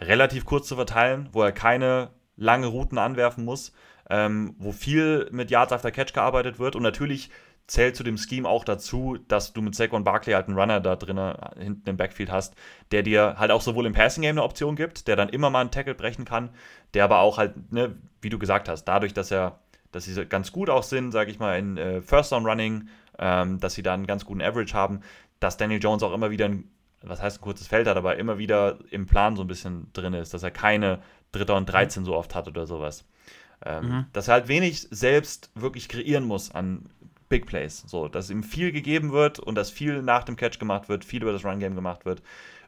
[0.00, 3.72] relativ kurz zu verteilen, wo er keine lange Routen anwerfen muss,
[4.10, 7.30] ähm, wo viel mit Yards after Catch gearbeitet wird und natürlich
[7.68, 10.96] zählt zu dem Scheme auch dazu, dass du mit Saquon Barkley halt einen Runner da
[10.96, 12.54] drinnen äh, hinten im Backfield hast,
[12.90, 15.60] der dir halt auch sowohl im Passing Game eine Option gibt, der dann immer mal
[15.60, 16.48] einen Tackle brechen kann,
[16.94, 19.60] der aber auch halt, ne, wie du gesagt hast, dadurch, dass er,
[19.92, 22.88] dass sie ganz gut auch sind, sage ich mal, in äh, First Down Running,
[23.18, 25.00] ähm, dass sie da einen ganz guten Average haben,
[25.38, 26.70] dass Daniel Jones auch immer wieder ein,
[27.02, 30.14] was heißt ein kurzes Feld hat, aber immer wieder im Plan so ein bisschen drin
[30.14, 31.00] ist, dass er keine
[31.32, 33.04] Dritter und 13 so oft hat oder sowas.
[33.64, 34.06] Ähm, mhm.
[34.12, 36.88] Dass er halt wenig selbst wirklich kreieren muss an
[37.28, 37.84] Big Plays.
[37.86, 41.22] So, dass ihm viel gegeben wird und dass viel nach dem Catch gemacht wird, viel
[41.22, 42.22] über das Run-Game gemacht wird.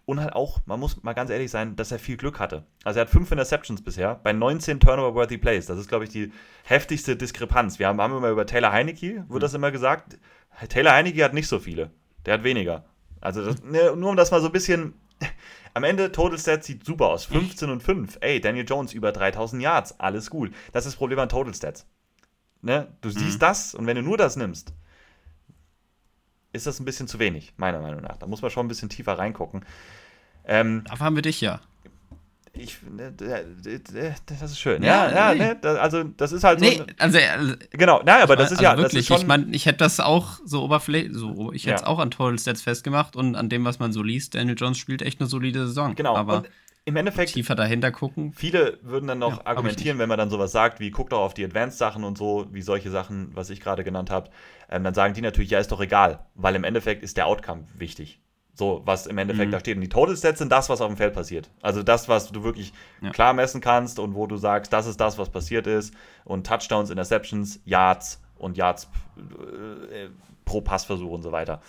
[0.06, 2.64] Und halt auch, man muss mal ganz ehrlich sein, dass er viel Glück hatte.
[2.84, 5.66] Also er hat fünf Interceptions bisher bei 19 Turnover-worthy Plays.
[5.66, 6.32] Das ist, glaube ich, die
[6.64, 7.78] heftigste Diskrepanz.
[7.78, 9.38] Wir haben, haben immer über Taylor Heineke, wird mhm.
[9.38, 10.18] das immer gesagt.
[10.68, 11.90] Taylor Heineke hat nicht so viele.
[12.26, 12.84] Der hat weniger.
[13.20, 14.94] Also das, ne, nur um das mal so ein bisschen.
[15.74, 17.26] Am Ende, Total Stats sieht super aus.
[17.26, 18.18] 15 und 5.
[18.20, 20.00] Ey, Daniel Jones über 3000 Yards.
[20.00, 20.52] Alles gut.
[20.72, 21.86] Das ist das Problem an Total Stats.
[22.62, 22.88] Ne?
[23.00, 23.12] Du mhm.
[23.12, 24.72] siehst das und wenn du nur das nimmst,
[26.52, 28.16] ist das ein bisschen zu wenig, meiner Meinung nach.
[28.16, 29.64] Da muss man schon ein bisschen tiefer reingucken.
[30.44, 31.60] Ähm, Dafür haben wir dich ja.
[32.52, 34.82] Ich, ne, das ist schön.
[34.82, 35.54] Ja, ja, ja nee.
[35.62, 36.64] ne, also das ist halt so.
[36.64, 39.08] Nee, also, äh, genau, nein, aber das ist also ja wirklich.
[39.08, 41.86] Ist ich meine, ich hätte das auch so oberflächlich, so, ich hätte es ja.
[41.86, 45.00] auch an Total Stats festgemacht und an dem, was man so liest, Daniel Jones spielt
[45.00, 45.94] echt eine solide Saison.
[45.94, 46.48] Genau, aber und
[46.84, 47.32] im Endeffekt.
[47.32, 48.32] Tiefer dahinter gucken.
[48.32, 51.34] Viele würden dann noch ja, argumentieren, wenn man dann sowas sagt, wie guckt doch auf
[51.34, 54.30] die Advanced-Sachen und so, wie solche Sachen, was ich gerade genannt habe.
[54.68, 57.64] Ähm, dann sagen die natürlich, ja, ist doch egal, weil im Endeffekt ist der Outcome
[57.74, 58.20] wichtig.
[58.54, 59.52] So, was im Endeffekt mhm.
[59.52, 59.76] da steht.
[59.76, 61.50] Und die Total Stats sind das, was auf dem Feld passiert.
[61.62, 63.10] Also das, was du wirklich ja.
[63.10, 65.94] klar messen kannst und wo du sagst, das ist das, was passiert ist.
[66.24, 70.08] Und Touchdowns, Interceptions, Yards und Yards äh,
[70.44, 71.62] pro Passversuch und so weiter.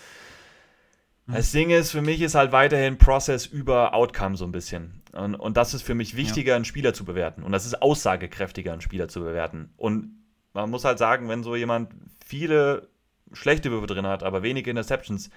[1.26, 1.34] Mhm.
[1.34, 5.02] Das Ding ist, für mich ist halt weiterhin Process über Outcome so ein bisschen.
[5.12, 6.56] Und, und das ist für mich wichtiger, ja.
[6.56, 7.42] einen Spieler zu bewerten.
[7.42, 9.70] Und das ist aussagekräftiger, einen Spieler zu bewerten.
[9.76, 10.22] Und
[10.54, 11.90] man muss halt sagen, wenn so jemand
[12.24, 12.88] viele
[13.32, 15.30] schlechte Würfe drin hat, aber wenige Interceptions,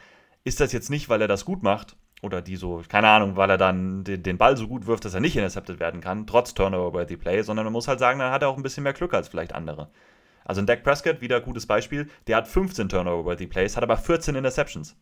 [0.43, 3.49] ist das jetzt nicht, weil er das gut macht oder die so, keine Ahnung, weil
[3.49, 6.53] er dann den, den Ball so gut wirft, dass er nicht intercepted werden kann, trotz
[6.53, 9.13] Turnover-worthy Play, sondern man muss halt sagen, dann hat er auch ein bisschen mehr Glück
[9.13, 9.89] als vielleicht andere.
[10.43, 14.35] Also ein Dak Prescott, wieder gutes Beispiel, der hat 15 Turnover-worthy Plays, hat aber 14
[14.35, 14.95] Interceptions.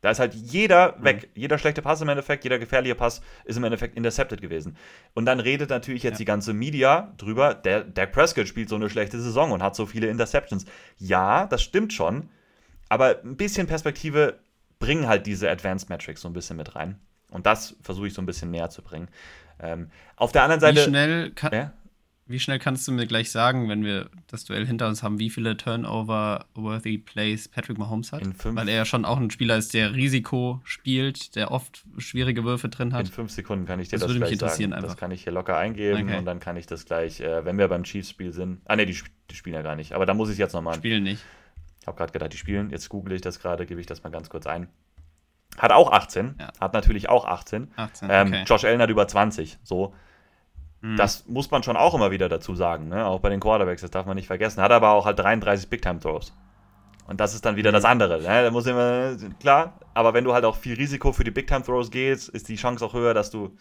[0.00, 1.04] Da ist halt jeder mhm.
[1.04, 1.30] weg.
[1.34, 4.76] Jeder schlechte Pass im Endeffekt, jeder gefährliche Pass ist im Endeffekt intercepted gewesen.
[5.14, 6.18] Und dann redet natürlich jetzt ja.
[6.18, 9.86] die ganze Media drüber, der Dak Prescott spielt so eine schlechte Saison und hat so
[9.86, 10.64] viele Interceptions.
[10.96, 12.30] Ja, das stimmt schon.
[12.88, 14.40] Aber ein bisschen Perspektive
[14.78, 16.98] bringen halt diese Advanced Metrics so ein bisschen mit rein.
[17.30, 19.08] Und das versuche ich so ein bisschen näher zu bringen.
[19.60, 20.80] Ähm, auf der anderen Seite.
[20.80, 21.72] Wie schnell kann, ja?
[22.30, 25.30] Wie schnell kannst du mir gleich sagen, wenn wir das Duell hinter uns haben, wie
[25.30, 28.22] viele Turnover-worthy Plays Patrick Mahomes hat?
[28.44, 32.68] Weil er ja schon auch ein Spieler ist, der Risiko spielt, der oft schwierige Würfe
[32.68, 33.06] drin hat.
[33.06, 34.84] In fünf Sekunden kann ich dir das, das würde gleich mich interessieren sagen.
[34.84, 34.94] Einfach.
[34.94, 36.18] Das kann ich hier locker eingeben okay.
[36.18, 38.60] und dann kann ich das gleich, äh, wenn wir beim Chiefs-Spiel sind.
[38.64, 38.96] Ah, ne, die,
[39.28, 39.94] die, spielen ja gar nicht.
[39.94, 40.76] Aber da muss ich jetzt nochmal.
[40.76, 41.24] Spielen nicht.
[41.80, 42.70] Ich habe gerade gedacht, die spielen.
[42.70, 44.68] Jetzt google ich das gerade, gebe ich das mal ganz kurz ein.
[45.58, 46.36] Hat auch 18.
[46.38, 46.52] Ja.
[46.60, 47.72] Hat natürlich auch 18.
[47.74, 48.44] 18 ähm, okay.
[48.46, 49.58] Josh Allen hat über 20.
[49.64, 49.92] So.
[50.80, 50.96] Mhm.
[50.96, 53.06] Das muss man schon auch immer wieder dazu sagen, ne?
[53.06, 54.62] auch bei den Quarterbacks, das darf man nicht vergessen.
[54.62, 56.32] Hat aber auch halt 33 Big-Time-Throws.
[57.06, 57.74] Und das ist dann wieder mhm.
[57.74, 58.18] das andere.
[58.22, 58.44] Ne?
[58.44, 62.28] Da muss immer, klar, aber wenn du halt auch viel Risiko für die Big-Time-Throws gehst,
[62.28, 63.56] ist die Chance auch höher, dass du,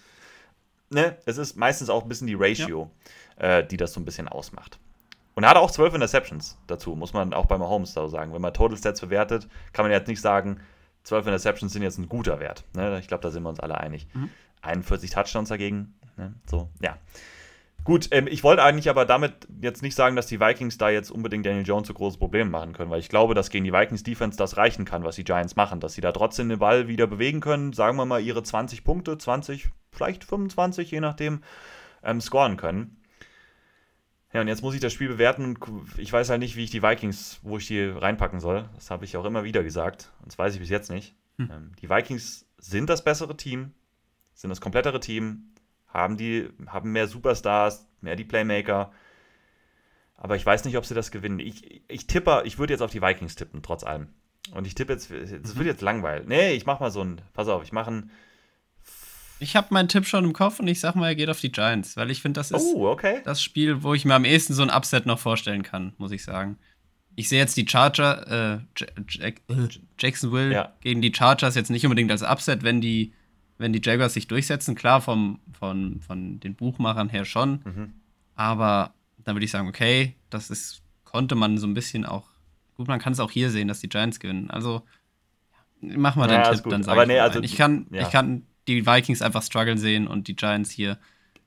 [0.89, 2.89] ne, es ist meistens auch ein bisschen die Ratio,
[3.39, 3.57] ja.
[3.57, 4.79] äh, die das so ein bisschen ausmacht.
[5.35, 8.33] Und er hat auch 12 Interceptions dazu, muss man auch bei Mahomes so sagen.
[8.33, 10.59] Wenn man Total Stats bewertet, kann man jetzt nicht sagen,
[11.03, 12.65] 12 Interceptions sind jetzt ein guter Wert.
[12.75, 12.99] Ne?
[12.99, 14.07] Ich glaube, da sind wir uns alle einig.
[14.13, 14.29] Mhm.
[14.61, 16.35] 41 Touchdowns dagegen Ne?
[16.45, 16.97] So, ja.
[17.85, 21.09] Gut, ähm, ich wollte eigentlich aber damit jetzt nicht sagen, dass die Vikings da jetzt
[21.09, 24.03] unbedingt Daniel Jones so große Probleme machen können, weil ich glaube, dass gegen die Vikings
[24.03, 27.07] Defense das reichen kann, was die Giants machen, dass sie da trotzdem den Ball wieder
[27.07, 31.41] bewegen können, sagen wir mal ihre 20 Punkte, 20, vielleicht 25, je nachdem,
[32.03, 32.97] ähm, scoren können.
[34.33, 35.59] Ja, und jetzt muss ich das Spiel bewerten und
[35.97, 38.69] ich weiß halt nicht, wie ich die Vikings, wo ich die reinpacken soll.
[38.75, 40.11] Das habe ich auch immer wieder gesagt.
[40.19, 41.15] Und das weiß ich bis jetzt nicht.
[41.37, 41.49] Hm.
[41.51, 43.71] Ähm, die Vikings sind das bessere Team,
[44.35, 45.53] sind das komplettere Team,
[45.89, 48.91] haben die, haben mehr Superstars, mehr die Playmaker.
[50.17, 51.39] Aber ich weiß nicht, ob sie das gewinnen.
[51.39, 54.09] Ich, ich tippe, ich würde jetzt auf die Vikings tippen, trotz allem.
[54.51, 56.27] Und ich tippe jetzt, es wird jetzt langweilig.
[56.27, 58.11] Nee, ich mach mal so ein, pass auf, ich mache ein.
[59.39, 61.51] Ich habe meinen Tipp schon im Kopf und ich sag mal, er geht auf die
[61.51, 63.21] Giants, weil ich finde, das ist oh, okay.
[63.23, 66.23] das Spiel, wo ich mir am ehesten so ein Upset noch vorstellen kann, muss ich
[66.23, 66.57] sagen.
[67.15, 69.67] ich sehe jetzt die Charger, äh, Jack, äh,
[69.97, 70.73] Jacksonville ja.
[70.79, 73.13] gegen die Chargers jetzt nicht unbedingt als Upset, wenn die,
[73.59, 74.73] wenn die Jaguars sich durchsetzen.
[74.73, 77.61] Klar, vom, von, von den Buchmachern her schon.
[77.65, 77.93] Mhm.
[78.35, 82.29] Aber dann würde ich sagen, okay, das ist, konnte man so ein bisschen auch,
[82.75, 84.49] gut, man kann es auch hier sehen, dass die Giants gewinnen.
[84.49, 84.83] Also,
[85.81, 88.03] mach mal ja, den Tipp, dann sag Aber ich nee, also, ich kann, ja.
[88.03, 90.97] ich kann die Vikings einfach strugglen sehen und die Giants hier,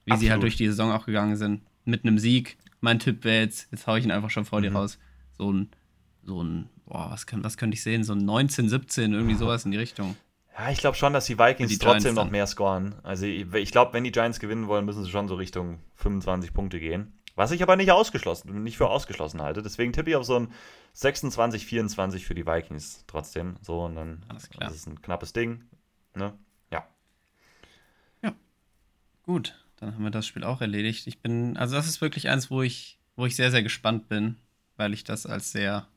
[0.05, 0.21] wie Absolut.
[0.21, 2.59] sie halt durch die Saison auch gegangen sind, mit einem Sieg.
[2.83, 4.65] Mein Tipp wäre jetzt, jetzt hau ich ihn einfach schon vor mhm.
[4.65, 4.99] dir raus,
[5.39, 5.71] so ein,
[6.25, 8.05] so ein, boah, was, kann, was könnte ich sehen?
[8.05, 10.15] So ein 19, 17, irgendwie sowas in die Richtung.
[10.57, 12.95] Ja, ich glaube schon, dass die Vikings die trotzdem noch mehr scoren.
[13.03, 16.79] Also ich glaube, wenn die Giants gewinnen wollen, müssen sie schon so Richtung 25 Punkte
[16.79, 17.19] gehen.
[17.35, 19.63] Was ich aber nicht ausgeschlossen, nicht für ausgeschlossen halte.
[19.63, 20.53] Deswegen tippe ich auf so ein
[20.93, 23.57] 26, 24 für die Vikings trotzdem.
[23.63, 24.69] So, und dann Alles klar.
[24.69, 25.65] das ist ein knappes Ding.
[26.15, 26.35] Ne?
[26.71, 26.87] Ja.
[28.23, 28.35] Ja.
[29.23, 31.07] Gut, dann haben wir das Spiel auch erledigt.
[31.07, 34.37] Ich bin, also das ist wirklich eins, wo ich, wo ich sehr, sehr gespannt bin,
[34.77, 35.89] weil ich das als sehr,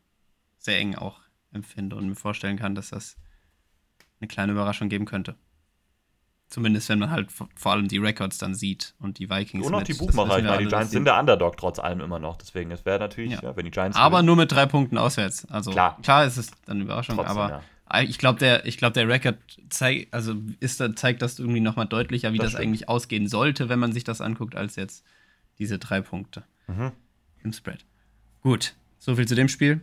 [0.58, 1.20] sehr eng auch
[1.52, 3.18] empfinde und mir vorstellen kann, dass das
[4.20, 5.36] eine kleine Überraschung geben könnte.
[6.48, 9.66] Zumindest wenn man halt vor allem die Records dann sieht und die Vikings.
[9.66, 10.38] Und auch die Buchmacher.
[10.38, 12.38] Ich meine, die Giants sind der Underdog trotz allem immer noch.
[12.38, 13.42] Deswegen, es wäre natürlich, ja.
[13.42, 13.58] ja.
[13.58, 13.98] wenn die Giants.
[13.98, 14.28] Aber gewinnen.
[14.28, 15.46] nur mit drei Punkten auswärts.
[15.50, 18.02] Also klar, klar ist es dann eine Überraschung, Trotzdem, aber ja.
[18.02, 19.38] ich glaube, der, glaub, der Record
[19.70, 23.80] zeigt, also ist zeigt das irgendwie nochmal deutlicher, wie das, das eigentlich ausgehen sollte, wenn
[23.80, 25.04] man sich das anguckt, als jetzt
[25.58, 26.92] diese drei Punkte mhm.
[27.44, 27.86] im Spread.
[28.42, 29.82] Gut, soviel zu dem Spiel.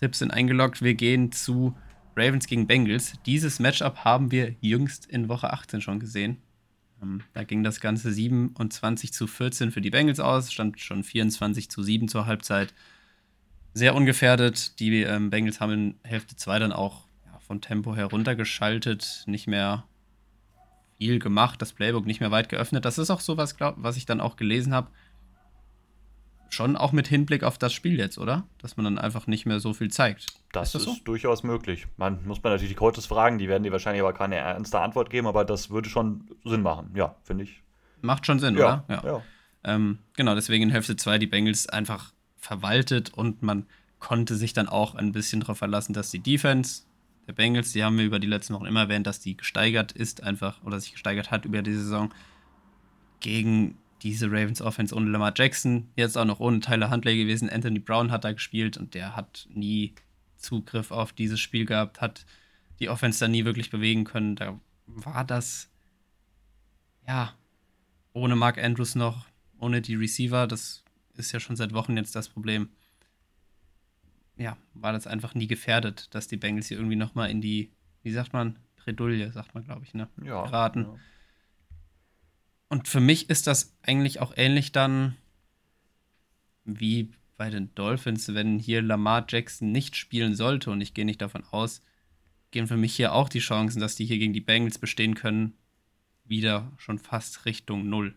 [0.00, 0.82] Tipps sind eingeloggt.
[0.82, 1.76] Wir gehen zu
[2.16, 3.14] Ravens gegen Bengals.
[3.26, 6.38] Dieses Matchup haben wir jüngst in Woche 18 schon gesehen.
[7.02, 11.70] Ähm, da ging das Ganze 27 zu 14 für die Bengals aus, stand schon 24
[11.70, 12.74] zu 7 zur Halbzeit.
[13.74, 14.78] Sehr ungefährdet.
[14.80, 17.06] Die ähm, Bengals haben in Hälfte 2 dann auch
[17.40, 19.84] von Tempo heruntergeschaltet, nicht mehr
[20.98, 22.84] viel gemacht, das Playbook nicht mehr weit geöffnet.
[22.84, 24.90] Das ist auch so was, glaub, was ich dann auch gelesen habe
[26.52, 28.46] schon auch mit Hinblick auf das Spiel jetzt, oder?
[28.58, 30.26] Dass man dann einfach nicht mehr so viel zeigt.
[30.52, 31.86] Das ist, das ist durchaus möglich.
[31.96, 35.10] Man muss man natürlich die Coaches fragen, die werden dir wahrscheinlich aber keine ernste Antwort
[35.10, 36.90] geben, aber das würde schon Sinn machen.
[36.94, 37.62] Ja, finde ich.
[38.02, 38.84] Macht schon Sinn, ja, oder?
[38.88, 39.02] Ja.
[39.04, 39.22] ja.
[39.64, 43.66] Ähm, genau, deswegen in Hälfte 2 die Bengals einfach verwaltet und man
[43.98, 46.82] konnte sich dann auch ein bisschen darauf verlassen, dass die Defense
[47.28, 50.24] der Bengals, die haben wir über die letzten Wochen immer erwähnt, dass die gesteigert ist
[50.24, 52.12] einfach oder sich gesteigert hat über die Saison
[53.20, 57.48] gegen diese Ravens Offense ohne Lamar Jackson, jetzt auch noch ohne Tyler Huntley gewesen.
[57.48, 59.94] Anthony Brown hat da gespielt und der hat nie
[60.36, 62.26] Zugriff auf dieses Spiel gehabt, hat
[62.80, 64.36] die Offense da nie wirklich bewegen können.
[64.36, 65.70] Da war das,
[67.06, 67.34] ja,
[68.12, 69.26] ohne Mark Andrews noch,
[69.58, 70.84] ohne die Receiver, das
[71.14, 72.70] ist ja schon seit Wochen jetzt das Problem.
[74.36, 77.70] Ja, war das einfach nie gefährdet, dass die Bengals hier irgendwie nochmal in die,
[78.02, 80.08] wie sagt man, Bredouille, sagt man, glaube ich, ne?
[80.24, 80.42] Ja.
[80.42, 80.82] Geraten.
[80.82, 80.98] Ja.
[82.72, 85.14] Und für mich ist das eigentlich auch ähnlich dann
[86.64, 91.20] wie bei den Dolphins, wenn hier Lamar Jackson nicht spielen sollte, und ich gehe nicht
[91.20, 91.82] davon aus,
[92.50, 95.52] gehen für mich hier auch die Chancen, dass die hier gegen die Bengals bestehen können,
[96.24, 98.14] wieder schon fast Richtung Null.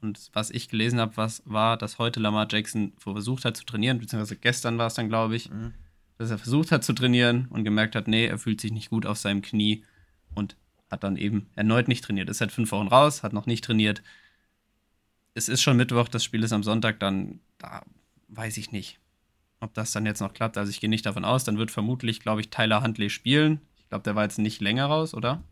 [0.00, 3.98] Und was ich gelesen habe, was war, dass heute Lamar Jackson versucht hat zu trainieren,
[3.98, 5.74] beziehungsweise gestern war es dann, glaube ich, mhm.
[6.16, 9.04] dass er versucht hat zu trainieren und gemerkt hat, nee, er fühlt sich nicht gut
[9.04, 9.82] auf seinem Knie
[10.36, 10.54] und
[10.96, 12.28] hat dann eben erneut nicht trainiert.
[12.28, 14.02] Ist seit fünf Wochen raus, hat noch nicht trainiert.
[15.34, 17.82] Es ist schon Mittwoch, das Spiel ist am Sonntag, dann da
[18.28, 18.98] weiß ich nicht,
[19.60, 20.58] ob das dann jetzt noch klappt.
[20.58, 21.44] Also ich gehe nicht davon aus.
[21.44, 23.60] Dann wird vermutlich, glaube ich, Tyler Huntley spielen.
[23.78, 25.42] Ich glaube, der war jetzt nicht länger raus, oder?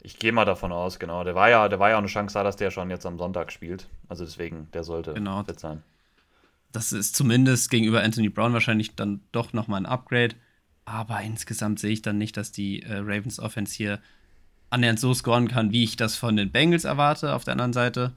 [0.00, 1.24] Ich gehe mal davon aus, genau.
[1.24, 3.18] Der war ja, der war ja auch eine Chance da, dass der schon jetzt am
[3.18, 3.88] Sonntag spielt.
[4.08, 5.42] Also deswegen, der sollte genau.
[5.44, 5.82] fit sein.
[6.72, 10.36] Das ist zumindest gegenüber Anthony Brown wahrscheinlich dann doch nochmal ein Upgrade.
[10.84, 14.00] Aber insgesamt sehe ich dann nicht, dass die äh, Ravens Offense hier
[14.76, 17.34] annähernd so scoren kann, wie ich das von den Bengals erwarte.
[17.34, 18.12] Auf der anderen Seite,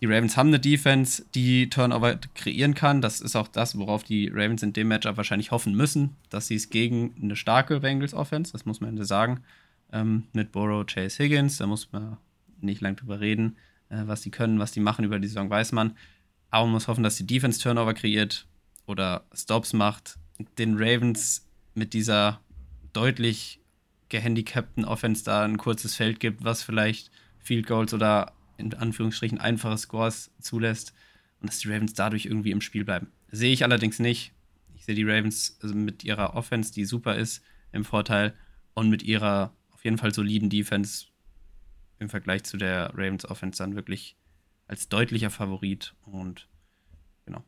[0.00, 3.02] die Ravens haben eine Defense, die Turnover kreieren kann.
[3.02, 6.56] Das ist auch das, worauf die Ravens in dem Matchup wahrscheinlich hoffen müssen, dass sie
[6.56, 9.42] es gegen eine starke Bengals Offense, das muss man sagen,
[9.92, 12.16] ähm, mit Burrow, Chase Higgins, da muss man
[12.60, 13.56] nicht lang drüber reden,
[13.90, 15.96] äh, was die können, was die machen über die Saison, weiß man.
[16.50, 18.46] Aber man muss hoffen, dass die Defense Turnover kreiert
[18.86, 20.18] oder Stops macht.
[20.58, 22.40] Den Ravens mit dieser
[22.92, 23.61] deutlich
[24.12, 29.78] gehandicapten Offense da ein kurzes Feld gibt, was vielleicht Field Goals oder in Anführungsstrichen einfache
[29.78, 30.92] Scores zulässt
[31.40, 33.10] und dass die Ravens dadurch irgendwie im Spiel bleiben.
[33.30, 34.32] Sehe ich allerdings nicht.
[34.74, 38.34] Ich sehe die Ravens also mit ihrer Offense, die super ist, im Vorteil
[38.74, 41.06] und mit ihrer auf jeden Fall soliden Defense
[41.98, 44.16] im Vergleich zu der Ravens Offense dann wirklich
[44.66, 46.48] als deutlicher Favorit und
[47.24, 47.42] genau,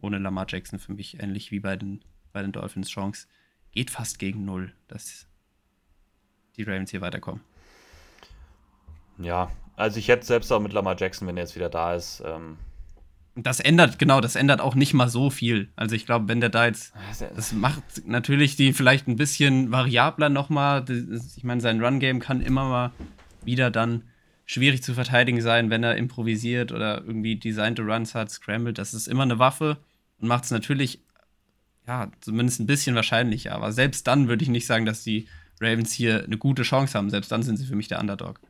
[0.00, 2.02] ohne Lamar Jackson für mich ähnlich wie bei den,
[2.32, 3.26] bei den Dolphins Chance
[3.70, 4.72] geht fast gegen null.
[4.88, 5.29] Das
[6.64, 7.40] die Ravens hier weiterkommen.
[9.18, 12.22] Ja, also ich hätte selbst auch mit Lamar Jackson, wenn er jetzt wieder da ist,
[12.24, 12.56] ähm,
[13.36, 15.68] das ändert, genau, das ändert auch nicht mal so viel.
[15.76, 16.92] Also ich glaube, wenn der da jetzt,
[17.36, 20.84] das macht natürlich die vielleicht ein bisschen variabler nochmal.
[21.36, 22.92] Ich meine, sein Run-Game kann immer mal
[23.44, 24.02] wieder dann
[24.46, 28.78] schwierig zu verteidigen sein, wenn er improvisiert oder irgendwie designte Runs hat, scrambled.
[28.78, 29.78] Das ist immer eine Waffe
[30.20, 31.00] und macht es natürlich,
[31.86, 33.52] ja, zumindest ein bisschen wahrscheinlicher.
[33.54, 35.28] Aber selbst dann würde ich nicht sagen, dass die
[35.60, 37.10] Ravens hier eine gute Chance haben.
[37.10, 38.40] Selbst dann sind sie für mich der Underdog.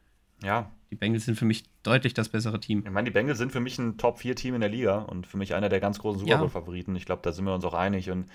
[0.42, 2.82] Ja, die Bengals sind für mich deutlich das bessere Team.
[2.84, 5.54] Ich meine, die Bengals sind für mich ein Top-4-Team in der Liga und für mich
[5.54, 6.96] einer der ganz großen Super Bowl-Favoriten.
[6.96, 8.10] Ich glaube, da sind wir uns auch einig.
[8.10, 8.26] Und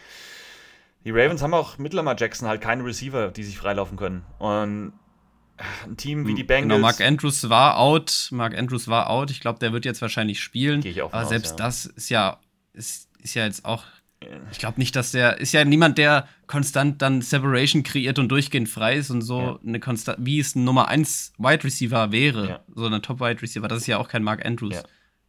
[1.04, 4.24] die Ravens haben auch mit Lamar Jackson halt keine Receiver, die sich freilaufen können.
[4.40, 4.94] Und
[5.86, 6.78] ein Team wie die Bengals.
[6.78, 8.30] Genau, Mark Andrews war out.
[8.32, 9.32] Mark Andrews war out.
[9.32, 10.82] Ich glaube, der wird jetzt wahrscheinlich spielen.
[10.82, 11.66] Gehe ich auch Aber aus, selbst ja.
[11.66, 12.40] das ist ja,
[12.74, 13.84] ist, ist ja jetzt auch
[14.52, 18.70] ich glaube nicht, dass der ist ja niemand, der konstant dann Separation kreiert und durchgehend
[18.70, 19.60] frei ist und so ja.
[19.66, 22.60] eine konstant, wie es ein Nummer 1 Wide Receiver wäre, ja.
[22.74, 23.68] so eine Top Wide Receiver.
[23.68, 24.76] Das ist ja auch kein Mark Andrews.
[24.76, 24.84] Ja.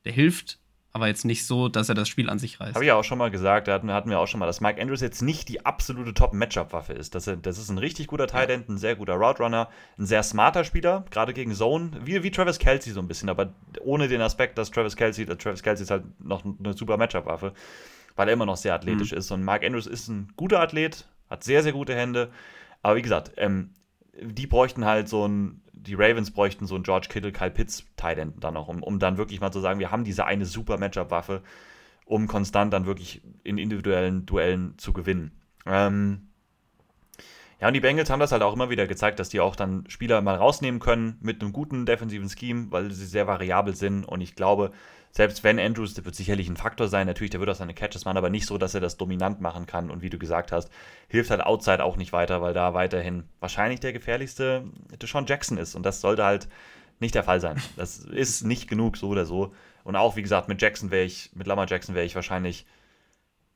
[0.05, 0.59] Der hilft,
[0.93, 2.75] aber jetzt nicht so, dass er das Spiel an sich reißt.
[2.75, 4.61] Habe ich ja auch schon mal gesagt, da hatten, hatten wir auch schon mal, dass
[4.61, 7.15] Mark Andrews jetzt nicht die absolute Top-Matchup-Waffe ist.
[7.15, 9.69] Das, das ist ein richtig guter Tight End, ein sehr guter Route Runner,
[9.99, 13.53] ein sehr smarter Spieler, gerade gegen Zone, wie, wie Travis Kelsey so ein bisschen, aber
[13.81, 17.53] ohne den Aspekt, dass Travis Kelsey, Travis Kelsey ist halt noch eine super Matchup-Waffe
[18.16, 19.18] weil er immer noch sehr athletisch mhm.
[19.18, 19.30] ist.
[19.30, 22.30] Und Mark Andrews ist ein guter Athlet, hat sehr, sehr gute Hände.
[22.82, 23.70] Aber wie gesagt, ähm,
[24.20, 28.18] die bräuchten halt so ein, die Ravens bräuchten so ein George Kittle, Kyle Pitts Tight
[28.18, 31.43] dann noch, um, um dann wirklich mal zu sagen, wir haben diese eine super Matchup-Waffe,
[32.06, 35.32] um konstant dann wirklich in individuellen Duellen zu gewinnen.
[35.66, 36.26] Ähm,
[37.61, 39.85] ja, und die Bengals haben das halt auch immer wieder gezeigt, dass die auch dann
[39.89, 44.05] Spieler mal rausnehmen können mit einem guten defensiven Scheme, weil sie sehr variabel sind.
[44.05, 44.73] Und ich glaube,
[45.11, 48.05] selbst wenn Andrews, der wird sicherlich ein Faktor sein, natürlich, der wird auch seine Catches
[48.05, 49.91] machen, aber nicht so, dass er das dominant machen kann.
[49.91, 50.70] Und wie du gesagt hast,
[51.09, 54.65] hilft halt Outside auch nicht weiter, weil da weiterhin wahrscheinlich der gefährlichste
[55.01, 55.74] Deshaun Jackson ist.
[55.74, 56.49] Und das sollte halt
[57.01, 57.57] nicht der Fall sein.
[57.77, 59.55] Das ist nicht genug, so oder so.
[59.83, 62.66] Und auch, wie gesagt, mit Jackson wäre ich, mit Lamar Jackson wäre ich wahrscheinlich,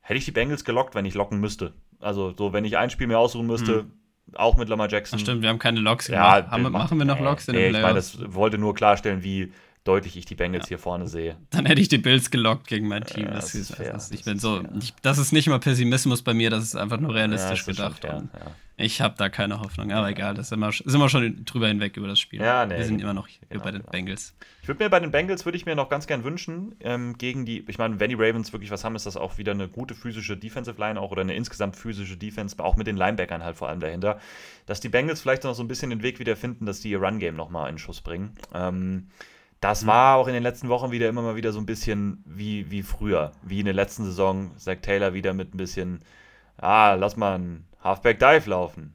[0.00, 1.74] hätte ich die Bengals gelockt, wenn ich locken müsste.
[2.00, 3.92] Also, so, wenn ich ein Spiel mehr aussuchen müsste, hm
[4.34, 5.18] auch mit Lamar Jackson.
[5.18, 8.14] Ach stimmt, wir haben keine Loks ja, Haben, machen wir noch Loks in den Playoffs?
[8.14, 9.52] Ich meine, das wollte nur klarstellen, wie
[9.84, 10.68] deutlich ich die Bengals ja.
[10.68, 11.36] hier vorne sehe.
[11.50, 13.24] Dann hätte ich die Bills gelockt gegen mein Team.
[13.24, 13.92] Ja, das, ist, fair.
[13.92, 17.00] Das, ich bin so, ich, das ist nicht mal Pessimismus bei mir, das ist einfach
[17.00, 18.02] nur realistisch gedacht.
[18.02, 18.28] Fair,
[18.76, 21.96] ich habe da keine Hoffnung, aber egal, das sind wir, sind wir schon drüber hinweg
[21.96, 22.40] über das Spiel.
[22.40, 23.90] Ja, nee, wir sind immer noch hier genau, bei den genau.
[23.90, 24.34] Bengals.
[24.62, 27.44] Ich würde mir bei den Bengals würde ich mir noch ganz gern wünschen ähm, gegen
[27.44, 29.94] die, ich meine, wenn die Ravens wirklich was haben, ist das auch wieder eine gute
[29.94, 33.68] physische Defensive Line auch oder eine insgesamt physische Defense, auch mit den Linebackern halt vor
[33.68, 34.18] allem dahinter,
[34.66, 37.02] dass die Bengals vielleicht noch so ein bisschen den Weg wieder finden, dass die ihr
[37.02, 38.32] Run Game noch mal in Schuss bringen.
[38.54, 39.08] Ähm,
[39.60, 39.88] das mhm.
[39.88, 42.82] war auch in den letzten Wochen wieder immer mal wieder so ein bisschen wie, wie
[42.82, 43.32] früher.
[43.42, 44.56] Wie in der letzten Saison.
[44.56, 46.02] Zach Taylor wieder mit ein bisschen,
[46.56, 48.94] ah, lass mal einen Halfback Dive laufen.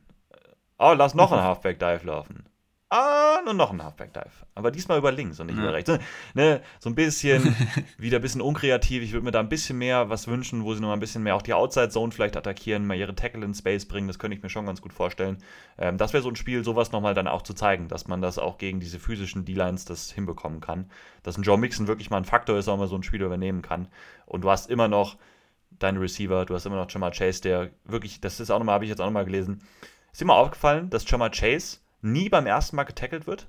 [0.77, 2.45] Oh, lass noch einen Halfback Dive laufen.
[2.90, 4.45] Ah, nur noch ein Halfback Dive.
[4.53, 5.64] Aber diesmal über links und nicht ja.
[5.64, 5.91] über rechts.
[6.36, 7.56] Ne, so ein bisschen,
[7.98, 9.02] wieder ein bisschen unkreativ.
[9.02, 11.24] Ich würde mir da ein bisschen mehr was wünschen, wo sie noch mal ein bisschen
[11.24, 14.07] mehr auch die Outside Zone vielleicht attackieren, mal ihre Tackle in Space bringen.
[14.07, 15.40] Das könnte ich mir schon ganz gut vorstellen.
[15.80, 18.38] Ähm, das wäre so ein Spiel, sowas nochmal dann auch zu zeigen, dass man das
[18.38, 20.91] auch gegen diese physischen D-Lines das hinbekommen kann.
[21.24, 23.64] Dass ein Joe Mixon wirklich mal ein Faktor ist, auch mal so ein Spiel übernehmen
[23.64, 23.88] kann.
[24.28, 25.18] Und du hast immer noch
[25.72, 28.86] deine Receiver, du hast immer noch Jamar Chase, der wirklich, das ist auch nochmal, habe
[28.86, 29.64] ich jetzt auch nochmal gelesen,
[30.14, 33.48] ist mal aufgefallen, dass Jamar Chase nie beim ersten Mal getackelt wird,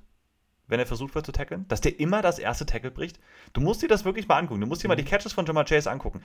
[0.67, 3.19] wenn er versucht wird zu tackeln, dass der immer das erste Tackle bricht.
[3.53, 4.61] Du musst dir das wirklich mal angucken.
[4.61, 5.07] Du musst dir mal die mhm.
[5.07, 6.21] Catches von Jamar Chase angucken.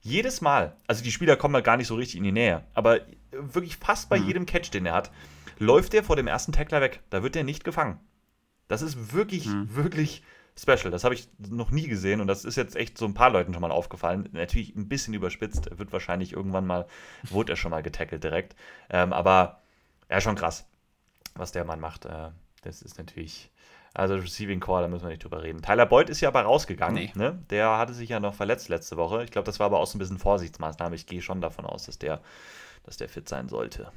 [0.00, 3.00] Jedes Mal, also die Spieler kommen halt gar nicht so richtig in die Nähe, aber
[3.30, 4.26] wirklich fast bei mhm.
[4.26, 5.10] jedem Catch, den er hat,
[5.58, 7.00] läuft der vor dem ersten Tackler weg.
[7.10, 8.00] Da wird der nicht gefangen.
[8.68, 9.74] Das ist wirklich, mhm.
[9.74, 10.22] wirklich
[10.58, 10.90] special.
[10.90, 13.52] Das habe ich noch nie gesehen und das ist jetzt echt so ein paar Leuten
[13.52, 14.28] schon mal aufgefallen.
[14.32, 15.68] Natürlich ein bisschen überspitzt.
[15.68, 16.86] Er wird wahrscheinlich irgendwann mal,
[17.24, 18.56] wurde er schon mal getackelt direkt.
[18.90, 19.62] Ähm, aber
[20.10, 20.66] ja, schon krass
[21.34, 22.04] was der Mann macht.
[22.04, 22.30] Äh,
[22.62, 23.50] das ist natürlich.
[23.96, 25.62] Also Receiving Core, da müssen wir nicht drüber reden.
[25.62, 26.96] Tyler Boyd ist ja aber rausgegangen.
[26.96, 27.12] Nee.
[27.14, 27.38] Ne?
[27.50, 29.22] Der hatte sich ja noch verletzt letzte Woche.
[29.22, 30.96] Ich glaube, das war aber auch so ein bisschen Vorsichtsmaßnahme.
[30.96, 32.20] Ich gehe schon davon aus, dass der,
[32.82, 33.92] dass der fit sein sollte.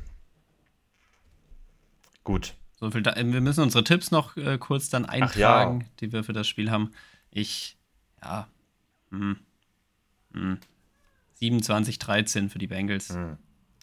[2.24, 2.54] Gut.
[2.80, 5.88] So viel da, äh, wir müssen unsere Tipps noch äh, kurz dann eintragen, ja.
[6.00, 6.94] die wir für das Spiel haben.
[7.32, 7.76] Ich,
[8.22, 8.48] ja,
[9.10, 9.40] hm,
[10.34, 10.60] hm,
[11.42, 13.10] 27-13 für die Bengals.
[13.10, 13.38] Hm.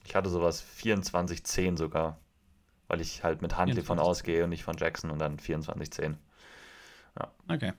[0.06, 2.20] Ich hatte sowas 24-10 sogar
[2.88, 6.14] weil ich halt mit Huntley von ausgehe und nicht von Jackson und dann 24-10.
[7.18, 7.32] Ja.
[7.48, 7.72] Okay.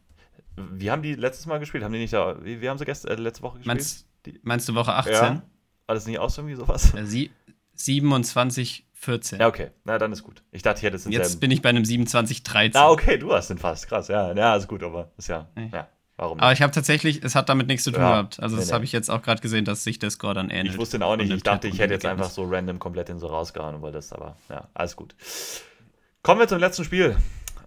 [0.58, 1.84] Wie haben die letztes Mal gespielt?
[1.84, 3.76] Haben die nicht da, wie, wie haben sie gestern, äh, letzte Woche gespielt?
[3.76, 4.08] Meinst,
[4.44, 5.14] meinst, du Woche 18?
[5.14, 5.42] Ja.
[5.86, 6.94] War das nicht auch so irgendwie sowas?
[6.96, 7.32] Ja, sie,
[7.76, 9.40] 27, 14.
[9.40, 9.72] Ja, okay.
[9.84, 10.44] Na, dann ist gut.
[10.52, 12.82] Ich dachte, ich hätte es in Jetzt bin ich bei einem 27, 13.
[12.82, 13.88] Ah, okay, du hast den fast.
[13.88, 14.08] Krass.
[14.08, 15.50] Ja, ja, ist gut, aber ist ja.
[15.56, 15.70] Nee.
[15.72, 15.88] ja.
[16.18, 16.40] Warum?
[16.40, 18.40] Aber ich habe tatsächlich, es hat damit nichts zu tun ja, gehabt.
[18.40, 18.74] Also, nee, das nee.
[18.74, 20.74] habe ich jetzt auch gerade gesehen, dass sich der Score dann ähnelt.
[20.74, 21.32] Ich wusste ihn auch nicht.
[21.32, 24.14] Ich dachte, ich hätte jetzt einfach so random komplett in so rausgehauen und wollte das,
[24.14, 25.16] aber ja, alles gut.
[26.24, 27.18] Kommen wir zum letzten Spiel.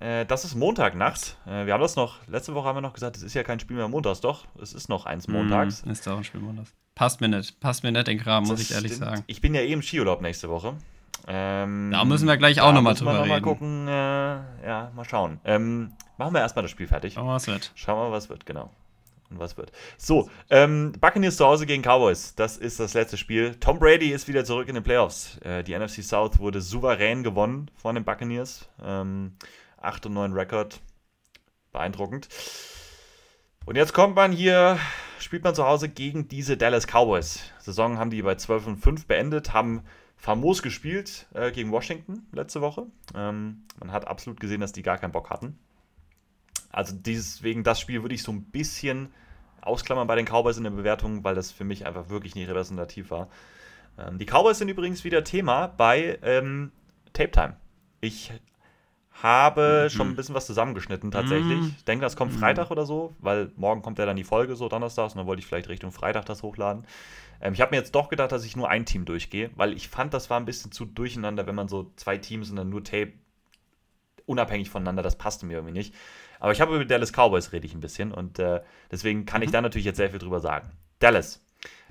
[0.00, 1.36] Äh, das ist Montagnacht.
[1.46, 3.60] Äh, wir haben das noch, letzte Woche haben wir noch gesagt, es ist ja kein
[3.60, 4.20] Spiel mehr montags.
[4.20, 5.84] Doch, es ist noch eins montags.
[5.84, 6.72] Mm, ist doch ein Spiel montags.
[6.94, 7.60] Passt mir nicht.
[7.60, 9.10] Passt mir nicht den Kram, muss ich ehrlich stimmt.
[9.10, 9.24] sagen.
[9.26, 10.74] Ich bin ja eh im Skiurlaub nächste Woche.
[11.26, 13.28] Ähm, da müssen wir gleich auch nochmal drüber reden.
[13.28, 13.90] Mal gucken, äh,
[14.66, 15.40] ja, mal schauen.
[15.44, 17.14] Ähm, machen wir erstmal das Spiel fertig.
[17.14, 17.72] Schauen wir, was wird.
[17.74, 18.70] Schauen wir, was wird, genau.
[19.30, 19.72] Und was wird.
[19.98, 22.34] So, ähm, Buccaneers zu Hause gegen Cowboys.
[22.34, 23.56] Das ist das letzte Spiel.
[23.56, 25.36] Tom Brady ist wieder zurück in den Playoffs.
[25.38, 28.68] Äh, die NFC South wurde souverän gewonnen von den Buccaneers.
[28.82, 29.32] Ähm,
[29.80, 30.80] 8 und 9 Rekord.
[31.72, 32.28] Beeindruckend.
[33.66, 34.78] Und jetzt kommt man hier,
[35.18, 37.40] spielt man zu Hause gegen diese Dallas Cowboys.
[37.58, 39.82] Saison haben die bei 12 und 5 beendet, haben
[40.18, 42.86] famos gespielt äh, gegen Washington letzte Woche.
[43.14, 45.58] Ähm, man hat absolut gesehen, dass die gar keinen Bock hatten.
[46.70, 49.10] Also deswegen das Spiel würde ich so ein bisschen
[49.62, 53.10] ausklammern bei den Cowboys in der Bewertung, weil das für mich einfach wirklich nicht repräsentativ
[53.10, 53.28] war.
[53.96, 56.72] Ähm, die Cowboys sind übrigens wieder Thema bei ähm,
[57.12, 57.56] Tape Time.
[58.00, 58.32] Ich
[59.22, 59.90] habe mhm.
[59.90, 61.60] schon ein bisschen was zusammengeschnitten tatsächlich.
[61.60, 61.74] Mhm.
[61.76, 62.38] Ich denke, das kommt mhm.
[62.38, 65.40] Freitag oder so, weil morgen kommt ja dann die Folge, so Donnerstags, und dann wollte
[65.40, 66.84] ich vielleicht Richtung Freitag das hochladen.
[67.40, 69.88] Ähm, ich habe mir jetzt doch gedacht, dass ich nur ein Team durchgehe, weil ich
[69.88, 72.84] fand, das war ein bisschen zu durcheinander, wenn man so zwei Teams und dann nur
[72.84, 73.12] Tape
[74.26, 75.94] unabhängig voneinander, das passte mir irgendwie nicht.
[76.38, 79.48] Aber ich habe über Dallas Cowboys rede ich ein bisschen und äh, deswegen kann ich
[79.48, 79.52] mhm.
[79.52, 80.70] da natürlich jetzt sehr viel drüber sagen.
[80.98, 81.40] Dallas,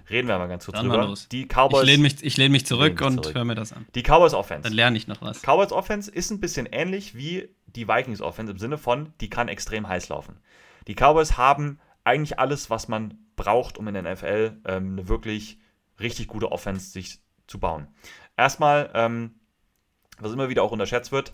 [0.10, 1.14] reden wir mal ganz kurz Dann drüber.
[1.32, 1.84] Die Cowboys.
[1.84, 3.86] Ich lehne mich, lehn mich zurück lehn und höre mir das an.
[3.96, 4.64] Die Cowboys Offense.
[4.64, 5.42] Dann lerne ich noch was.
[5.42, 9.48] Cowboys Offense ist ein bisschen ähnlich wie die Vikings Offense im Sinne von, die kann
[9.48, 10.40] extrem heiß laufen.
[10.88, 15.60] Die Cowboys haben eigentlich alles, was man braucht, um in der NFL ähm, eine wirklich
[16.00, 17.88] richtig gute Offense sich zu bauen.
[18.38, 19.36] Erstmal, ähm,
[20.20, 21.34] was immer wieder auch unterschätzt wird,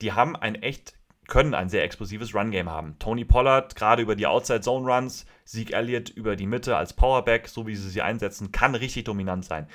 [0.00, 0.94] die haben ein echt
[1.26, 2.96] können ein sehr explosives Run-Game haben.
[2.98, 7.76] Tony Pollard gerade über die Outside-Zone-Runs, Zeke Elliott über die Mitte als Powerback, so wie
[7.76, 9.66] sie sie einsetzen, kann richtig dominant sein.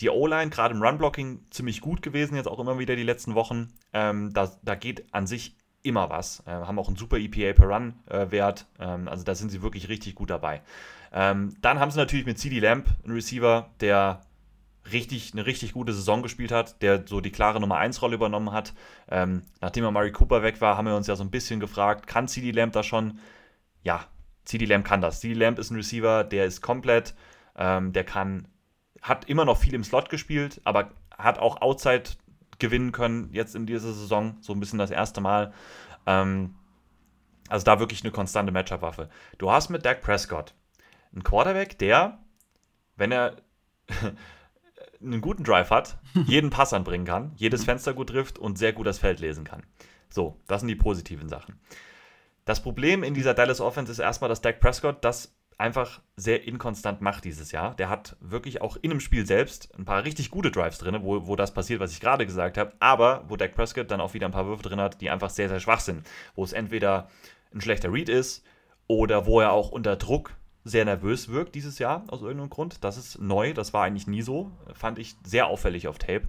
[0.00, 3.72] Die O-Line, gerade im Run-Blocking, ziemlich gut gewesen, jetzt auch immer wieder die letzten Wochen.
[3.92, 6.42] Ähm, da, da geht an sich immer was.
[6.46, 8.66] Äh, haben auch einen super EPA per Run-Wert.
[8.78, 10.62] Äh, ähm, also da sind sie wirklich richtig gut dabei.
[11.12, 14.20] Ähm, dann haben sie natürlich mit CD Lamp einen Receiver, der
[14.92, 18.52] richtig, eine richtig gute Saison gespielt hat, der so die klare Nummer 1 Rolle übernommen
[18.52, 18.74] hat.
[19.10, 22.06] Ähm, nachdem er Murray Cooper weg war, haben wir uns ja so ein bisschen gefragt,
[22.06, 23.18] kann CD Lamb das schon?
[23.82, 24.06] Ja,
[24.44, 25.20] CD Lamb kann das.
[25.20, 27.14] CD Lamb ist ein Receiver, der ist komplett,
[27.56, 28.48] ähm, der kann,
[29.02, 32.10] hat immer noch viel im Slot gespielt, aber hat auch Outside
[32.58, 35.52] gewinnen können, jetzt in dieser Saison, so ein bisschen das erste Mal.
[36.06, 36.54] Ähm,
[37.48, 39.08] also da wirklich eine konstante Matchup-Waffe.
[39.38, 40.54] Du hast mit Dak Prescott
[41.12, 42.18] einen Quarterback, der,
[42.96, 43.36] wenn er
[45.00, 48.86] einen guten Drive hat, jeden Pass anbringen kann, jedes Fenster gut trifft und sehr gut
[48.86, 49.62] das Feld lesen kann.
[50.08, 51.58] So, das sind die positiven Sachen.
[52.44, 57.00] Das Problem in dieser Dallas Offense ist erstmal, dass Dak Prescott das einfach sehr inkonstant
[57.00, 57.74] macht dieses Jahr.
[57.74, 61.26] Der hat wirklich auch in dem Spiel selbst ein paar richtig gute Drives drin, wo,
[61.26, 64.26] wo das passiert, was ich gerade gesagt habe, aber wo Dak Prescott dann auch wieder
[64.26, 66.06] ein paar Würfe drin hat, die einfach sehr, sehr schwach sind.
[66.34, 67.08] Wo es entweder
[67.52, 68.44] ein schlechter Read ist
[68.86, 70.36] oder wo er auch unter Druck
[70.66, 72.82] sehr nervös wirkt dieses Jahr aus irgendeinem Grund.
[72.82, 74.50] Das ist neu, das war eigentlich nie so.
[74.74, 76.28] Fand ich sehr auffällig auf Tape.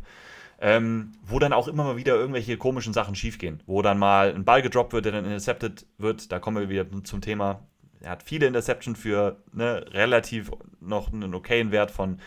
[0.60, 3.62] Ähm, wo dann auch immer mal wieder irgendwelche komischen Sachen schiefgehen.
[3.66, 6.32] Wo dann mal ein Ball gedroppt wird, der dann intercepted wird.
[6.32, 7.62] Da kommen wir wieder zum Thema.
[8.00, 12.20] Er hat viele Interception für ne, relativ noch einen okayen Wert von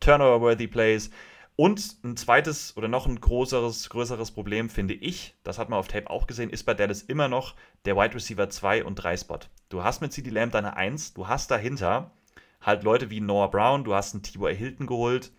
[0.00, 1.10] Turnover-worthy Plays.
[1.54, 5.88] Und ein zweites oder noch ein größeres, größeres Problem finde ich, das hat man auf
[5.88, 7.54] Tape auch gesehen, ist bei Dallas immer noch
[7.84, 9.38] der Wide Receiver 2 und 3 Spot.
[9.68, 12.10] Du hast mit CD Lamb deine 1, du hast dahinter
[12.62, 15.30] halt Leute wie Noah Brown, du hast einen Tibor Hilton geholt,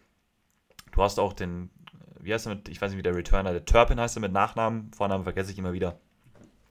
[0.91, 1.71] du hast auch den,
[2.19, 4.31] wie heißt er mit, ich weiß nicht wie der Returner, der Turpin heißt er mit
[4.31, 5.99] Nachnamen, Vornamen vergesse ich immer wieder.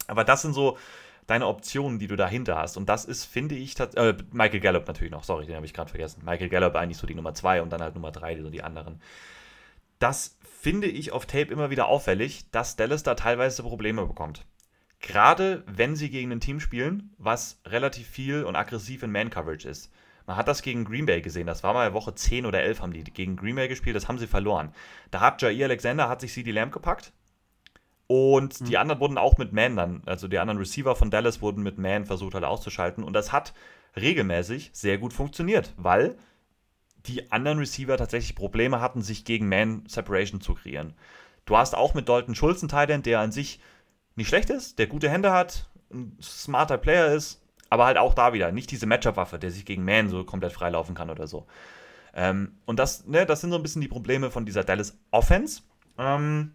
[0.07, 0.79] Aber das sind so
[1.27, 2.77] deine Optionen, die du dahinter hast.
[2.77, 5.91] Und das ist, finde ich, äh, Michael Gallup natürlich noch, sorry, den habe ich gerade
[5.91, 6.23] vergessen.
[6.25, 9.01] Michael Gallup eigentlich so die Nummer 2 und dann halt Nummer 3, so die anderen.
[9.99, 14.45] Das finde ich auf Tape immer wieder auffällig, dass Dallas da teilweise Probleme bekommt.
[15.01, 19.93] Gerade wenn sie gegen ein Team spielen, was relativ viel und aggressiv in Man-Coverage ist.
[20.27, 21.49] Man hat das gegen Green Bay gesehen.
[21.49, 23.97] Das war mal Woche 10 oder 11 haben die gegen Green Bay gespielt.
[23.97, 24.73] Das haben sie verloren.
[25.11, 27.13] Da hat Jair Alexander, hat sich CD Lamb gepackt.
[28.13, 28.65] Und mhm.
[28.67, 31.79] die anderen wurden auch mit Man dann, also die anderen Receiver von Dallas wurden mit
[31.79, 33.05] Man versucht halt auszuschalten.
[33.05, 33.55] Und das hat
[33.97, 36.17] regelmäßig sehr gut funktioniert, weil
[37.07, 40.93] die anderen Receiver tatsächlich Probleme hatten, sich gegen Man Separation zu kreieren.
[41.47, 43.61] Du hast auch mit Dalton Schulz einen Titan, der an sich
[44.15, 48.35] nicht schlecht ist, der gute Hände hat, ein smarter Player ist, aber halt auch da
[48.35, 51.47] wieder nicht diese Matchup-Waffe, der sich gegen Man so komplett freilaufen kann oder so.
[52.13, 55.63] Ähm, und das, ne, das sind so ein bisschen die Probleme von dieser Dallas Offense.
[55.97, 56.53] Ähm,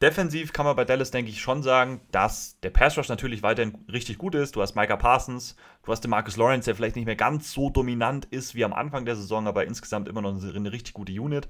[0.00, 3.84] defensiv kann man bei Dallas, denke ich, schon sagen, dass der Pass Rush natürlich weiterhin
[3.92, 4.54] richtig gut ist.
[4.54, 7.70] Du hast Micah Parsons, du hast den Marcus Lawrence, der vielleicht nicht mehr ganz so
[7.70, 11.48] dominant ist wie am Anfang der Saison, aber insgesamt immer noch eine, richtig gute Unit.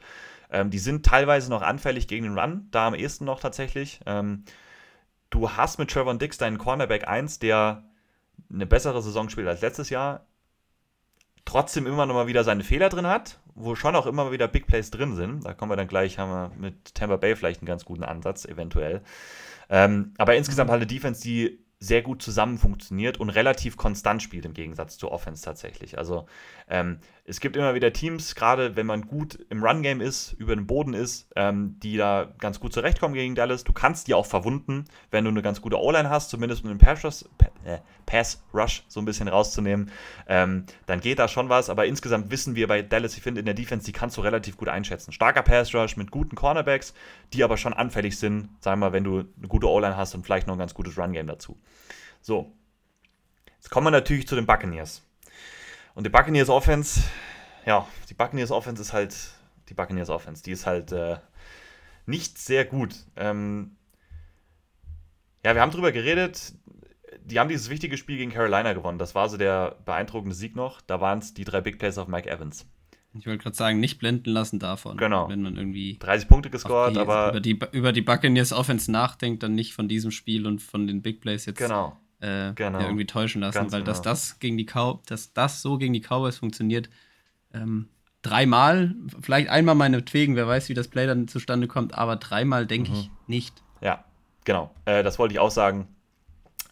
[0.51, 4.01] Ähm, die sind teilweise noch anfällig gegen den Run, da am ehesten noch tatsächlich.
[4.07, 4.45] Ähm,
[5.31, 7.85] du hast mit Trevor Dix deinen Cornerback 1, der
[8.51, 10.27] eine bessere Saison spielt als letztes Jahr,
[11.49, 14.67] trotzdem immer noch mal wieder seine Fehler drin hat, wo schon auch immer wieder Big
[14.67, 15.47] Plays drin sind.
[15.47, 18.45] Da kommen wir dann gleich, haben wir mit Tampa Bay vielleicht einen ganz guten Ansatz,
[18.45, 19.01] eventuell.
[19.71, 24.45] Ähm, aber insgesamt halt eine Defense, die sehr gut zusammen funktioniert und relativ konstant spielt
[24.45, 25.97] im Gegensatz zur Offense tatsächlich.
[25.97, 26.27] Also
[26.69, 26.99] ähm,
[27.29, 30.95] es gibt immer wieder Teams, gerade wenn man gut im Run-Game ist, über den Boden
[30.95, 33.65] ist, ähm, die da ganz gut zurechtkommen gegen Dallas.
[33.65, 36.79] Du kannst die auch verwunden, wenn du eine ganz gute O-Line hast, zumindest mit einem
[38.07, 39.91] Pass-Rush äh, so ein bisschen rauszunehmen.
[40.27, 43.47] Ähm, dann geht da schon was, aber insgesamt wissen wir bei Dallas, ich finde in
[43.47, 45.13] der Defense, die kannst du relativ gut einschätzen.
[45.13, 46.95] Starker Pass-Rush mit guten Cornerbacks,
[47.35, 50.25] die aber schon anfällig sind, sagen wir mal, wenn du eine gute O-Line hast und
[50.25, 51.59] vielleicht noch ein ganz gutes Run-Game dazu.
[52.23, 52.55] So,
[53.57, 55.03] jetzt kommen wir natürlich zu den Buccaneers.
[55.99, 57.03] Und die Buccaneers Offense,
[57.67, 59.17] ja, die Buccaneers Offense ist halt,
[59.69, 61.17] die Buccaneers Offense, die ist halt äh,
[62.07, 62.95] nicht sehr gut.
[63.17, 63.73] Ähm,
[65.45, 66.53] ja, wir haben drüber geredet.
[67.25, 69.01] Die haben dieses wichtige Spiel gegen Carolina gewonnen.
[69.01, 70.81] Das war so der beeindruckende Sieg noch.
[70.83, 72.65] Da waren es die drei Big Plays auf Mike Evans.
[73.19, 74.99] Ich wollte gerade sagen, nicht blenden lassen davon.
[74.99, 75.29] Genau.
[75.29, 77.31] Wenn man irgendwie 30 Punkte gescored, die, aber.
[77.31, 81.03] Über die, über die Buccaneers Offense nachdenkt, dann nicht von diesem Spiel und von den
[81.03, 82.81] Big Plays jetzt genau äh, genau.
[82.81, 83.93] irgendwie täuschen lassen, Ganz weil genau.
[83.93, 86.91] dass das gegen die Cow dass das so gegen die Cowboys funktioniert,
[87.55, 87.89] ähm,
[88.23, 92.91] dreimal, vielleicht einmal meinetwegen, wer weiß, wie das Play dann zustande kommt, aber dreimal denke
[92.91, 92.97] mhm.
[92.97, 93.63] ich nicht.
[93.81, 94.05] Ja,
[94.45, 94.75] genau.
[94.85, 95.89] Äh, das wollte ich auch sagen.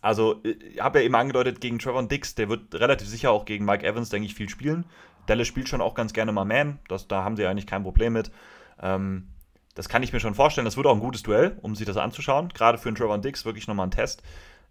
[0.02, 3.64] Also, ich habe ja eben angedeutet, gegen Trevor Dix, der wird relativ sicher auch gegen
[3.64, 4.84] Mike Evans, denke ich, viel spielen.
[5.26, 8.12] Dallas spielt schon auch ganz gerne mal Man, das, da haben sie eigentlich kein Problem
[8.12, 8.30] mit.
[8.80, 9.28] Ähm,
[9.74, 10.64] das kann ich mir schon vorstellen.
[10.64, 12.50] Das wird auch ein gutes Duell, um sich das anzuschauen.
[12.50, 14.22] Gerade für einen Trevor Dix wirklich nochmal ein Test.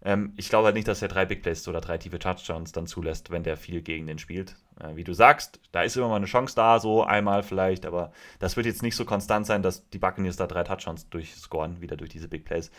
[0.04, 2.86] Ähm, ich glaube halt nicht, dass er drei Big Plays oder drei tiefe Touchdowns dann
[2.86, 4.56] zulässt, wenn der viel gegen den spielt.
[4.80, 8.12] Äh, wie du sagst, da ist immer mal eine Chance da, so einmal vielleicht, aber
[8.38, 11.96] das wird jetzt nicht so konstant sein, dass die Buccaneers da drei Touchdowns durchscoren, wieder
[11.96, 12.70] durch diese Big Plays.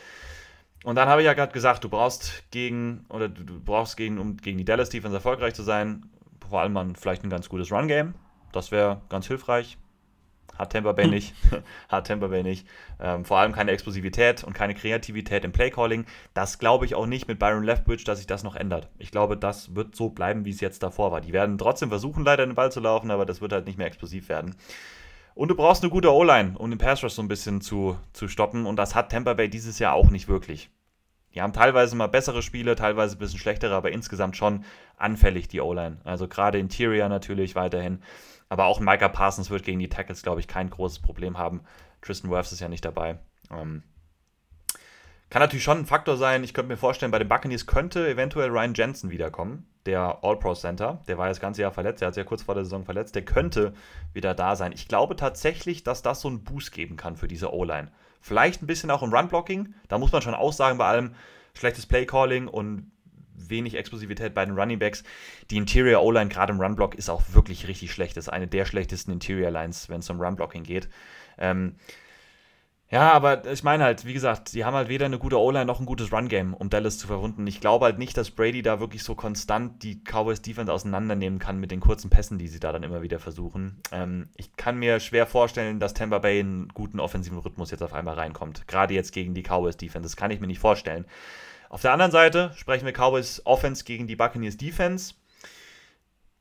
[0.83, 4.37] Und dann habe ich ja gerade gesagt, du brauchst gegen, oder du brauchst gegen, um
[4.37, 6.09] gegen die Dallas Defense erfolgreich zu sein,
[6.49, 8.13] vor allem mal vielleicht ein ganz gutes Run-Game.
[8.51, 9.77] Das wäre ganz hilfreich.
[10.57, 11.33] Hat Tampa Bay nicht.
[11.89, 12.67] Hat Tampa Bay nicht.
[12.99, 16.05] Ähm, vor allem keine Explosivität und keine Kreativität im Playcalling.
[16.33, 18.89] Das glaube ich auch nicht mit Byron Leftbridge, dass sich das noch ändert.
[18.97, 21.21] Ich glaube, das wird so bleiben, wie es jetzt davor war.
[21.21, 23.87] Die werden trotzdem versuchen, leider den Ball zu laufen, aber das wird halt nicht mehr
[23.87, 24.55] explosiv werden.
[25.35, 28.27] Und du brauchst eine gute O-Line, um den Pass Rush so ein bisschen zu, zu
[28.27, 28.65] stoppen.
[28.65, 30.71] Und das hat Tampa Bay dieses Jahr auch nicht wirklich.
[31.35, 34.65] Die haben teilweise mal bessere Spiele, teilweise ein bisschen schlechtere, aber insgesamt schon
[34.97, 35.97] anfällig, die O-Line.
[36.03, 38.01] Also gerade Interior natürlich weiterhin.
[38.49, 41.61] Aber auch Micah Parsons wird gegen die Tackles, glaube ich, kein großes Problem haben.
[42.01, 43.19] Tristan Wirfs ist ja nicht dabei.
[43.51, 43.83] Ähm,
[45.29, 46.43] kann natürlich schon ein Faktor sein.
[46.43, 51.03] Ich könnte mir vorstellen, bei den Buccaneers könnte eventuell Ryan Jensen wiederkommen, der All-Pro-Center.
[51.07, 53.13] Der war das ganze Jahr verletzt, der hat sich ja kurz vor der Saison verletzt.
[53.15, 53.73] Der könnte
[54.13, 54.71] wieder da sein.
[54.71, 57.91] Ich glaube tatsächlich, dass das so einen Boost geben kann für diese O-Line.
[58.21, 59.73] Vielleicht ein bisschen auch im Run-Blocking.
[59.89, 61.13] Da muss man schon aussagen, bei allem
[61.53, 62.91] schlechtes Play-Calling und
[63.37, 65.03] wenig Explosivität bei den Running Backs.
[65.51, 68.17] Die Interior O-Line gerade im Run-Block ist auch wirklich richtig schlecht.
[68.17, 70.89] Das ist eine der schlechtesten Interior Lines, wenn es um Run-Blocking geht.
[71.37, 71.75] Ähm,
[72.89, 75.81] ja, aber ich meine halt, wie gesagt, die haben halt weder eine gute O-Line noch
[75.81, 77.45] ein gutes Run-Game, um Dallas zu verwunden.
[77.45, 81.59] Ich glaube halt nicht, dass Brady da wirklich so konstant die Cowboys Defense auseinandernehmen kann
[81.59, 83.81] mit den kurzen Pässen, die sie da dann immer wieder versuchen.
[83.91, 87.83] Ähm, ich kann mir schwer vorstellen, dass Tampa Bay in einen guten offensiven Rhythmus jetzt
[87.83, 88.69] auf einmal reinkommt.
[88.69, 90.05] Gerade jetzt gegen die Cowboys Defense.
[90.05, 91.05] Das kann ich mir nicht vorstellen.
[91.69, 95.15] Auf der anderen Seite sprechen wir Cowboys Offense gegen die Buccaneers Defense.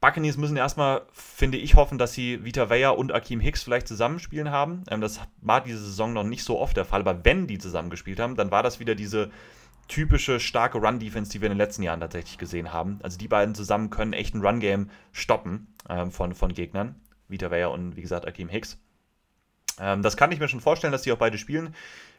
[0.00, 4.50] Buccaneers müssen erstmal, finde ich, hoffen, dass sie Vita Vea und Akeem Hicks vielleicht zusammenspielen
[4.50, 4.84] haben.
[4.90, 8.20] Ähm, das war diese Saison noch nicht so oft der Fall, aber wenn die zusammengespielt
[8.20, 9.30] haben, dann war das wieder diese
[9.88, 12.98] typische starke Run-Defense, die wir in den letzten Jahren tatsächlich gesehen haben.
[13.02, 17.00] Also die beiden zusammen können echt ein Run-Game stoppen ähm, von, von Gegnern.
[17.28, 18.78] Vita Vea und wie gesagt Akeem Hicks.
[19.80, 21.74] Ähm, das kann ich mir schon vorstellen, dass die auch beide spielen.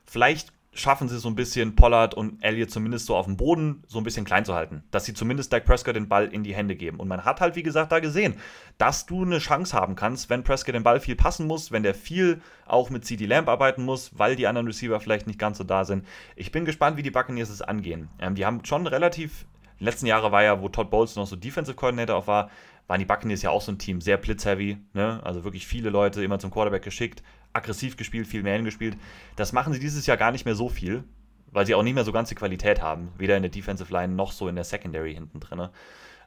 [0.06, 3.98] Vielleicht schaffen sie so ein bisschen Pollard und Elliott zumindest so auf dem Boden so
[3.98, 4.84] ein bisschen klein zu halten.
[4.92, 7.00] Dass sie zumindest Dak Prescott den Ball in die Hände geben.
[7.00, 8.36] Und man hat halt, wie gesagt, da gesehen,
[8.78, 11.96] dass du eine Chance haben kannst, wenn Prescott den Ball viel passen muss, wenn der
[11.96, 15.64] viel auch mit CD Lamb arbeiten muss, weil die anderen Receiver vielleicht nicht ganz so
[15.64, 16.06] da sind.
[16.36, 18.10] Ich bin gespannt, wie die Buccaneers es angehen.
[18.20, 19.46] Ähm, die haben schon relativ,
[19.80, 22.50] letzten Jahre war ja, wo Todd Bowles noch so Defensive Coordinator auch war,
[22.88, 25.20] waren die Buccaneers ja auch so ein Team, sehr blitzheavy, ne?
[25.24, 27.22] also wirklich viele Leute immer zum Quarterback geschickt,
[27.58, 28.98] aggressiv gespielt, viel mehr gespielt.
[29.36, 31.04] Das machen sie dieses Jahr gar nicht mehr so viel,
[31.52, 34.14] weil sie auch nicht mehr so ganz die Qualität haben, weder in der Defensive Line
[34.14, 35.70] noch so in der Secondary hinten drin.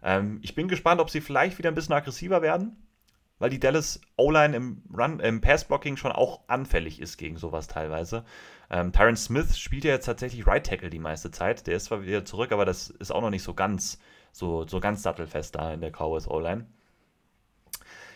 [0.02, 2.76] Ähm, ich bin gespannt, ob sie vielleicht wieder ein bisschen aggressiver werden,
[3.38, 4.82] weil die Dallas O-Line im
[5.20, 8.24] im Pass-Blocking schon auch anfällig ist gegen sowas teilweise.
[8.70, 11.66] Ähm, Tyron Smith spielt ja jetzt tatsächlich Right Tackle die meiste Zeit.
[11.66, 13.98] Der ist zwar wieder zurück, aber das ist auch noch nicht so ganz
[14.32, 16.66] so, so ganz sattelfest da in der Cowboys O-Line.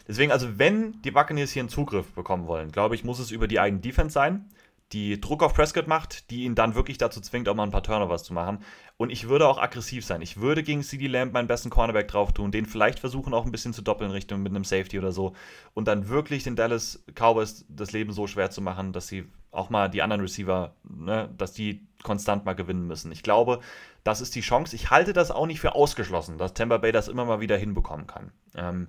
[0.07, 3.49] Deswegen, also wenn die Buccaneers hier einen Zugriff bekommen wollen, glaube ich, muss es über
[3.49, 4.51] die eigene Defense sein.
[4.93, 7.83] die Druck auf Prescott macht, die ihn dann wirklich dazu zwingt, auch mal ein paar
[7.83, 8.59] Turnovers zu machen.
[8.97, 10.23] Und ich würde auch aggressiv sein.
[10.23, 13.51] Ich würde gegen CD Lamb meinen besten Cornerback drauf tun, den vielleicht versuchen auch ein
[13.51, 15.33] bisschen zu doppeln Richtung mit einem Safety oder so.
[15.73, 19.71] Und dann wirklich den Dallas Cowboys das Leben so schwer zu machen, dass sie auch
[19.71, 23.11] mal die anderen Receiver, ne, dass die konstant mal gewinnen müssen.
[23.11, 23.61] Ich glaube,
[24.05, 24.77] das ist die Chance.
[24.77, 28.07] Ich halte das auch nicht für ausgeschlossen, dass Tampa Bay das immer mal wieder hinbekommen
[28.07, 28.31] kann.
[28.55, 28.89] Ähm,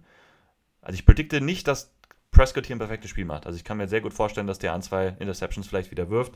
[0.86, 1.94] also ich predikte nicht, dass
[2.32, 3.46] Prescott hier ein perfektes Spiel macht.
[3.46, 6.34] Also ich kann mir sehr gut vorstellen, dass der an zwei Interceptions vielleicht wieder wirft.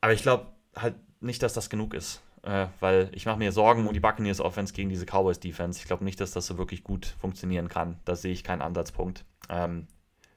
[0.00, 2.22] Aber ich glaube halt nicht, dass das genug ist.
[2.42, 5.80] Äh, weil ich mache mir Sorgen um die Buccaneers Offense gegen diese Cowboys Defense.
[5.80, 7.98] Ich glaube nicht, dass das so wirklich gut funktionieren kann.
[8.04, 9.24] Da sehe ich keinen Ansatzpunkt.
[9.48, 9.86] Ähm,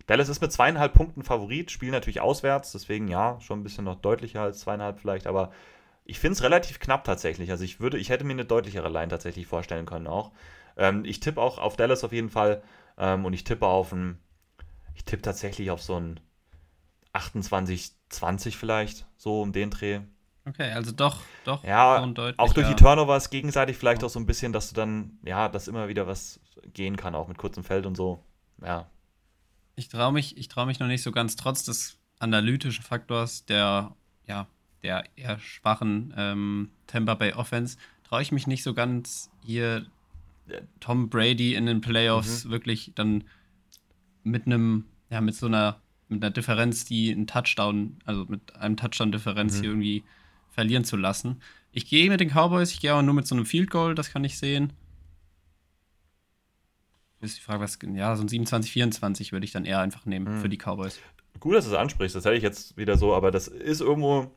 [0.07, 3.95] Dallas ist mit zweieinhalb Punkten Favorit, spielt natürlich auswärts, deswegen ja, schon ein bisschen noch
[3.95, 5.51] deutlicher als zweieinhalb vielleicht, aber
[6.03, 7.51] ich finde es relativ knapp tatsächlich.
[7.51, 10.31] Also ich würde, ich hätte mir eine deutlichere Line tatsächlich vorstellen können auch.
[10.77, 12.61] Ähm, ich tippe auch auf Dallas auf jeden Fall
[12.97, 14.17] ähm, und ich tippe auf ein,
[14.95, 16.19] ich tippe tatsächlich auf so ein
[17.13, 20.01] 28, 20 vielleicht, so um den Dreh.
[20.45, 21.63] Okay, also doch, doch.
[21.63, 22.03] Ja,
[22.37, 25.67] auch durch die Turnovers gegenseitig vielleicht auch so ein bisschen, dass du dann, ja, dass
[25.67, 26.39] immer wieder was
[26.73, 28.23] gehen kann, auch mit kurzem Feld und so.
[28.63, 28.89] Ja.
[29.75, 33.95] Ich traue mich, ich mich noch nicht so ganz, trotz des analytischen Faktors der,
[34.27, 34.47] ja,
[34.83, 39.85] der eher schwachen ähm, Tampa Bay Offense, traue ich mich nicht so ganz hier
[40.79, 42.51] Tom Brady in den Playoffs mhm.
[42.51, 43.23] wirklich dann
[44.23, 48.77] mit einem, ja, mit so einer, mit einer Differenz, die einen Touchdown, also mit einem
[48.77, 49.63] Touchdown-Differenz mhm.
[49.63, 50.03] irgendwie
[50.49, 51.41] verlieren zu lassen.
[51.71, 54.11] Ich gehe mit den Cowboys, ich gehe aber nur mit so einem Field Goal, das
[54.11, 54.73] kann ich sehen.
[57.21, 60.37] Ist die Frage, was, ja, so ein 27, 24 würde ich dann eher einfach nehmen
[60.37, 60.41] mhm.
[60.41, 60.99] für die Cowboys.
[61.39, 64.31] Gut, dass du es ansprichst, das hätte ich jetzt wieder so, aber das ist irgendwo,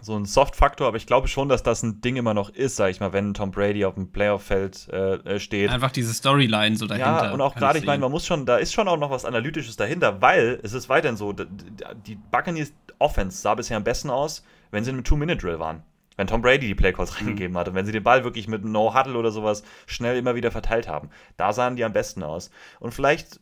[0.00, 2.90] so ein Soft-Faktor, aber ich glaube schon, dass das ein Ding immer noch ist, sag
[2.90, 5.70] ich mal, wenn Tom Brady auf dem Playoff-Feld äh, äh steht.
[5.70, 7.26] Einfach diese Storyline so dahinter.
[7.26, 9.24] Ja, und auch gerade, ich meine, man muss schon, da ist schon auch noch was
[9.24, 14.44] Analytisches dahinter, weil es ist weiterhin so, die Buccaneers Offense sah bisher am besten aus,
[14.70, 15.82] wenn sie in einem Two-Minute-Drill waren.
[16.16, 17.16] Wenn Tom Brady die Playcalls mhm.
[17.18, 20.50] reingegeben hat und wenn sie den Ball wirklich mit No-Huddle oder sowas schnell immer wieder
[20.50, 21.10] verteilt haben.
[21.36, 22.50] Da sahen die am besten aus.
[22.80, 23.40] Und vielleicht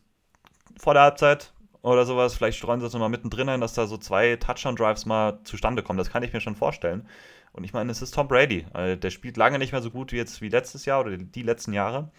[0.79, 1.53] vor der Halbzeit
[1.91, 2.35] oder sowas.
[2.35, 5.97] Vielleicht streuen sie das nochmal mittendrin ein, dass da so zwei Touchdown-Drives mal zustande kommen.
[5.97, 7.07] Das kann ich mir schon vorstellen.
[7.53, 8.65] Und ich meine, es ist Tom Brady.
[8.73, 11.43] Also der spielt lange nicht mehr so gut wie jetzt wie letztes Jahr oder die
[11.43, 12.11] letzten Jahre.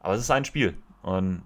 [0.00, 0.76] Aber es ist ein Spiel.
[1.02, 1.42] Und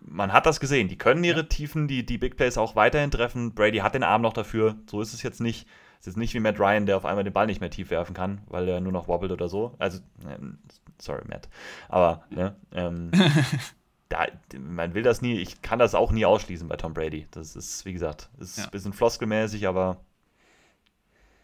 [0.00, 0.88] man hat das gesehen.
[0.88, 3.54] Die können ihre Tiefen, die, die Big Plays auch weiterhin treffen.
[3.54, 4.76] Brady hat den Arm noch dafür.
[4.90, 5.68] So ist es jetzt nicht.
[6.00, 8.14] Es ist nicht wie Matt Ryan, der auf einmal den Ball nicht mehr tief werfen
[8.14, 9.74] kann, weil er nur noch wobbelt oder so.
[9.78, 9.98] Also,
[11.00, 11.48] sorry, Matt.
[11.88, 13.10] Aber, ne, ähm,
[14.08, 14.26] da,
[14.58, 17.26] man will das nie, ich kann das auch nie ausschließen bei Tom Brady.
[17.30, 18.64] Das ist, wie gesagt, ist ja.
[18.64, 20.00] ein bisschen floskelmäßig, aber.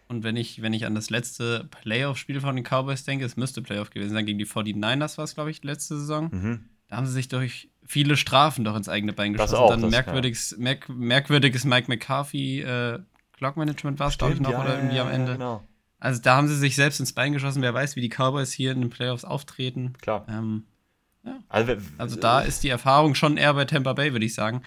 [0.08, 3.62] Und wenn ich, wenn ich an das letzte Playoff-Spiel von den Cowboys denke, es müsste
[3.62, 6.30] Playoff gewesen sein, gegen die 49ers war es, glaube ich, letzte Saison.
[6.30, 6.64] Mhm.
[6.88, 9.52] Da haben sie sich durch viele Strafen doch ins eigene Bein geschossen.
[9.52, 10.58] Das auch, dann das, merkwürdiges, ja.
[10.58, 12.98] merk, merkwürdiges Mike McCarthy äh,
[13.32, 15.32] Clockmanagement war es, glaube ich, noch, ja, oder irgendwie am Ende.
[15.32, 15.64] Genau.
[15.98, 17.62] Also da haben sie sich selbst ins Bein geschossen.
[17.62, 19.94] Wer weiß, wie die Cowboys hier in den Playoffs auftreten.
[20.00, 20.26] Klar.
[20.28, 20.64] Ähm,
[21.24, 21.38] ja.
[21.48, 24.62] Also, also, da ist die Erfahrung schon eher bei Tampa Bay, würde ich sagen.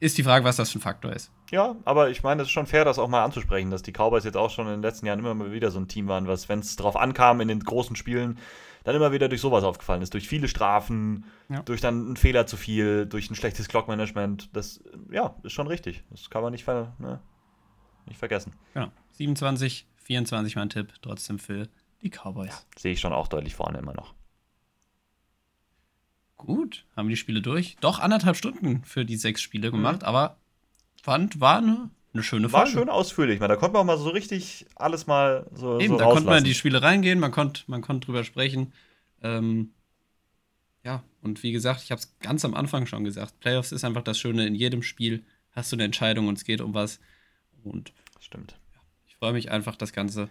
[0.00, 1.32] Ist die Frage, was das für ein Faktor ist.
[1.50, 4.24] Ja, aber ich meine, es ist schon fair, das auch mal anzusprechen, dass die Cowboys
[4.24, 6.48] jetzt auch schon in den letzten Jahren immer mal wieder so ein Team waren, was,
[6.48, 8.38] wenn es drauf ankam in den großen Spielen,
[8.84, 10.14] dann immer wieder durch sowas aufgefallen ist.
[10.14, 11.62] Durch viele Strafen, ja.
[11.62, 14.50] durch dann einen Fehler zu viel, durch ein schlechtes Clockmanagement.
[14.54, 14.80] Das,
[15.10, 16.04] ja, ist schon richtig.
[16.10, 17.20] Das kann man nicht, ver, ne,
[18.06, 18.52] nicht vergessen.
[18.74, 18.88] Genau.
[19.12, 21.68] 27, 24 mein Tipp, trotzdem für
[22.02, 22.50] die Cowboys.
[22.50, 24.14] Ja, sehe ich schon auch deutlich vorne immer noch.
[26.38, 27.76] Gut, haben die Spiele durch.
[27.80, 30.06] Doch anderthalb Stunden für die sechs Spiele gemacht, mhm.
[30.06, 30.38] aber
[31.02, 32.66] fand, war eine, eine schöne Folge.
[32.66, 33.48] War schön ausführlich, man.
[33.48, 35.80] Da konnte man auch mal so richtig alles mal so.
[35.80, 36.14] Eben, so da rauslassen.
[36.14, 38.72] konnte man in die Spiele reingehen, man konnte, man konnte drüber sprechen.
[39.20, 39.72] Ähm,
[40.84, 44.02] ja, und wie gesagt, ich habe es ganz am Anfang schon gesagt: Playoffs ist einfach
[44.02, 44.46] das Schöne.
[44.46, 47.00] In jedem Spiel hast du eine Entscheidung und es geht um was.
[47.64, 47.92] Und.
[48.20, 48.56] Stimmt.
[48.74, 50.28] Ja, ich freue mich einfach, das Ganze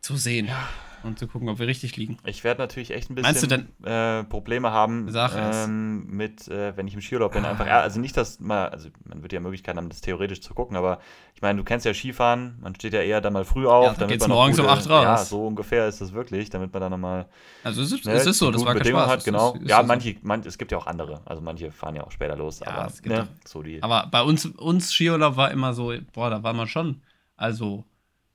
[0.00, 0.46] zu sehen.
[0.46, 0.68] Ja
[1.04, 2.16] und zu gucken, ob wir richtig liegen.
[2.24, 6.94] Ich werde natürlich echt ein bisschen denn, äh, Probleme haben ähm, mit, äh, wenn ich
[6.94, 10.00] im Skiurlaub bin, einfach, also nicht, dass man, also man wird ja Möglichkeiten haben, das
[10.00, 10.98] theoretisch zu gucken, aber
[11.34, 13.94] ich meine, du kennst ja Skifahren, man steht ja eher dann mal früh auf, ja,
[13.98, 15.04] damit man morgens gute, um 8 raus.
[15.04, 17.26] Ja, so ungefähr ist das wirklich, damit man dann nochmal
[17.62, 19.08] Also es ist, ne, es ist so, das war kein Spaß.
[19.08, 19.54] Hat, genau.
[19.54, 22.12] Ist, ist ja, manche, manche, es gibt ja auch andere, also manche fahren ja auch
[22.12, 23.82] später los, ja, aber, ne, so die.
[23.82, 27.02] aber bei uns, uns Skiurlaub war immer so, boah, da war man schon,
[27.36, 27.84] also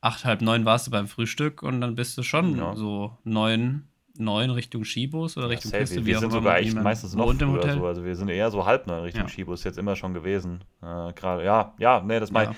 [0.01, 2.75] acht, halb neun warst du beim Frühstück und dann bist du schon ja.
[2.75, 5.97] so neun, neun Richtung Skibus oder Richtung ja, Piste.
[5.97, 7.85] Wir, wir sind sogar echt meistens noch früher so.
[7.85, 9.29] Also wir sind eher so halb neun Richtung ja.
[9.29, 10.63] Skibus jetzt immer schon gewesen.
[10.81, 12.55] Äh, Gerade, ja, ja, nee, das meine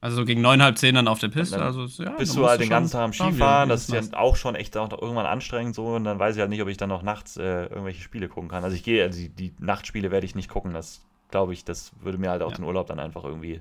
[0.00, 1.60] Also so gegen neun, halb zehn dann auf der Piste.
[1.60, 4.54] Also, ja, bist du halt den ganzen Tag am Skifahren, das ist ja auch schon
[4.54, 7.02] echt auch irgendwann anstrengend so und dann weiß ich halt nicht, ob ich dann noch
[7.02, 8.64] nachts äh, irgendwelche Spiele gucken kann.
[8.64, 11.92] Also ich gehe, also die, die Nachtspiele werde ich nicht gucken, das glaube ich, das
[12.00, 13.60] würde mir halt auch den Urlaub dann einfach irgendwie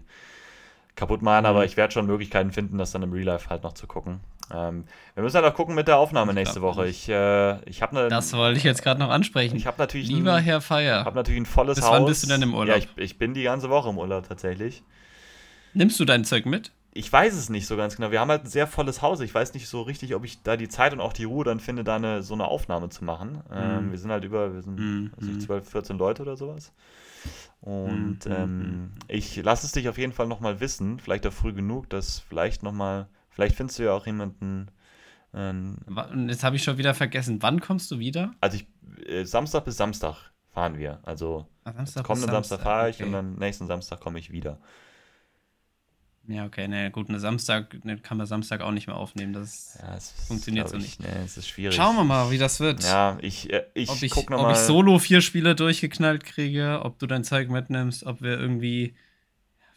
[0.97, 1.45] kaputt machen, mhm.
[1.45, 4.19] aber ich werde schon Möglichkeiten finden, das dann im Real Life halt noch zu gucken.
[4.53, 6.87] Ähm, wir müssen halt auch gucken mit der Aufnahme nächste Woche.
[6.87, 8.09] Ich, äh, ich habe eine.
[8.09, 9.55] Das wollte ich jetzt gerade noch ansprechen.
[9.55, 10.07] Ich habe natürlich.
[10.07, 11.01] Lieber ein, Herr Feier.
[11.01, 11.93] Ich habe natürlich ein volles Bis Haus.
[11.93, 12.75] wann bist du denn im Urlaub?
[12.75, 14.83] Ja, ich, ich bin die ganze Woche im Urlaub tatsächlich.
[15.73, 16.71] Nimmst du dein Zeug mit?
[16.93, 18.09] Ich weiß es nicht so ganz genau.
[18.09, 19.19] Wir haben halt ein sehr volles Haus.
[19.19, 21.59] Ich weiß nicht so richtig, ob ich da die Zeit und auch die Ruhe dann
[21.59, 23.43] finde, da eine, so eine Aufnahme zu machen.
[23.49, 23.53] Mm.
[23.53, 26.71] Ähm, wir sind halt über, wir sind also ich, 12, 14 Leute oder sowas.
[27.61, 28.31] Und mm.
[28.31, 32.19] ähm, ich lasse es dich auf jeden Fall nochmal wissen, vielleicht auch früh genug, dass
[32.19, 34.67] vielleicht nochmal, vielleicht findest du ja auch jemanden.
[35.33, 35.77] Ähm,
[36.27, 37.41] Jetzt habe ich schon wieder vergessen.
[37.41, 38.31] Wann kommst du wieder?
[38.41, 38.67] Also ich,
[39.05, 40.99] äh, Samstag bis Samstag fahren wir.
[41.03, 43.05] Also Samstag kommenden Samstag, Samstag fahre ich okay.
[43.05, 44.59] und dann nächsten Samstag komme ich wieder.
[46.29, 49.31] Ja, okay, ne, gut, eine Samstag, ne, kann man Samstag auch nicht mehr aufnehmen.
[49.31, 49.97] Das ja,
[50.27, 50.99] funktioniert so nicht.
[50.99, 51.73] Ne, es ist schwierig.
[51.73, 52.83] Schauen wir mal, wie das wird.
[52.83, 56.81] Ja, ich, äh, ich, ob ich guck noch Ob ich solo vier Spiele durchgeknallt kriege,
[56.83, 58.93] ob du dein Zeug mitnimmst, ob wir irgendwie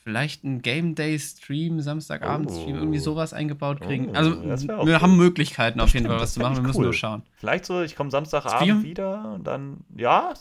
[0.02, 2.78] vielleicht einen Game Day Stream, Samstagabend Stream, oh.
[2.81, 4.10] irgendwie sowas eingebaut kriegen.
[4.10, 5.01] Oh, also wir cool.
[5.01, 6.86] haben Möglichkeiten auf jeden Fall was zu machen, wir müssen cool.
[6.86, 7.22] nur schauen.
[7.36, 8.82] Vielleicht so, ich komme Samstagabend Stream?
[8.82, 10.35] wieder und dann, ja,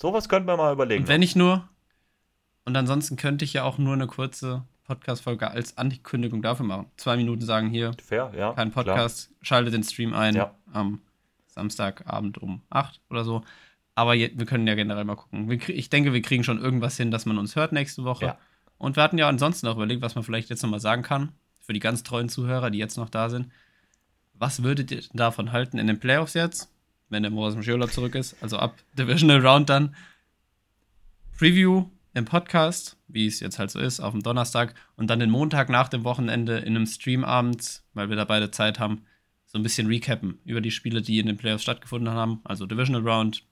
[0.00, 1.02] sowas könnten wir mal überlegen.
[1.02, 1.68] Und wenn ich nur,
[2.64, 6.86] und ansonsten könnte ich ja auch nur eine kurze Podcast-Folge als Ankündigung dafür machen.
[6.96, 9.38] Zwei Minuten sagen hier, Fair, ja, kein Podcast, klar.
[9.42, 10.54] schalte den Stream ein ja.
[10.72, 11.00] am
[11.46, 13.42] Samstagabend um 8 oder so.
[13.94, 15.50] Aber je, wir können ja generell mal gucken.
[15.50, 18.24] Wir, ich denke, wir kriegen schon irgendwas hin, dass man uns hört nächste Woche.
[18.24, 18.38] Ja.
[18.78, 21.72] Und wir hatten ja ansonsten auch überlegt, was man vielleicht jetzt nochmal sagen kann, für
[21.72, 23.50] die ganz treuen Zuhörer, die jetzt noch da sind.
[24.34, 26.72] Was würdet ihr davon halten in den Playoffs jetzt,
[27.10, 29.94] wenn der Moritz Mschiola zurück ist, also ab Divisional Round dann?
[31.38, 35.30] Preview im Podcast, wie es jetzt halt so ist, auf dem Donnerstag und dann den
[35.30, 39.02] Montag nach dem Wochenende in einem Stream abends, weil wir da beide Zeit haben,
[39.46, 42.40] so ein bisschen recappen über die Spiele, die in den Playoffs stattgefunden haben.
[42.44, 43.44] Also Divisional Round,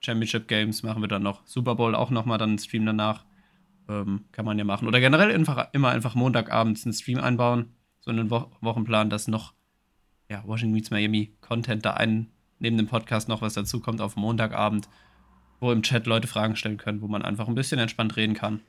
[0.00, 3.24] Championship Games machen wir dann noch, Super Bowl auch nochmal dann einen Stream danach.
[3.88, 4.86] Ähm, kann man ja machen.
[4.86, 9.54] Oder generell einfach, immer einfach Montagabends einen Stream einbauen, so einen Wo Wochenplan, dass noch
[10.30, 14.16] ja, Washington Meets Miami Content da ein, neben dem Podcast noch was dazu kommt auf
[14.16, 14.88] Montagabend
[15.60, 18.60] wo im Chat Leute Fragen stellen können, wo man einfach ein bisschen entspannt reden kann.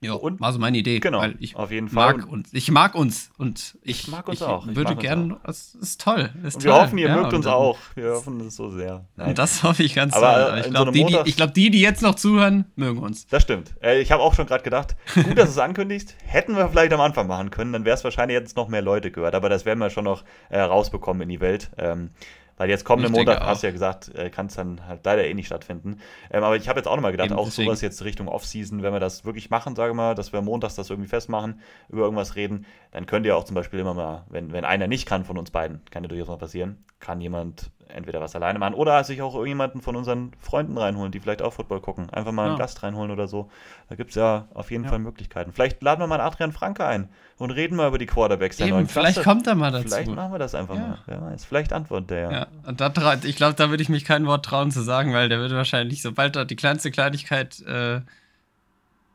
[0.00, 1.00] Ja, und war so meine Idee.
[1.00, 2.18] Genau, weil ich auf jeden Fall.
[2.18, 4.68] Mag uns, ich mag uns und ich, ich mag uns ich auch.
[4.68, 6.30] Ich würde gerne, es ist toll.
[6.44, 6.80] Ist und wir toll.
[6.82, 7.76] hoffen, ihr ja, mögt uns auch.
[7.96, 9.06] Wir hoffen es so sehr.
[9.16, 9.34] Nein.
[9.34, 10.66] Das hoffe ich ganz Aber sehr.
[10.66, 13.26] Ich glaube, so die, die, glaub, die, die jetzt noch zuhören, mögen uns.
[13.26, 13.74] Das stimmt.
[13.82, 16.14] Äh, ich habe auch schon gerade gedacht, gut, dass du es ankündigst.
[16.24, 19.10] Hätten wir vielleicht am Anfang machen können, dann wäre es wahrscheinlich jetzt noch mehr Leute
[19.10, 19.34] gehört.
[19.34, 21.70] Aber das werden wir schon noch äh, rausbekommen in die Welt.
[21.76, 22.10] Ähm,
[22.58, 25.32] weil jetzt kommenden Montag, hast du ja gesagt, äh, kann es dann halt leider eh
[25.32, 26.00] nicht stattfinden.
[26.30, 27.68] Ähm, aber ich habe jetzt auch nochmal gedacht, Eben, auch deswegen.
[27.68, 30.90] sowas jetzt Richtung Off-Season, wenn wir das wirklich machen, sage mal, dass wir montags das
[30.90, 34.64] irgendwie festmachen, über irgendwas reden, dann könnt ihr auch zum Beispiel immer mal, wenn, wenn
[34.64, 38.34] einer nicht kann von uns beiden, kann ja durchaus mal passieren, kann jemand entweder was
[38.34, 42.10] alleine machen oder sich auch irgendjemanden von unseren Freunden reinholen, die vielleicht auch Football gucken.
[42.10, 42.48] Einfach mal ja.
[42.50, 43.50] einen Gast reinholen oder so.
[43.88, 44.90] Da gibt es ja auf jeden ja.
[44.90, 45.52] Fall Möglichkeiten.
[45.52, 47.08] Vielleicht laden wir mal Adrian Franke ein
[47.38, 49.88] und reden mal über die Quarterbacks der neuen Vielleicht kommt er mal dazu.
[49.88, 50.80] Vielleicht machen wir das einfach ja.
[50.80, 50.98] mal.
[51.06, 51.44] Wer weiß.
[51.44, 52.46] Vielleicht antwortet der ja.
[52.66, 52.92] Und da,
[53.22, 56.02] ich glaube, da würde ich mich kein Wort trauen zu sagen, weil der würde wahrscheinlich,
[56.02, 58.00] sobald dort die kleinste Kleinigkeit äh,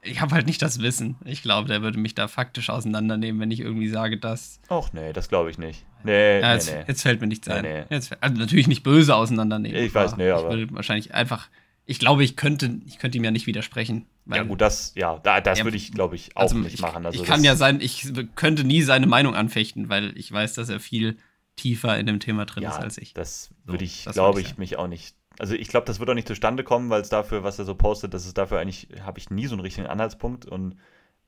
[0.04, 1.16] ich habe halt nicht das Wissen.
[1.26, 4.60] Ich glaube, der würde mich da faktisch auseinandernehmen, wenn ich irgendwie sage, dass.
[4.70, 5.86] Och, nee, das glaube ich nicht.
[6.04, 6.86] Nee, ja, jetzt, nee, nee.
[6.88, 7.64] jetzt, fällt mir nichts ein.
[7.64, 9.82] Nee, jetzt, also natürlich nicht böse auseinandernehmen.
[9.82, 10.52] Ich weiß, nee, aber.
[10.52, 11.50] Ich würde wahrscheinlich einfach.
[11.86, 14.06] Ich glaube, ich könnte, ich könnte ihm ja nicht widersprechen.
[14.26, 16.82] Ja, gut, das, ja, da, das ja, würde ich, glaube ich, auch also nicht ich,
[16.82, 17.06] machen.
[17.06, 20.70] Also ich kann ja sein, ich könnte nie seine Meinung anfechten, weil ich weiß, dass
[20.70, 21.18] er viel
[21.58, 23.14] tiefer in dem Thema drin ja, ist als ich.
[23.14, 26.14] Das würde ich, so, glaube ich, mich auch nicht also ich glaube, das wird auch
[26.14, 29.20] nicht zustande kommen, weil es dafür, was er so postet, das ist dafür eigentlich, habe
[29.20, 30.46] ich nie so einen richtigen Anhaltspunkt.
[30.46, 30.76] Und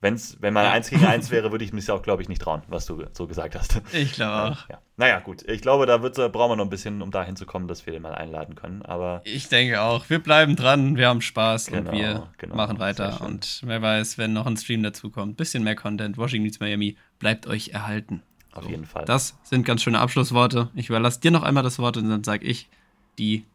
[0.02, 0.72] wenn's, wenn man ja.
[0.72, 3.27] eins gegen eins wäre, würde ich mich auch, glaube ich, nicht trauen, was du so
[3.27, 3.82] gesagt hast.
[3.94, 4.69] Ich glaube auch.
[4.69, 4.82] Ja.
[4.98, 5.44] Naja, gut.
[5.48, 7.94] Ich glaube, da wird, brauchen wir noch ein bisschen, um dahin zu kommen, dass wir
[7.94, 8.84] den mal einladen können.
[8.84, 10.10] Aber ich denke auch.
[10.10, 13.22] Wir bleiben dran, wir haben Spaß genau, und wir genau, machen weiter.
[13.22, 16.98] Und wer weiß, wenn noch ein Stream dazu kommt, bisschen mehr Content, Washington Meets Miami,
[17.19, 18.22] bleibt euch erhalten.
[18.53, 19.06] Auf so, jeden Fall.
[19.06, 20.69] Das sind ganz schöne Abschlussworte.
[20.76, 22.69] Ich überlasse dir noch einmal das Wort und dann sage ich
[23.18, 23.45] die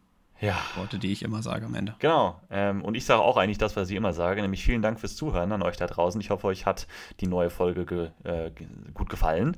[0.41, 0.57] ja.
[0.77, 1.95] Worte, die ich immer sage am Ende.
[1.99, 2.41] Genau.
[2.51, 5.17] Ähm, und ich sage auch eigentlich das, was ich immer sage, nämlich vielen Dank fürs
[5.17, 6.21] Zuhören an euch da draußen.
[6.21, 6.87] Ich hoffe, euch hat
[7.21, 8.51] die neue Folge ge äh,
[8.95, 9.57] gut gefallen.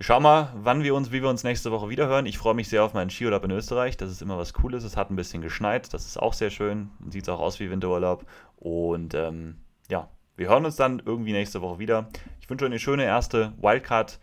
[0.00, 2.26] Schau mal, wann wir uns, wie wir uns nächste Woche wiederhören.
[2.26, 3.96] Ich freue mich sehr auf meinen Skiurlaub in Österreich.
[3.96, 4.82] Das ist immer was Cooles.
[4.82, 5.94] Es hat ein bisschen geschneit.
[5.94, 6.90] Das ist auch sehr schön.
[7.08, 8.26] Sieht auch aus wie Winterurlaub.
[8.56, 9.58] Und ähm,
[9.88, 12.08] ja, wir hören uns dann irgendwie nächste Woche wieder.
[12.40, 14.18] Ich wünsche euch eine schöne erste Wildcard,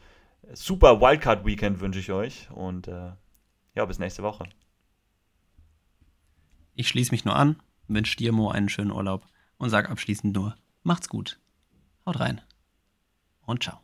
[0.53, 2.49] super Wildcard-Weekend wünsche ich euch.
[2.51, 3.11] Und äh,
[3.73, 4.43] ja, bis nächste Woche.
[6.81, 9.27] Ich schließe mich nur an, wünsche dir, Mo, einen schönen Urlaub
[9.59, 11.39] und sage abschließend nur, macht's gut.
[12.07, 12.41] Haut rein
[13.45, 13.79] und ciao.